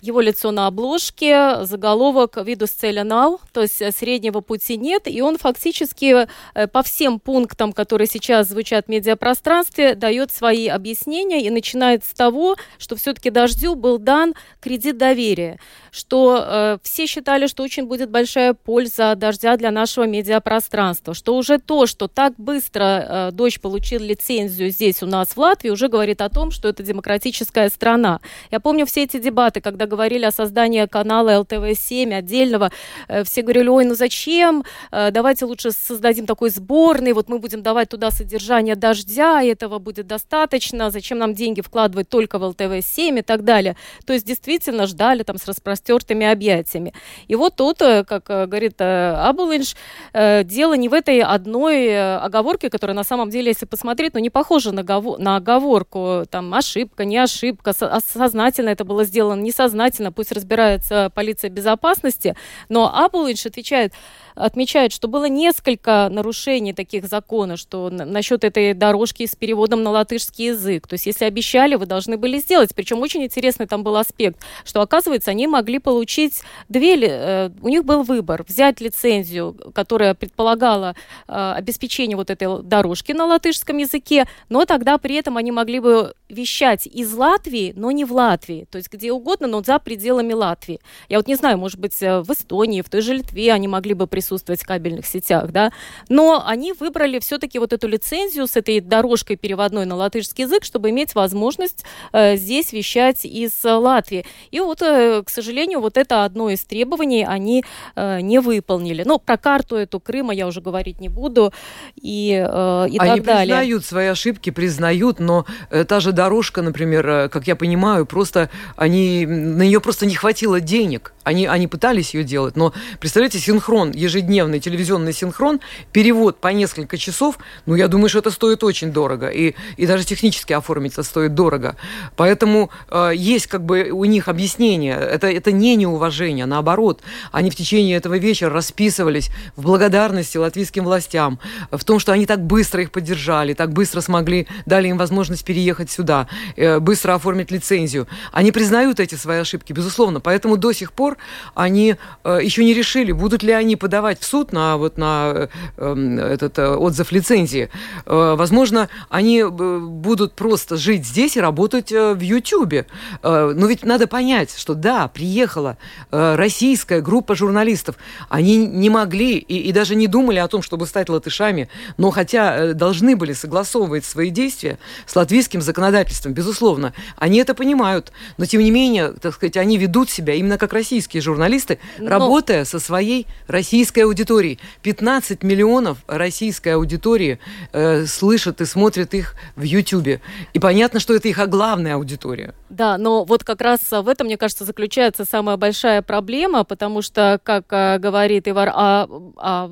его 0.00 0.20
лицо 0.20 0.50
на 0.50 0.66
обложке, 0.66 1.64
заголовок 1.64 2.36
«Видус 2.44 2.70
целя 2.70 3.04
нау», 3.04 3.40
то 3.52 3.62
есть 3.62 3.80
э, 3.80 3.92
среднего 3.92 4.40
пути 4.40 4.76
нет, 4.76 5.02
и 5.06 5.20
он 5.22 5.38
фактически 5.38 6.26
э, 6.54 6.66
по 6.66 6.82
всем 6.82 7.18
пунктам, 7.18 7.72
которые 7.72 8.06
сейчас 8.06 8.48
звучат 8.48 8.86
в 8.86 8.88
медиапространстве, 8.88 9.94
дает 9.94 10.32
свои 10.32 10.68
объяснения 10.68 11.44
и 11.44 11.50
начинает 11.50 12.04
с 12.04 12.12
того, 12.12 12.56
что 12.78 12.96
все-таки 12.96 13.30
Дождю 13.30 13.74
был 13.74 13.98
дан 13.98 14.34
кредит 14.60 14.98
доверия, 14.98 15.58
что 15.90 16.44
э, 16.46 16.78
все 16.82 17.06
считали, 17.06 17.46
что 17.46 17.62
очень 17.62 17.86
будет 17.86 18.10
большая 18.10 18.54
польза 18.54 19.14
Дождя 19.16 19.56
для 19.56 19.70
нашего 19.70 20.04
медиапространства, 20.04 21.14
что 21.14 21.36
уже 21.36 21.58
то, 21.58 21.86
что 21.86 22.08
так 22.08 22.34
быстро 22.36 22.84
э, 22.84 23.30
Дождь 23.32 23.60
получил 23.60 24.00
лицензию 24.02 24.70
здесь 24.70 25.02
у 25.02 25.06
нас 25.06 25.28
в 25.28 25.38
Латвии, 25.38 25.70
уже 25.70 25.88
говорит 25.88 26.20
о 26.20 26.28
том, 26.28 26.50
что 26.50 26.68
это 26.68 26.82
демократическая 26.82 27.68
страна. 27.68 28.20
Я 28.50 28.60
помню 28.60 28.86
все 28.86 29.04
эти 29.04 29.18
дебаты, 29.18 29.60
когда 29.60 29.86
говорили 29.96 30.26
о 30.26 30.30
создании 30.30 30.84
канала 30.86 31.40
ЛТВ-7 31.40 32.12
отдельного, 32.12 32.70
э, 33.08 33.24
все 33.24 33.40
говорили, 33.42 33.68
ой, 33.68 33.84
ну 33.86 33.94
зачем, 33.94 34.62
э, 34.92 35.10
давайте 35.10 35.46
лучше 35.46 35.70
создадим 35.70 36.26
такой 36.26 36.50
сборный, 36.50 37.14
вот 37.14 37.30
мы 37.30 37.38
будем 37.38 37.62
давать 37.62 37.88
туда 37.88 38.10
содержание 38.10 38.76
дождя, 38.76 39.42
и 39.42 39.48
этого 39.48 39.78
будет 39.78 40.06
достаточно, 40.06 40.90
зачем 40.90 41.18
нам 41.18 41.32
деньги 41.32 41.62
вкладывать 41.62 42.08
только 42.10 42.38
в 42.38 42.42
ЛТВ-7 42.42 43.20
и 43.20 43.22
так 43.22 43.42
далее. 43.44 43.74
То 44.04 44.12
есть 44.12 44.26
действительно 44.26 44.86
ждали 44.86 45.22
там 45.22 45.38
с 45.38 45.48
распростертыми 45.48 46.26
объятиями. 46.26 46.92
И 47.28 47.34
вот 47.36 47.56
тут, 47.56 47.80
э, 47.80 48.04
как 48.04 48.26
говорит 48.26 48.80
Абулинш, 48.80 49.76
дело 50.12 50.74
не 50.74 50.88
в 50.88 50.92
этой 50.92 51.20
одной 51.20 52.16
оговорке, 52.18 52.68
которая 52.68 52.94
на 52.94 53.04
самом 53.04 53.30
деле, 53.30 53.48
если 53.48 53.64
посмотреть, 53.66 54.14
ну 54.14 54.20
не 54.20 54.30
похожа 54.30 54.72
на, 54.72 55.36
оговорку, 55.36 56.24
там 56.30 56.52
ошибка, 56.52 57.04
не 57.04 57.16
ошибка, 57.16 57.72
сознательно 57.72 58.70
это 58.70 58.84
было 58.84 59.04
сделано, 59.04 59.40
не 59.40 59.52
сознательно, 59.52 59.75
сознательно, 59.76 60.10
пусть 60.10 60.32
разбирается 60.32 61.10
полиция 61.14 61.50
безопасности, 61.50 62.34
но 62.70 62.90
Applewitch 62.96 63.46
отвечает, 63.46 63.92
отмечает, 64.34 64.92
что 64.92 65.06
было 65.06 65.28
несколько 65.28 66.08
нарушений 66.10 66.72
таких 66.72 67.06
законов, 67.06 67.58
что 67.58 67.90
насчет 67.90 68.42
этой 68.42 68.72
дорожки 68.72 69.26
с 69.26 69.36
переводом 69.36 69.82
на 69.82 69.90
латышский 69.90 70.46
язык. 70.46 70.86
То 70.86 70.94
есть, 70.94 71.06
если 71.06 71.26
обещали, 71.26 71.74
вы 71.74 71.84
должны 71.84 72.16
были 72.16 72.38
сделать. 72.38 72.74
Причем 72.74 73.00
очень 73.00 73.22
интересный 73.22 73.66
там 73.66 73.82
был 73.82 73.96
аспект, 73.96 74.40
что, 74.64 74.80
оказывается, 74.80 75.30
они 75.30 75.46
могли 75.46 75.78
получить 75.78 76.42
две... 76.68 76.96
Э, 76.96 77.50
у 77.60 77.68
них 77.68 77.84
был 77.84 78.02
выбор. 78.02 78.44
Взять 78.48 78.80
лицензию, 78.80 79.56
которая 79.74 80.14
предполагала 80.14 80.94
э, 81.28 81.52
обеспечение 81.56 82.16
вот 82.16 82.30
этой 82.30 82.62
дорожки 82.62 83.12
на 83.12 83.26
латышском 83.26 83.76
языке, 83.78 84.24
но 84.48 84.64
тогда 84.64 84.96
при 84.98 85.16
этом 85.16 85.36
они 85.36 85.52
могли 85.52 85.80
бы 85.80 86.14
вещать 86.28 86.86
из 86.86 87.12
Латвии, 87.12 87.72
но 87.76 87.90
не 87.90 88.04
в 88.04 88.12
Латвии. 88.12 88.66
То 88.70 88.78
есть, 88.78 88.92
где 88.92 89.12
угодно, 89.12 89.46
но 89.46 89.60
за 89.66 89.78
пределами 89.78 90.32
Латвии. 90.32 90.80
Я 91.08 91.18
вот 91.18 91.26
не 91.26 91.34
знаю, 91.34 91.58
может 91.58 91.78
быть, 91.78 92.00
э, 92.02 92.20
в 92.20 92.30
Эстонии, 92.30 92.82
в 92.82 92.88
той 92.88 93.00
же 93.00 93.14
Литве 93.14 93.52
они 93.52 93.68
могли 93.68 93.94
бы 93.94 94.06
присутствовать 94.06 94.36
присутствовать 94.46 94.62
в 94.62 94.66
кабельных 94.66 95.06
сетях, 95.06 95.50
да, 95.50 95.72
но 96.08 96.42
они 96.46 96.72
выбрали 96.72 97.18
все-таки 97.18 97.58
вот 97.58 97.72
эту 97.72 97.88
лицензию 97.88 98.46
с 98.46 98.56
этой 98.56 98.80
дорожкой 98.80 99.36
переводной 99.36 99.86
на 99.86 99.96
латышский 99.96 100.44
язык, 100.44 100.64
чтобы 100.64 100.90
иметь 100.90 101.14
возможность 101.14 101.84
э, 102.12 102.36
здесь 102.36 102.72
вещать 102.72 103.24
из 103.24 103.52
Латвии. 103.64 104.24
И 104.50 104.60
вот, 104.60 104.82
э, 104.82 105.22
к 105.24 105.30
сожалению, 105.30 105.80
вот 105.80 105.96
это 105.96 106.24
одно 106.24 106.50
из 106.50 106.60
требований 106.64 107.24
они 107.24 107.64
э, 107.94 108.20
не 108.20 108.40
выполнили. 108.40 109.04
Но 109.04 109.18
про 109.18 109.36
карту 109.36 109.76
эту 109.76 110.00
Крыма 110.00 110.34
я 110.34 110.46
уже 110.46 110.60
говорить 110.60 111.00
не 111.00 111.08
буду 111.08 111.52
и, 111.96 112.32
э, 112.32 112.88
и 112.90 112.98
они 112.98 113.16
так 113.16 113.22
далее. 113.22 113.36
Они 113.36 113.46
признают 113.46 113.84
свои 113.84 114.06
ошибки, 114.06 114.50
признают, 114.50 115.20
но 115.20 115.46
э, 115.70 115.84
та 115.84 116.00
же 116.00 116.12
дорожка, 116.12 116.62
например, 116.62 117.08
э, 117.08 117.28
как 117.28 117.46
я 117.46 117.56
понимаю, 117.56 118.06
просто 118.06 118.50
они, 118.76 119.26
на 119.56 119.62
нее 119.62 119.80
просто 119.80 120.06
не 120.06 120.14
хватило 120.14 120.60
денег. 120.60 121.12
Они, 121.24 121.46
они 121.46 121.66
пытались 121.66 122.14
ее 122.14 122.22
делать, 122.22 122.56
но, 122.56 122.72
представляете, 123.00 123.38
синхрон, 123.38 123.90
ежедневный 123.90 124.60
телевизионный 124.60 125.12
синхрон, 125.12 125.60
перевод 125.92 126.38
по 126.40 126.48
несколько 126.48 126.98
часов, 126.98 127.38
ну, 127.64 127.74
я 127.74 127.88
думаю, 127.88 128.08
что 128.08 128.20
это 128.20 128.30
стоит 128.30 128.62
очень 128.62 128.92
дорого, 128.92 129.28
и, 129.28 129.54
и 129.76 129.86
даже 129.86 130.04
технически 130.04 130.52
оформить 130.52 130.92
это 130.92 131.02
стоит 131.02 131.34
дорого. 131.34 131.76
Поэтому 132.16 132.70
э, 132.90 133.12
есть 133.16 133.48
как 133.48 133.64
бы 133.64 133.90
у 133.90 134.04
них 134.04 134.28
объяснение, 134.28 134.96
это, 134.96 135.26
это 135.26 135.50
не 135.50 135.74
неуважение, 135.74 136.46
наоборот, 136.46 137.02
они 137.32 137.50
в 137.50 137.56
течение 137.56 137.96
этого 137.96 138.18
вечера 138.18 138.50
расписывались 138.50 139.30
в 139.56 139.62
благодарности 139.62 140.36
латвийским 140.36 140.84
властям, 140.84 141.40
в 141.72 141.82
том, 141.82 141.98
что 141.98 142.12
они 142.12 142.26
так 142.26 142.44
быстро 142.44 142.82
их 142.82 142.92
поддержали, 142.92 143.54
так 143.54 143.72
быстро 143.72 144.00
смогли, 144.00 144.46
дали 144.66 144.88
им 144.88 144.98
возможность 144.98 145.44
переехать 145.44 145.90
сюда, 145.90 146.28
э, 146.56 146.78
быстро 146.78 147.14
оформить 147.14 147.50
лицензию. 147.50 148.06
Они 148.30 148.52
признают 148.52 149.00
эти 149.00 149.16
свои 149.16 149.38
ошибки, 149.46 149.72
безусловно, 149.72 150.20
поэтому 150.20 150.56
до 150.56 150.72
сих 150.72 150.92
пор 150.92 151.16
они 151.54 151.96
э, 152.24 152.38
еще 152.42 152.64
не 152.64 152.74
решили, 152.74 153.12
будут 153.12 153.42
ли 153.42 153.52
они 153.52 153.76
подавать 153.76 154.20
в 154.20 154.24
суд 154.24 154.52
на, 154.52 154.76
вот, 154.76 154.98
на 154.98 155.48
э, 155.76 156.18
этот 156.34 156.58
э, 156.58 156.74
отзыв 156.74 157.12
лицензии. 157.12 157.70
Э, 158.04 158.34
возможно, 158.36 158.88
они 159.08 159.44
будут 159.44 160.34
просто 160.34 160.76
жить 160.76 161.06
здесь 161.06 161.36
и 161.36 161.40
работать 161.40 161.92
в 161.92 162.20
Ютьюбе. 162.20 162.86
Но 163.22 163.66
ведь 163.66 163.84
надо 163.84 164.06
понять, 164.06 164.56
что 164.56 164.74
да, 164.74 165.08
приехала 165.08 165.76
российская 166.10 167.00
группа 167.00 167.34
журналистов. 167.34 167.96
Они 168.28 168.66
не 168.66 168.90
могли 168.90 169.38
и, 169.38 169.68
и 169.68 169.72
даже 169.72 169.94
не 169.94 170.06
думали 170.06 170.38
о 170.38 170.48
том, 170.48 170.62
чтобы 170.62 170.86
стать 170.86 171.08
латышами, 171.08 171.68
но 171.96 172.10
хотя 172.10 172.72
должны 172.74 173.16
были 173.16 173.32
согласовывать 173.32 174.04
свои 174.04 174.30
действия 174.30 174.78
с 175.06 175.14
латвийским 175.14 175.60
законодательством, 175.60 176.32
безусловно. 176.32 176.92
Они 177.16 177.38
это 177.38 177.54
понимают, 177.54 178.12
но 178.38 178.46
тем 178.46 178.62
не 178.62 178.70
менее, 178.70 179.12
так 179.12 179.34
сказать, 179.36 179.56
они 179.56 179.78
ведут 179.78 180.10
себя 180.10 180.34
именно 180.34 180.58
как 180.58 180.72
российские 180.72 181.20
журналисты, 181.22 181.78
Но... 181.98 182.10
работая 182.10 182.64
со 182.64 182.78
своей 182.78 183.26
российской 183.46 184.00
аудиторией. 184.00 184.58
15 184.82 185.42
миллионов 185.42 185.98
российской 186.06 186.70
аудитории 186.70 187.38
э, 187.72 188.06
слышат 188.06 188.60
и 188.60 188.64
смотрят 188.64 189.14
их 189.14 189.34
в 189.54 189.62
Ютьюбе. 189.62 190.20
И 190.52 190.58
понятно, 190.58 191.00
что 191.00 191.14
это 191.14 191.28
их 191.28 191.36
главная 191.48 191.94
аудитория. 191.94 192.54
Да, 192.68 192.98
но 192.98 193.24
вот 193.24 193.44
как 193.44 193.60
раз 193.60 193.80
в 193.90 194.08
этом, 194.08 194.26
мне 194.26 194.36
кажется, 194.36 194.64
заключается 194.64 195.24
самая 195.24 195.56
большая 195.56 196.02
проблема, 196.02 196.64
потому 196.64 197.02
что, 197.02 197.40
как 197.42 197.66
э, 197.70 197.98
говорит 197.98 198.48
Ивар 198.48 198.72
а, 198.74 199.08
а 199.36 199.68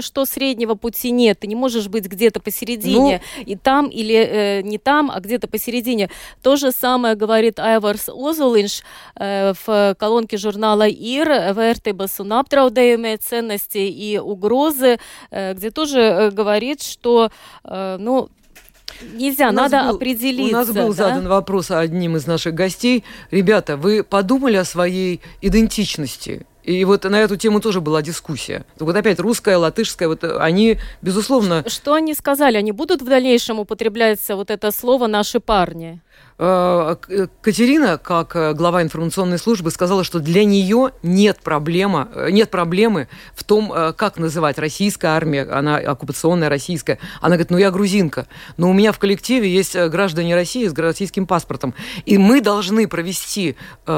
что 0.00 0.24
среднего 0.24 0.74
пути 0.74 1.10
нет, 1.10 1.40
ты 1.40 1.46
не 1.46 1.56
можешь 1.56 1.88
быть 1.88 2.06
где-то 2.06 2.40
посередине, 2.40 3.20
ну... 3.36 3.42
и 3.42 3.56
там 3.56 3.88
или 3.88 4.14
э, 4.14 4.62
не 4.62 4.78
там, 4.78 5.10
а 5.10 5.20
где-то 5.20 5.48
посередине. 5.48 6.10
То 6.42 6.56
же 6.56 6.70
самое 6.70 7.14
говорит 7.14 7.58
Айварс 7.58 8.08
Озулинш 8.08 8.80
э, 8.80 8.82
в 9.14 9.96
колонке 9.98 10.36
журнала 10.36 10.86
«Ир» 10.88 11.28
«Vērtības 11.28 12.20
un 12.20 12.32
apdraudējumi 12.38 13.18
ценности 13.18 13.78
и 13.78 14.18
угрозы», 14.18 14.98
где 15.30 15.70
тоже 15.70 16.30
говорит, 16.32 16.82
что, 16.82 17.30
ну, 17.64 18.28
Нельзя, 19.12 19.52
надо 19.52 19.84
был, 19.84 19.96
определиться. 19.96 20.56
У 20.56 20.58
нас 20.58 20.68
был 20.68 20.88
да? 20.88 21.08
задан 21.08 21.28
вопрос 21.28 21.70
одним 21.70 22.16
из 22.16 22.26
наших 22.26 22.54
гостей. 22.54 23.04
Ребята, 23.30 23.76
вы 23.76 24.02
подумали 24.02 24.56
о 24.56 24.64
своей 24.64 25.20
идентичности? 25.40 26.46
И 26.64 26.84
вот 26.84 27.04
на 27.04 27.20
эту 27.20 27.36
тему 27.36 27.60
тоже 27.60 27.80
была 27.80 28.02
дискуссия. 28.02 28.64
Вот 28.78 28.96
опять 28.96 29.20
русская, 29.20 29.56
латышская, 29.56 30.08
вот 30.08 30.24
они, 30.24 30.78
безусловно... 31.00 31.64
Что 31.68 31.94
они 31.94 32.14
сказали? 32.14 32.56
Они 32.56 32.72
будут 32.72 33.00
в 33.00 33.06
дальнейшем 33.06 33.60
употреблять 33.60 34.20
вот 34.28 34.50
это 34.50 34.72
слово 34.72 35.06
«наши 35.06 35.38
парни»? 35.38 36.00
Э, 36.40 36.94
э, 37.08 37.26
Катерина, 37.42 37.98
как 37.98 38.36
э, 38.36 38.54
глава 38.54 38.82
информационной 38.82 39.38
службы, 39.38 39.72
сказала, 39.72 40.04
что 40.04 40.20
для 40.20 40.44
нее 40.44 40.92
нет, 41.02 41.40
проблема, 41.42 42.08
нет 42.30 42.50
проблемы 42.50 43.08
в 43.34 43.42
том, 43.42 43.72
как 43.96 44.18
называть 44.18 44.58
российская 44.58 45.08
армия, 45.08 45.42
она 45.42 45.78
оккупационная 45.78 46.48
российская. 46.48 46.98
Она 47.20 47.30
говорит, 47.34 47.50
ну 47.50 47.58
я 47.58 47.70
грузинка, 47.70 48.28
но 48.56 48.70
у 48.70 48.72
меня 48.72 48.92
в 48.92 48.98
коллективе 48.98 49.52
есть 49.52 49.76
граждане 49.76 50.34
России 50.34 50.68
с 50.68 50.74
российским 50.74 51.26
паспортом, 51.26 51.74
и 52.04 52.18
мы 52.18 52.40
должны 52.40 52.86
провести 52.86 53.56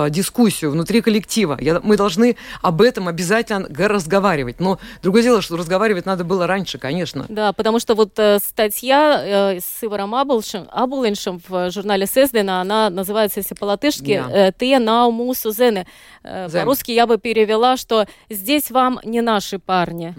дискуссию 0.09 0.71
внутри 0.71 1.01
коллектива, 1.01 1.59
мы 1.83 1.97
должны 1.97 2.37
об 2.63 2.81
этом 2.83 3.09
обязательно 3.09 3.69
разговаривать. 3.89 4.61
Но 4.61 4.79
другое 5.03 5.23
дело, 5.23 5.43
что 5.43 5.57
разговаривать 5.57 6.07
надо 6.07 6.25
было 6.25 6.47
раньше, 6.47 6.79
конечно. 6.79 7.27
Да, 7.29 7.53
потому 7.53 7.81
что 7.81 7.95
вот 7.95 8.19
статья 8.43 9.59
с 9.61 9.83
Иваром 9.83 10.15
Абулшем, 10.15 11.41
в 11.49 11.71
журнале 11.71 12.07
СС 12.07 12.30
Сездена, 12.31 12.61
она 12.61 12.91
называется, 12.91 13.41
если 13.41 13.55
по-латышски, 13.55 14.11
yeah. 14.11 14.55
«Те 14.59 14.79
нау 14.79 15.11
мусу 15.11 15.53
зены». 15.53 15.87
По-русски 16.23 16.93
я 16.93 17.07
бы 17.07 17.19
перевела, 17.19 17.77
что 17.77 18.07
«здесь 18.29 18.71
вам 18.71 19.01
не 19.05 19.21
наши 19.21 19.59
парни». 19.59 20.15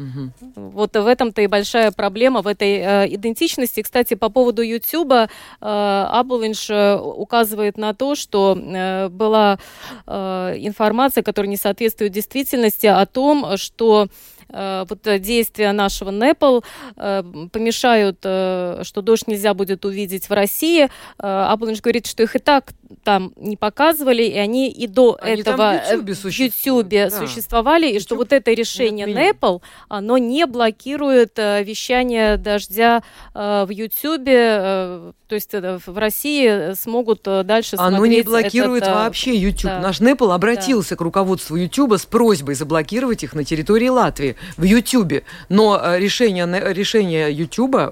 Вот 0.55 0.95
в 0.95 1.07
этом-то 1.07 1.41
и 1.41 1.47
большая 1.47 1.91
проблема, 1.91 2.41
в 2.41 2.47
этой 2.47 2.77
э, 2.77 3.07
идентичности. 3.15 3.81
Кстати, 3.81 4.15
по 4.15 4.29
поводу 4.29 4.61
Ютуба 4.61 5.23
э, 5.23 5.27
Абулинш 5.61 6.69
указывает 7.01 7.77
на 7.77 7.93
то, 7.93 8.15
что 8.15 8.57
э, 8.57 9.09
была 9.09 9.59
э, 10.07 10.55
информация, 10.57 11.23
которая 11.23 11.49
не 11.49 11.57
соответствует 11.57 12.11
действительности, 12.11 12.87
о 12.87 13.05
том, 13.05 13.57
что 13.57 14.07
Э, 14.40 14.40
вот 14.51 15.07
э, 15.07 15.19
действия 15.19 15.71
нашего 15.71 16.11
НЭПЛ 16.11 16.59
э, 16.97 17.23
помешают, 17.51 18.19
что 18.19 19.01
дождь 19.01 19.27
нельзя 19.27 19.53
будет 19.53 19.85
увидеть 19.85 20.29
в 20.29 20.33
России. 20.33 20.89
Аполлинч 21.17 21.81
говорит, 21.81 22.07
что 22.07 22.23
их 22.23 22.35
и 22.35 22.39
так 22.39 22.73
там 23.03 23.33
не 23.35 23.57
показывали, 23.57 24.23
и 24.23 24.37
они 24.37 24.69
и 24.69 24.87
до 24.87 25.17
они 25.21 25.41
этого 25.41 25.81
в 25.91 26.07
YouTube, 26.07 26.23
в 26.23 26.39
YouTube 26.39 26.89
да. 26.89 27.09
существовали, 27.09 27.85
YouTube 27.85 27.97
и 27.97 27.99
что 27.99 28.15
вот 28.15 28.33
это 28.33 28.51
решение 28.51 29.07
НЭПЛ, 29.07 29.59
оно 29.89 30.17
не 30.17 30.45
блокирует 30.45 31.37
вещание 31.37 32.37
дождя 32.37 33.03
в 33.33 33.67
YouTube, 33.69 34.25
то 34.25 35.13
есть 35.35 35.53
в 35.53 35.97
России 35.97 36.73
смогут 36.73 37.23
дальше 37.23 37.75
оно 37.77 37.97
смотреть 37.97 37.97
Оно 37.97 38.05
не 38.05 38.21
блокирует 38.21 38.83
этот, 38.83 38.95
вообще 38.95 39.35
YouTube. 39.35 39.71
Да. 39.71 39.79
Наш 39.79 39.99
НЭПЛ 39.99 40.31
обратился 40.31 40.91
да. 40.91 40.95
к 40.97 41.01
руководству 41.01 41.55
YouTube 41.55 41.93
с 41.93 42.05
просьбой 42.05 42.55
заблокировать 42.55 43.23
их 43.23 43.33
на 43.33 43.43
территории 43.43 43.87
Латвии 43.87 44.35
в 44.57 44.63
Ютьюбе, 44.63 45.23
но 45.49 45.79
э, 45.81 45.99
решения, 45.99 46.45
решения 46.73 47.29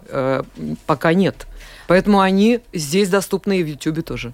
э, 0.09 0.43
пока 0.85 1.13
нет. 1.13 1.47
Поэтому 1.87 2.19
они 2.19 2.59
здесь 2.71 3.09
доступны 3.09 3.59
и 3.59 3.63
в 3.63 3.67
Ютубе 3.67 4.01
тоже. 4.01 4.33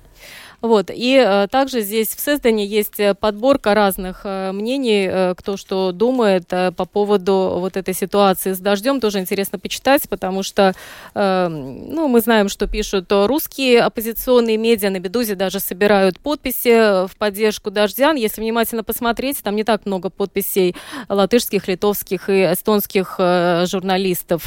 Вот. 0.62 0.90
И 0.94 1.16
э, 1.16 1.48
также 1.48 1.82
здесь 1.82 2.10
в 2.10 2.20
Сездане 2.20 2.66
есть 2.66 3.00
э, 3.00 3.14
подборка 3.14 3.74
разных 3.74 4.22
э, 4.24 4.52
мнений, 4.52 5.34
кто 5.36 5.58
что 5.58 5.92
думает 5.92 6.48
по 6.48 6.86
поводу 6.86 7.58
вот 7.60 7.78
этой 7.78 7.94
ситуации 7.94 8.54
с 8.54 8.60
дождем. 8.60 9.00
Тоже 9.00 9.20
интересно 9.20 9.60
почитать, 9.60 10.08
потому 10.10 10.44
что 10.44 10.74
ну, 11.14 12.08
мы 12.08 12.20
знаем, 12.20 12.50
что 12.50 12.68
пишут 12.68 13.06
русские 13.10 13.82
оппозиционные 13.82 14.58
медиа. 14.58 14.90
На 14.90 15.00
«Бедузе» 15.00 15.36
даже 15.36 15.60
собирают 15.60 16.20
подписи 16.20 17.08
в 17.08 17.16
поддержку 17.18 17.72
дождя. 17.72 18.12
Если 18.12 18.42
внимательно 18.42 18.84
посмотреть, 18.84 19.42
там 19.44 19.56
не 19.56 19.64
так 19.64 19.86
много 19.86 20.10
подписей 20.10 20.76
латышских, 21.10 21.68
литовских 21.68 22.30
и 22.30 22.54
эстонских 22.54 23.16
журналистов. 23.18 24.46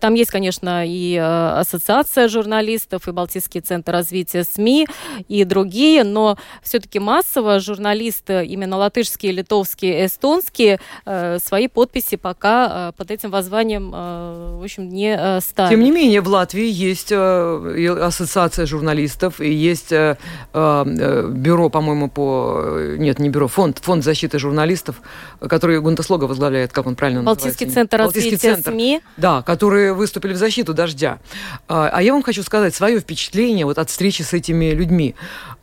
Там 0.00 0.14
есть, 0.14 0.30
конечно, 0.30 0.84
и 0.86 1.16
ассоциация 1.16 2.28
журналистов, 2.28 3.08
и 3.08 3.12
Балтийский 3.12 3.60
центр 3.60 3.92
развития 3.92 4.44
СМИ, 4.44 4.86
и 5.28 5.43
другие, 5.44 6.04
но 6.04 6.36
все-таки 6.62 6.98
массово 6.98 7.60
журналисты, 7.60 8.44
именно 8.44 8.76
латышские, 8.76 9.32
литовские, 9.32 10.06
эстонские, 10.06 10.80
э, 11.06 11.38
свои 11.38 11.68
подписи 11.68 12.16
пока 12.16 12.90
э, 12.90 12.92
под 12.96 13.10
этим 13.10 13.30
воззванием, 13.30 13.92
э, 13.94 14.58
в 14.60 14.64
общем, 14.64 14.88
не 14.88 15.40
ставят. 15.40 15.70
Тем 15.70 15.80
не 15.80 15.90
менее, 15.90 16.20
в 16.20 16.28
Латвии 16.28 16.68
есть 16.68 17.12
ассоциация 17.12 18.66
журналистов, 18.66 19.40
и 19.40 19.52
есть 19.52 19.92
бюро, 20.54 21.68
по-моему, 21.68 22.08
по... 22.08 22.78
Нет, 22.98 23.18
не 23.18 23.28
бюро, 23.28 23.48
фонд, 23.48 23.78
фонд 23.78 24.04
защиты 24.04 24.38
журналистов, 24.38 24.96
который 25.40 25.80
Гунтаслога 25.80 26.24
возглавляет, 26.24 26.72
как 26.72 26.86
он 26.86 26.96
правильно 26.96 27.22
Балтийский 27.22 27.66
называется? 27.66 27.74
центр 27.74 27.98
Балтийский 27.98 28.36
центр 28.36 28.70
СМИ. 28.70 29.00
Да, 29.16 29.42
которые 29.42 29.92
выступили 29.94 30.32
в 30.32 30.36
защиту 30.36 30.74
дождя. 30.74 31.18
А, 31.68 31.90
а 31.92 32.02
я 32.02 32.12
вам 32.12 32.22
хочу 32.22 32.42
сказать 32.42 32.74
свое 32.74 33.00
впечатление 33.00 33.66
вот 33.66 33.78
от 33.78 33.90
встречи 33.90 34.22
с 34.22 34.32
этими 34.32 34.72
людьми. 34.72 35.14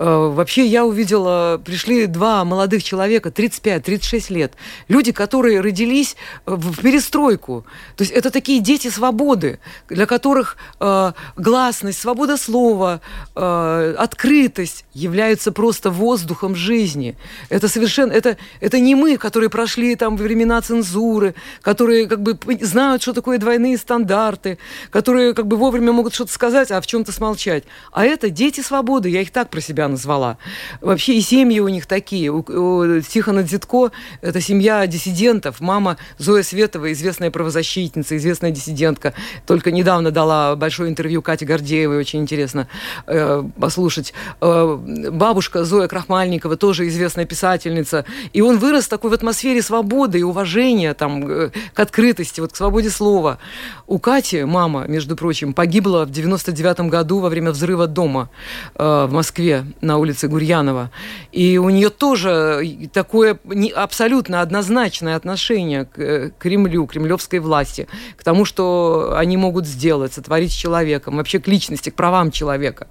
Э, 0.02 0.32
вообще 0.34 0.66
я 0.66 0.84
увидела, 0.84 1.62
пришли 1.64 2.08
два 2.08 2.44
молодых 2.44 2.84
человека, 2.84 3.30
35-36 3.30 4.34
лет, 4.34 4.54
люди, 4.88 5.12
которые 5.12 5.62
родились 5.62 6.16
в 6.48 6.82
перестройку. 6.82 7.66
То 7.96 8.04
есть 8.04 8.12
это 8.12 8.32
такие 8.32 8.62
дети 8.62 8.88
свободы, 8.88 9.60
для 9.90 10.08
которых 10.08 10.58
э, 10.80 11.12
гласность, 11.36 12.00
свобода 12.00 12.38
слова, 12.38 13.02
э, 13.36 13.96
открытость 13.98 14.86
являются 14.94 15.52
просто 15.52 15.92
воздухом 15.92 16.56
жизни. 16.56 17.16
Это 17.50 17.68
совершенно, 17.68 18.12
это, 18.12 18.38
это 18.60 18.80
не 18.80 18.96
мы, 18.96 19.18
которые 19.18 19.52
прошли 19.52 19.96
там 19.96 20.18
времена 20.18 20.62
цензуры, 20.62 21.36
которые 21.62 22.08
как 22.08 22.24
бы 22.24 22.38
знают, 22.62 23.04
что 23.04 23.14
такое 23.14 23.38
двойные 23.38 23.78
стандарты, 23.78 24.58
которые 24.90 25.36
как 25.36 25.46
бы 25.46 25.58
вовремя 25.58 25.92
могут 25.92 26.16
что-то 26.16 26.34
сказать, 26.34 26.72
а 26.72 26.82
в 26.82 26.88
чем-то 26.88 27.12
смолчать. 27.12 27.66
А 27.92 28.04
это 28.04 28.32
дети 28.32 28.62
свободы, 28.62 29.10
я 29.10 29.22
их 29.22 29.30
так 29.30 29.50
про 29.62 29.68
себя 29.68 29.88
назвала. 29.88 30.38
Вообще 30.82 31.14
и 31.14 31.22
семьи 31.22 31.59
у 31.59 31.70
них 31.70 31.86
такие. 31.86 32.30
У, 32.32 32.39
у 32.39 33.01
Тихона 33.01 33.43
Дзитко– 33.43 33.91
это 34.22 34.41
семья 34.41 34.88
диссидентов. 34.88 35.62
Мама 35.62 35.97
Зоя 36.18 36.43
Светова, 36.43 36.91
известная 36.91 37.30
правозащитница, 37.30 38.18
известная 38.18 38.51
диссидентка. 38.51 39.14
Только 39.45 39.72
недавно 39.72 40.12
дала 40.12 40.55
большое 40.55 40.89
интервью 40.89 41.22
Кате 41.22 41.45
Гордеевой, 41.45 41.97
очень 41.97 42.22
интересно 42.22 42.68
э, 43.05 43.43
послушать. 43.59 44.14
Э, 44.41 44.78
бабушка 45.12 45.64
Зоя 45.64 45.88
Крахмальникова, 45.88 46.57
тоже 46.57 46.88
известная 46.88 47.26
писательница. 47.26 48.05
И 48.34 48.41
он 48.41 48.57
вырос 48.57 48.88
такой 48.88 49.12
в 49.12 49.14
атмосфере 49.14 49.62
свободы 49.62 50.20
и 50.20 50.24
уважения 50.24 50.93
там, 50.93 51.28
э, 51.28 51.49
к 51.74 51.80
открытости, 51.80 52.41
вот, 52.41 52.51
к 52.51 52.55
свободе 52.55 52.89
слова. 52.89 53.38
У 53.86 53.99
Кати 53.99 54.43
мама, 54.43 54.86
между 54.88 55.16
прочим, 55.16 55.53
погибла 55.53 56.05
в 56.05 56.09
99 56.09 56.89
году 56.89 57.20
во 57.20 57.30
время 57.30 57.51
взрыва 57.51 57.86
дома 57.88 58.30
э, 58.76 59.05
в 59.07 59.14
Москве 59.14 59.51
на 59.82 59.97
улице 59.97 60.28
Гурьянова. 60.28 60.89
И 61.32 61.58
у 61.58 61.70
нее 61.70 61.89
тоже 61.89 62.89
такое 62.93 63.38
абсолютно 63.76 64.41
однозначное 64.41 65.16
отношение 65.16 65.86
к 65.86 65.99
э, 65.99 66.32
Кремлю, 66.39 66.86
кремлевской 66.86 67.39
власти, 67.39 67.88
к 68.18 68.24
тому, 68.24 68.45
что 68.45 69.14
они 69.18 69.38
могут 69.38 69.66
сделать, 69.66 70.14
сотворить 70.14 70.52
с 70.52 70.56
человеком, 70.56 71.18
вообще 71.18 71.39
к 71.39 71.47
личности, 71.47 71.89
к 71.89 71.95
правам 71.95 72.32
человека. 72.32 72.88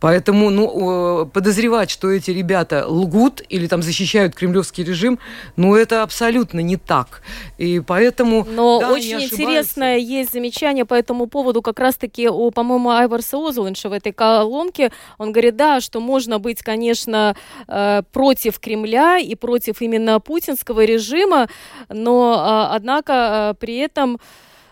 Поэтому 0.00 0.50
ну, 0.50 1.26
подозревать, 1.26 1.90
что 1.90 2.10
эти 2.10 2.30
ребята 2.30 2.86
лгут 2.86 3.42
или 3.48 3.66
там 3.66 3.82
защищают 3.82 4.34
кремлевский 4.34 4.82
режим, 4.82 5.18
ну 5.56 5.74
это 5.74 6.02
абсолютно 6.02 6.60
не 6.60 6.76
так. 6.76 7.22
И 7.58 7.80
поэтому... 7.80 8.46
Но 8.50 8.80
да, 8.80 8.92
очень 8.92 9.22
интересное 9.22 9.98
есть 9.98 10.32
замечание 10.32 10.84
по 10.84 10.94
этому 10.94 11.26
поводу 11.26 11.62
как 11.62 11.78
раз-таки 11.78 12.28
у, 12.28 12.50
по-моему, 12.50 12.90
Айварса 12.90 13.36
Озулинша 13.36 13.88
в 13.88 13.92
этой 13.92 14.12
колонке. 14.12 14.90
Он 15.18 15.32
говорит, 15.32 15.56
да, 15.56 15.80
что 15.80 16.00
можно 16.00 16.38
быть, 16.38 16.62
конечно, 16.62 17.36
э, 17.68 18.02
против 18.12 18.58
Кремля 18.58 19.18
и 19.18 19.34
против 19.34 19.82
именно 19.82 20.20
путинского 20.20 20.84
режима, 20.84 21.48
но, 21.88 22.36
а, 22.38 22.74
однако, 22.74 23.12
э, 23.52 23.54
при 23.60 23.76
этом 23.76 24.18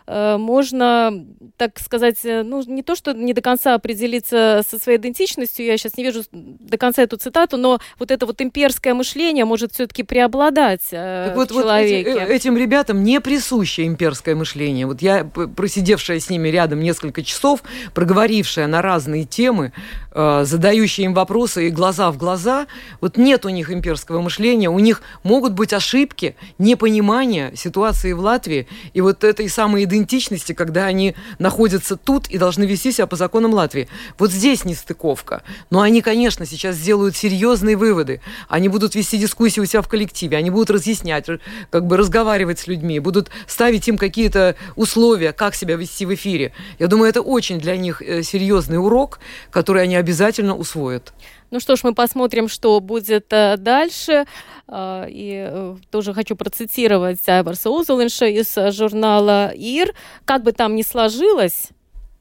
можно, 0.09 1.27
так 1.59 1.79
сказать, 1.79 2.17
э, 2.25 2.43
ну, 2.43 2.63
не 2.67 2.83
то, 2.83 2.95
что 2.95 3.13
не 3.13 3.35
до 3.35 3.43
конца 3.43 3.75
определиться 3.75 4.63
со 4.67 4.79
своей 4.79 4.99
идентичностью, 4.99 5.67
я 5.67 5.77
сейчас 5.77 5.99
не 5.99 6.05
вижу 6.05 6.23
до 6.33 6.79
конца 6.79 7.03
эту 7.03 7.19
цитату, 7.19 7.59
но 7.59 7.79
вот 7.99 8.11
это 8.11 8.25
вот 8.25 8.41
имперское 8.41 8.95
мышление 8.95 9.45
может 9.45 9.73
все-таки 9.75 10.03
преобладать 10.03 10.87
э, 10.93 11.27
так 11.29 11.37
вот, 11.37 11.51
в 11.51 11.55
человеке. 11.55 12.13
Вот 12.13 12.23
эти, 12.23 12.33
этим 12.33 12.57
ребятам 12.57 13.05
не 13.05 13.21
присуще 13.21 13.87
имперское 13.87 14.35
мышление. 14.35 14.87
Вот 14.87 15.03
я, 15.03 15.25
просидевшая 15.25 16.21
с 16.21 16.31
ними 16.31 16.49
рядом 16.49 16.81
несколько 16.81 17.23
часов, 17.23 17.63
проговорившая 17.93 18.67
на 18.67 18.81
разные 18.81 19.25
темы, 19.25 19.73
э, 20.13 20.45
задающая 20.45 21.05
им 21.05 21.13
вопросы 21.13 21.69
и 21.69 21.71
глаза 21.71 22.11
в 22.11 22.17
глаза, 22.17 22.67
вот 23.03 23.19
нет 23.19 23.45
у 23.45 23.51
них 23.51 23.71
имперского 23.71 24.23
мышления, 24.23 24.71
у 24.71 24.79
них 24.79 25.03
могут 25.23 25.53
быть 25.53 25.75
ошибки, 25.75 26.35
непонимание 26.57 27.53
ситуации 27.55 28.15
в 28.15 28.21
Латвии 28.21 28.67
и 28.95 29.03
вот 29.03 29.23
этой 29.23 29.51
самой 29.51 29.85
идентичности 29.85 29.98
идентичности, 29.99 30.53
когда 30.53 30.87
они 30.87 31.15
находятся 31.39 31.97
тут 31.97 32.29
и 32.29 32.39
должны 32.39 32.65
вести 32.65 32.93
себя 32.93 33.07
по 33.07 33.17
законам 33.17 33.53
Латвии. 33.53 33.89
Вот 34.19 34.31
здесь 34.31 34.65
нестыковка. 34.65 35.43
Но 35.71 35.81
они, 35.81 36.03
конечно, 36.03 36.47
сейчас 36.47 36.77
сделают 36.77 37.17
серьезные 37.17 37.77
выводы. 37.77 38.21
Они 38.49 38.69
будут 38.69 38.95
вести 38.95 39.19
дискуссии 39.19 39.61
у 39.61 39.67
себя 39.67 39.83
в 39.83 39.89
коллективе, 39.89 40.37
они 40.37 40.51
будут 40.51 40.71
разъяснять, 40.71 41.27
как 41.71 41.87
бы 41.87 41.97
разговаривать 41.97 42.59
с 42.59 42.67
людьми, 42.67 43.01
будут 43.01 43.31
ставить 43.47 43.89
им 43.89 43.99
какие-то 43.99 44.57
условия, 44.77 45.33
как 45.33 45.55
себя 45.55 45.77
вести 45.77 46.07
в 46.07 46.15
эфире. 46.15 46.53
Я 46.79 46.87
думаю, 46.87 47.11
это 47.11 47.21
очень 47.21 47.59
для 47.59 47.77
них 47.77 48.01
э, 48.01 48.23
серьезный 48.23 48.79
урок, 48.79 49.19
который 49.51 49.83
они 49.83 49.97
обязательно 49.97 50.55
усвоят. 50.55 51.13
Ну 51.51 51.61
что 51.61 51.77
ж, 51.77 51.81
мы 51.85 51.95
посмотрим, 51.95 52.49
что 52.49 52.79
будет 52.81 53.33
э, 53.33 53.57
дальше. 53.57 54.27
А, 54.67 55.07
и 55.09 55.47
э, 55.49 55.77
тоже 55.91 56.13
хочу 56.13 56.37
процитировать 56.37 57.27
Айварса 57.27 57.71
Узулинша 57.71 58.27
из 58.27 58.55
журнала 58.75 59.53
«Ир». 59.55 59.95
Как 60.25 60.43
бы 60.43 60.53
там 60.53 60.77
ни 60.77 60.83
сложилось, 60.83 61.71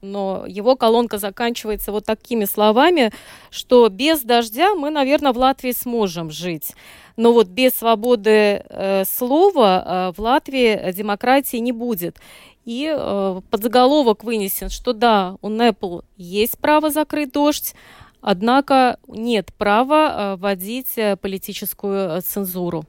но 0.00 0.44
его 0.46 0.76
колонка 0.76 1.18
заканчивается 1.18 1.92
вот 1.92 2.04
такими 2.06 2.44
словами, 2.44 3.12
что 3.50 3.88
без 3.88 4.22
дождя 4.22 4.74
мы, 4.74 4.90
наверное, 4.90 5.32
в 5.32 5.38
Латвии 5.38 5.72
сможем 5.72 6.30
жить. 6.30 6.74
Но 7.16 7.32
вот 7.32 7.48
без 7.48 7.72
свободы 7.72 8.30
э, 8.68 9.04
слова 9.04 9.82
э, 9.84 10.12
в 10.16 10.20
Латвии 10.20 10.92
демократии 10.92 11.56
не 11.56 11.72
будет. 11.72 12.16
И 12.64 12.92
э, 12.94 13.40
подзаголовок 13.50 14.22
вынесен, 14.22 14.68
что 14.68 14.92
да, 14.92 15.36
у 15.40 15.48
НЭПЛ 15.48 16.00
есть 16.16 16.58
право 16.58 16.90
закрыть 16.90 17.32
дождь, 17.32 17.74
однако 18.20 18.98
нет 19.08 19.52
права 19.56 20.36
вводить 20.36 20.94
политическую 21.20 22.20
цензуру. 22.22 22.84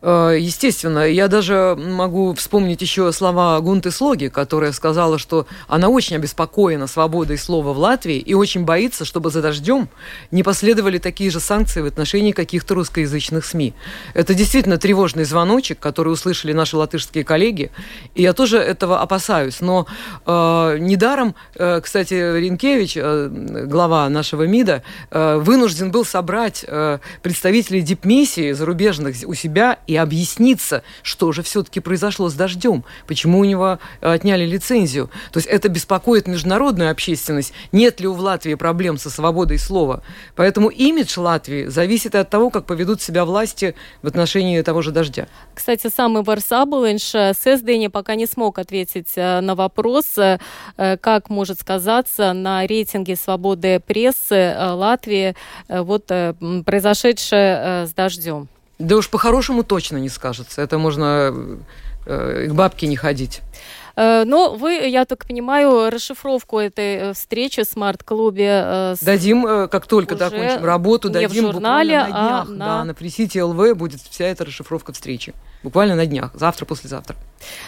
Э, 0.00 0.36
естественно, 0.38 1.00
я 1.00 1.28
даже 1.28 1.76
могу 1.76 2.32
вспомнить 2.34 2.80
еще 2.80 3.12
слова 3.12 3.58
Гунты 3.60 3.90
Слоги, 3.90 4.28
которая 4.28 4.72
сказала, 4.72 5.18
что 5.18 5.46
она 5.66 5.88
очень 5.88 6.16
обеспокоена 6.16 6.86
свободой 6.86 7.36
слова 7.38 7.72
в 7.72 7.78
Латвии 7.78 8.18
и 8.18 8.34
очень 8.34 8.64
боится, 8.64 9.04
чтобы 9.04 9.30
за 9.30 9.42
дождем 9.42 9.88
не 10.30 10.42
последовали 10.42 10.98
такие 10.98 11.30
же 11.30 11.40
санкции 11.40 11.80
в 11.80 11.86
отношении 11.86 12.32
каких-то 12.32 12.74
русскоязычных 12.74 13.44
СМИ. 13.44 13.74
Это 14.14 14.34
действительно 14.34 14.78
тревожный 14.78 15.24
звоночек, 15.24 15.80
который 15.80 16.12
услышали 16.12 16.52
наши 16.52 16.76
латышские 16.76 17.24
коллеги, 17.24 17.70
и 18.14 18.22
я 18.22 18.32
тоже 18.32 18.58
этого 18.58 19.00
опасаюсь. 19.00 19.60
Но 19.60 19.86
э, 20.26 20.76
недаром, 20.78 21.34
э, 21.56 21.80
кстати, 21.80 22.14
Ринкевич, 22.14 22.96
э, 22.96 23.28
глава 23.66 24.08
нашего 24.08 24.44
МИДа, 24.46 24.82
э, 25.10 25.38
вынужден 25.38 25.90
был 25.90 26.04
собрать 26.04 26.64
э, 26.66 26.98
представителей 27.22 27.80
дипмиссии 27.80 28.52
зарубежных 28.52 29.16
у 29.26 29.34
себя 29.34 29.78
и 29.88 29.96
объясниться, 29.96 30.84
что 31.02 31.32
же 31.32 31.42
все-таки 31.42 31.80
произошло 31.80 32.28
с 32.28 32.34
дождем, 32.34 32.84
почему 33.06 33.40
у 33.40 33.44
него 33.44 33.78
э, 34.00 34.12
отняли 34.12 34.44
лицензию. 34.44 35.10
То 35.32 35.38
есть 35.38 35.48
это 35.48 35.68
беспокоит 35.68 36.28
международную 36.28 36.90
общественность. 36.90 37.54
Нет 37.72 37.98
ли 38.00 38.06
у 38.06 38.12
Латвии 38.12 38.54
проблем 38.54 38.98
со 38.98 39.08
свободой 39.08 39.58
слова? 39.58 40.02
Поэтому 40.36 40.68
имидж 40.68 41.18
Латвии 41.18 41.66
зависит 41.66 42.14
от 42.14 42.28
того, 42.28 42.50
как 42.50 42.66
поведут 42.66 43.00
себя 43.00 43.24
власти 43.24 43.74
в 44.02 44.06
отношении 44.06 44.60
того 44.60 44.82
же 44.82 44.92
дождя. 44.92 45.26
Кстати, 45.54 45.88
самый 45.88 46.22
Варсабулинш 46.22 47.36
ССДН 47.36 47.90
пока 47.90 48.14
не 48.14 48.26
смог 48.26 48.58
ответить 48.58 49.12
э, 49.16 49.40
на 49.40 49.54
вопрос, 49.54 50.18
э, 50.18 50.38
как 51.00 51.30
может 51.30 51.60
сказаться 51.60 52.34
на 52.34 52.66
рейтинге 52.66 53.16
свободы 53.16 53.80
прессы 53.80 54.54
Латвии 54.58 55.34
вот 55.68 56.06
произошедшее 56.06 57.86
с 57.86 57.94
дождем. 57.94 58.48
Да 58.78 58.96
уж 58.96 59.08
по-хорошему 59.08 59.64
точно 59.64 59.96
не 59.96 60.08
скажется. 60.08 60.62
Это 60.62 60.78
можно 60.78 61.34
э, 62.06 62.46
к 62.48 62.52
бабке 62.52 62.86
не 62.86 62.96
ходить. 62.96 63.42
Э, 63.98 64.22
но 64.24 64.54
вы, 64.54 64.74
я 64.74 65.04
так 65.04 65.26
понимаю, 65.26 65.90
расшифровку 65.90 66.60
этой 66.60 66.96
э, 66.96 67.12
встречи 67.14 67.64
в 67.64 67.66
смарт-клубе... 67.66 68.62
Э, 68.64 68.94
дадим, 69.02 69.68
как 69.68 69.86
только 69.88 70.16
закончим 70.16 70.64
работу, 70.64 71.10
дадим 71.10 71.48
в 71.48 71.52
журнале, 71.52 72.04
буквально 72.06 72.12
на 72.12 72.28
днях. 72.28 72.44
А 72.46 72.50
на... 72.50 72.66
Да, 72.66 72.84
на 72.84 72.94
пресите 72.94 73.42
ЛВ 73.42 73.76
будет 73.76 74.00
вся 74.00 74.26
эта 74.26 74.44
расшифровка 74.44 74.92
встречи. 74.92 75.34
Буквально 75.64 75.96
на 75.96 76.06
днях, 76.06 76.30
завтра-послезавтра. 76.34 77.16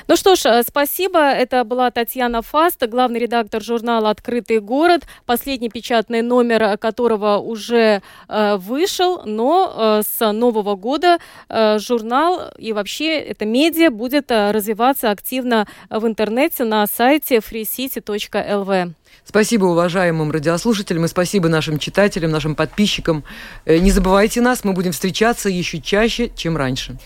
Ну 0.09 0.17
что 0.17 0.35
ж, 0.35 0.63
спасибо. 0.67 1.19
Это 1.19 1.65
была 1.65 1.91
Татьяна 1.91 2.43
Фаст, 2.43 2.87
главный 2.87 3.21
редактор 3.21 3.63
журнала 3.63 4.11
«Открытый 4.11 4.61
город», 4.61 5.05
последний 5.27 5.69
печатный 5.69 6.23
номер 6.23 6.79
которого 6.79 7.39
уже 7.39 8.03
э, 8.29 8.57
вышел, 8.57 9.23
но 9.25 10.01
э, 10.01 10.03
с 10.07 10.33
нового 10.33 10.77
года 10.77 11.19
э, 11.49 11.79
журнал 11.79 12.51
и 12.59 12.73
вообще 12.73 13.19
это 13.19 13.45
медиа 13.45 13.91
будет 13.91 14.31
э, 14.31 14.51
развиваться 14.51 15.11
активно 15.11 15.67
в 15.89 16.07
интернете 16.07 16.65
на 16.65 16.87
сайте 16.87 17.37
freecity.lv. 17.39 18.95
Спасибо 19.25 19.67
уважаемым 19.67 20.31
радиослушателям 20.31 21.05
и 21.05 21.09
спасибо 21.09 21.49
нашим 21.49 21.79
читателям, 21.79 22.31
нашим 22.31 22.55
подписчикам. 22.55 23.25
Э, 23.65 23.79
не 23.79 23.91
забывайте 23.91 24.41
нас, 24.41 24.65
мы 24.65 24.73
будем 24.73 24.93
встречаться 24.93 25.49
еще 25.49 25.81
чаще, 25.81 26.31
чем 26.35 26.57
раньше. 26.57 26.99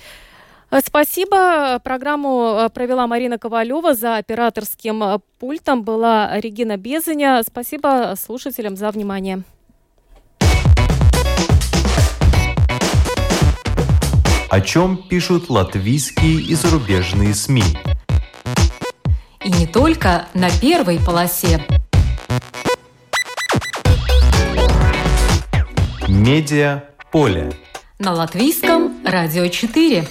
Э, 0.74 0.80
спасибо. 0.84 1.78
Программу 1.84 2.64
э, 2.66 2.68
провела 2.68 3.06
Марина 3.06 3.38
Ковалева. 3.38 3.94
За 3.94 4.16
операторским 4.16 5.22
пультом 5.38 5.84
была 5.84 6.40
Регина 6.40 6.76
Безаня. 6.76 7.42
Спасибо 7.46 8.14
слушателям 8.20 8.76
за 8.76 8.90
внимание. 8.90 9.44
О 14.50 14.60
чем 14.60 14.96
пишут 15.08 15.48
латвийские 15.48 16.40
и 16.42 16.54
зарубежные 16.54 17.34
СМИ? 17.34 17.62
И 19.44 19.50
не 19.50 19.66
только 19.68 20.26
на 20.34 20.48
первой 20.60 20.98
полосе. 20.98 21.64
Медиа 26.08 26.84
поле. 27.12 27.52
На 28.00 28.12
латвийском 28.12 28.92
радио 29.04 29.46
4. 29.46 30.04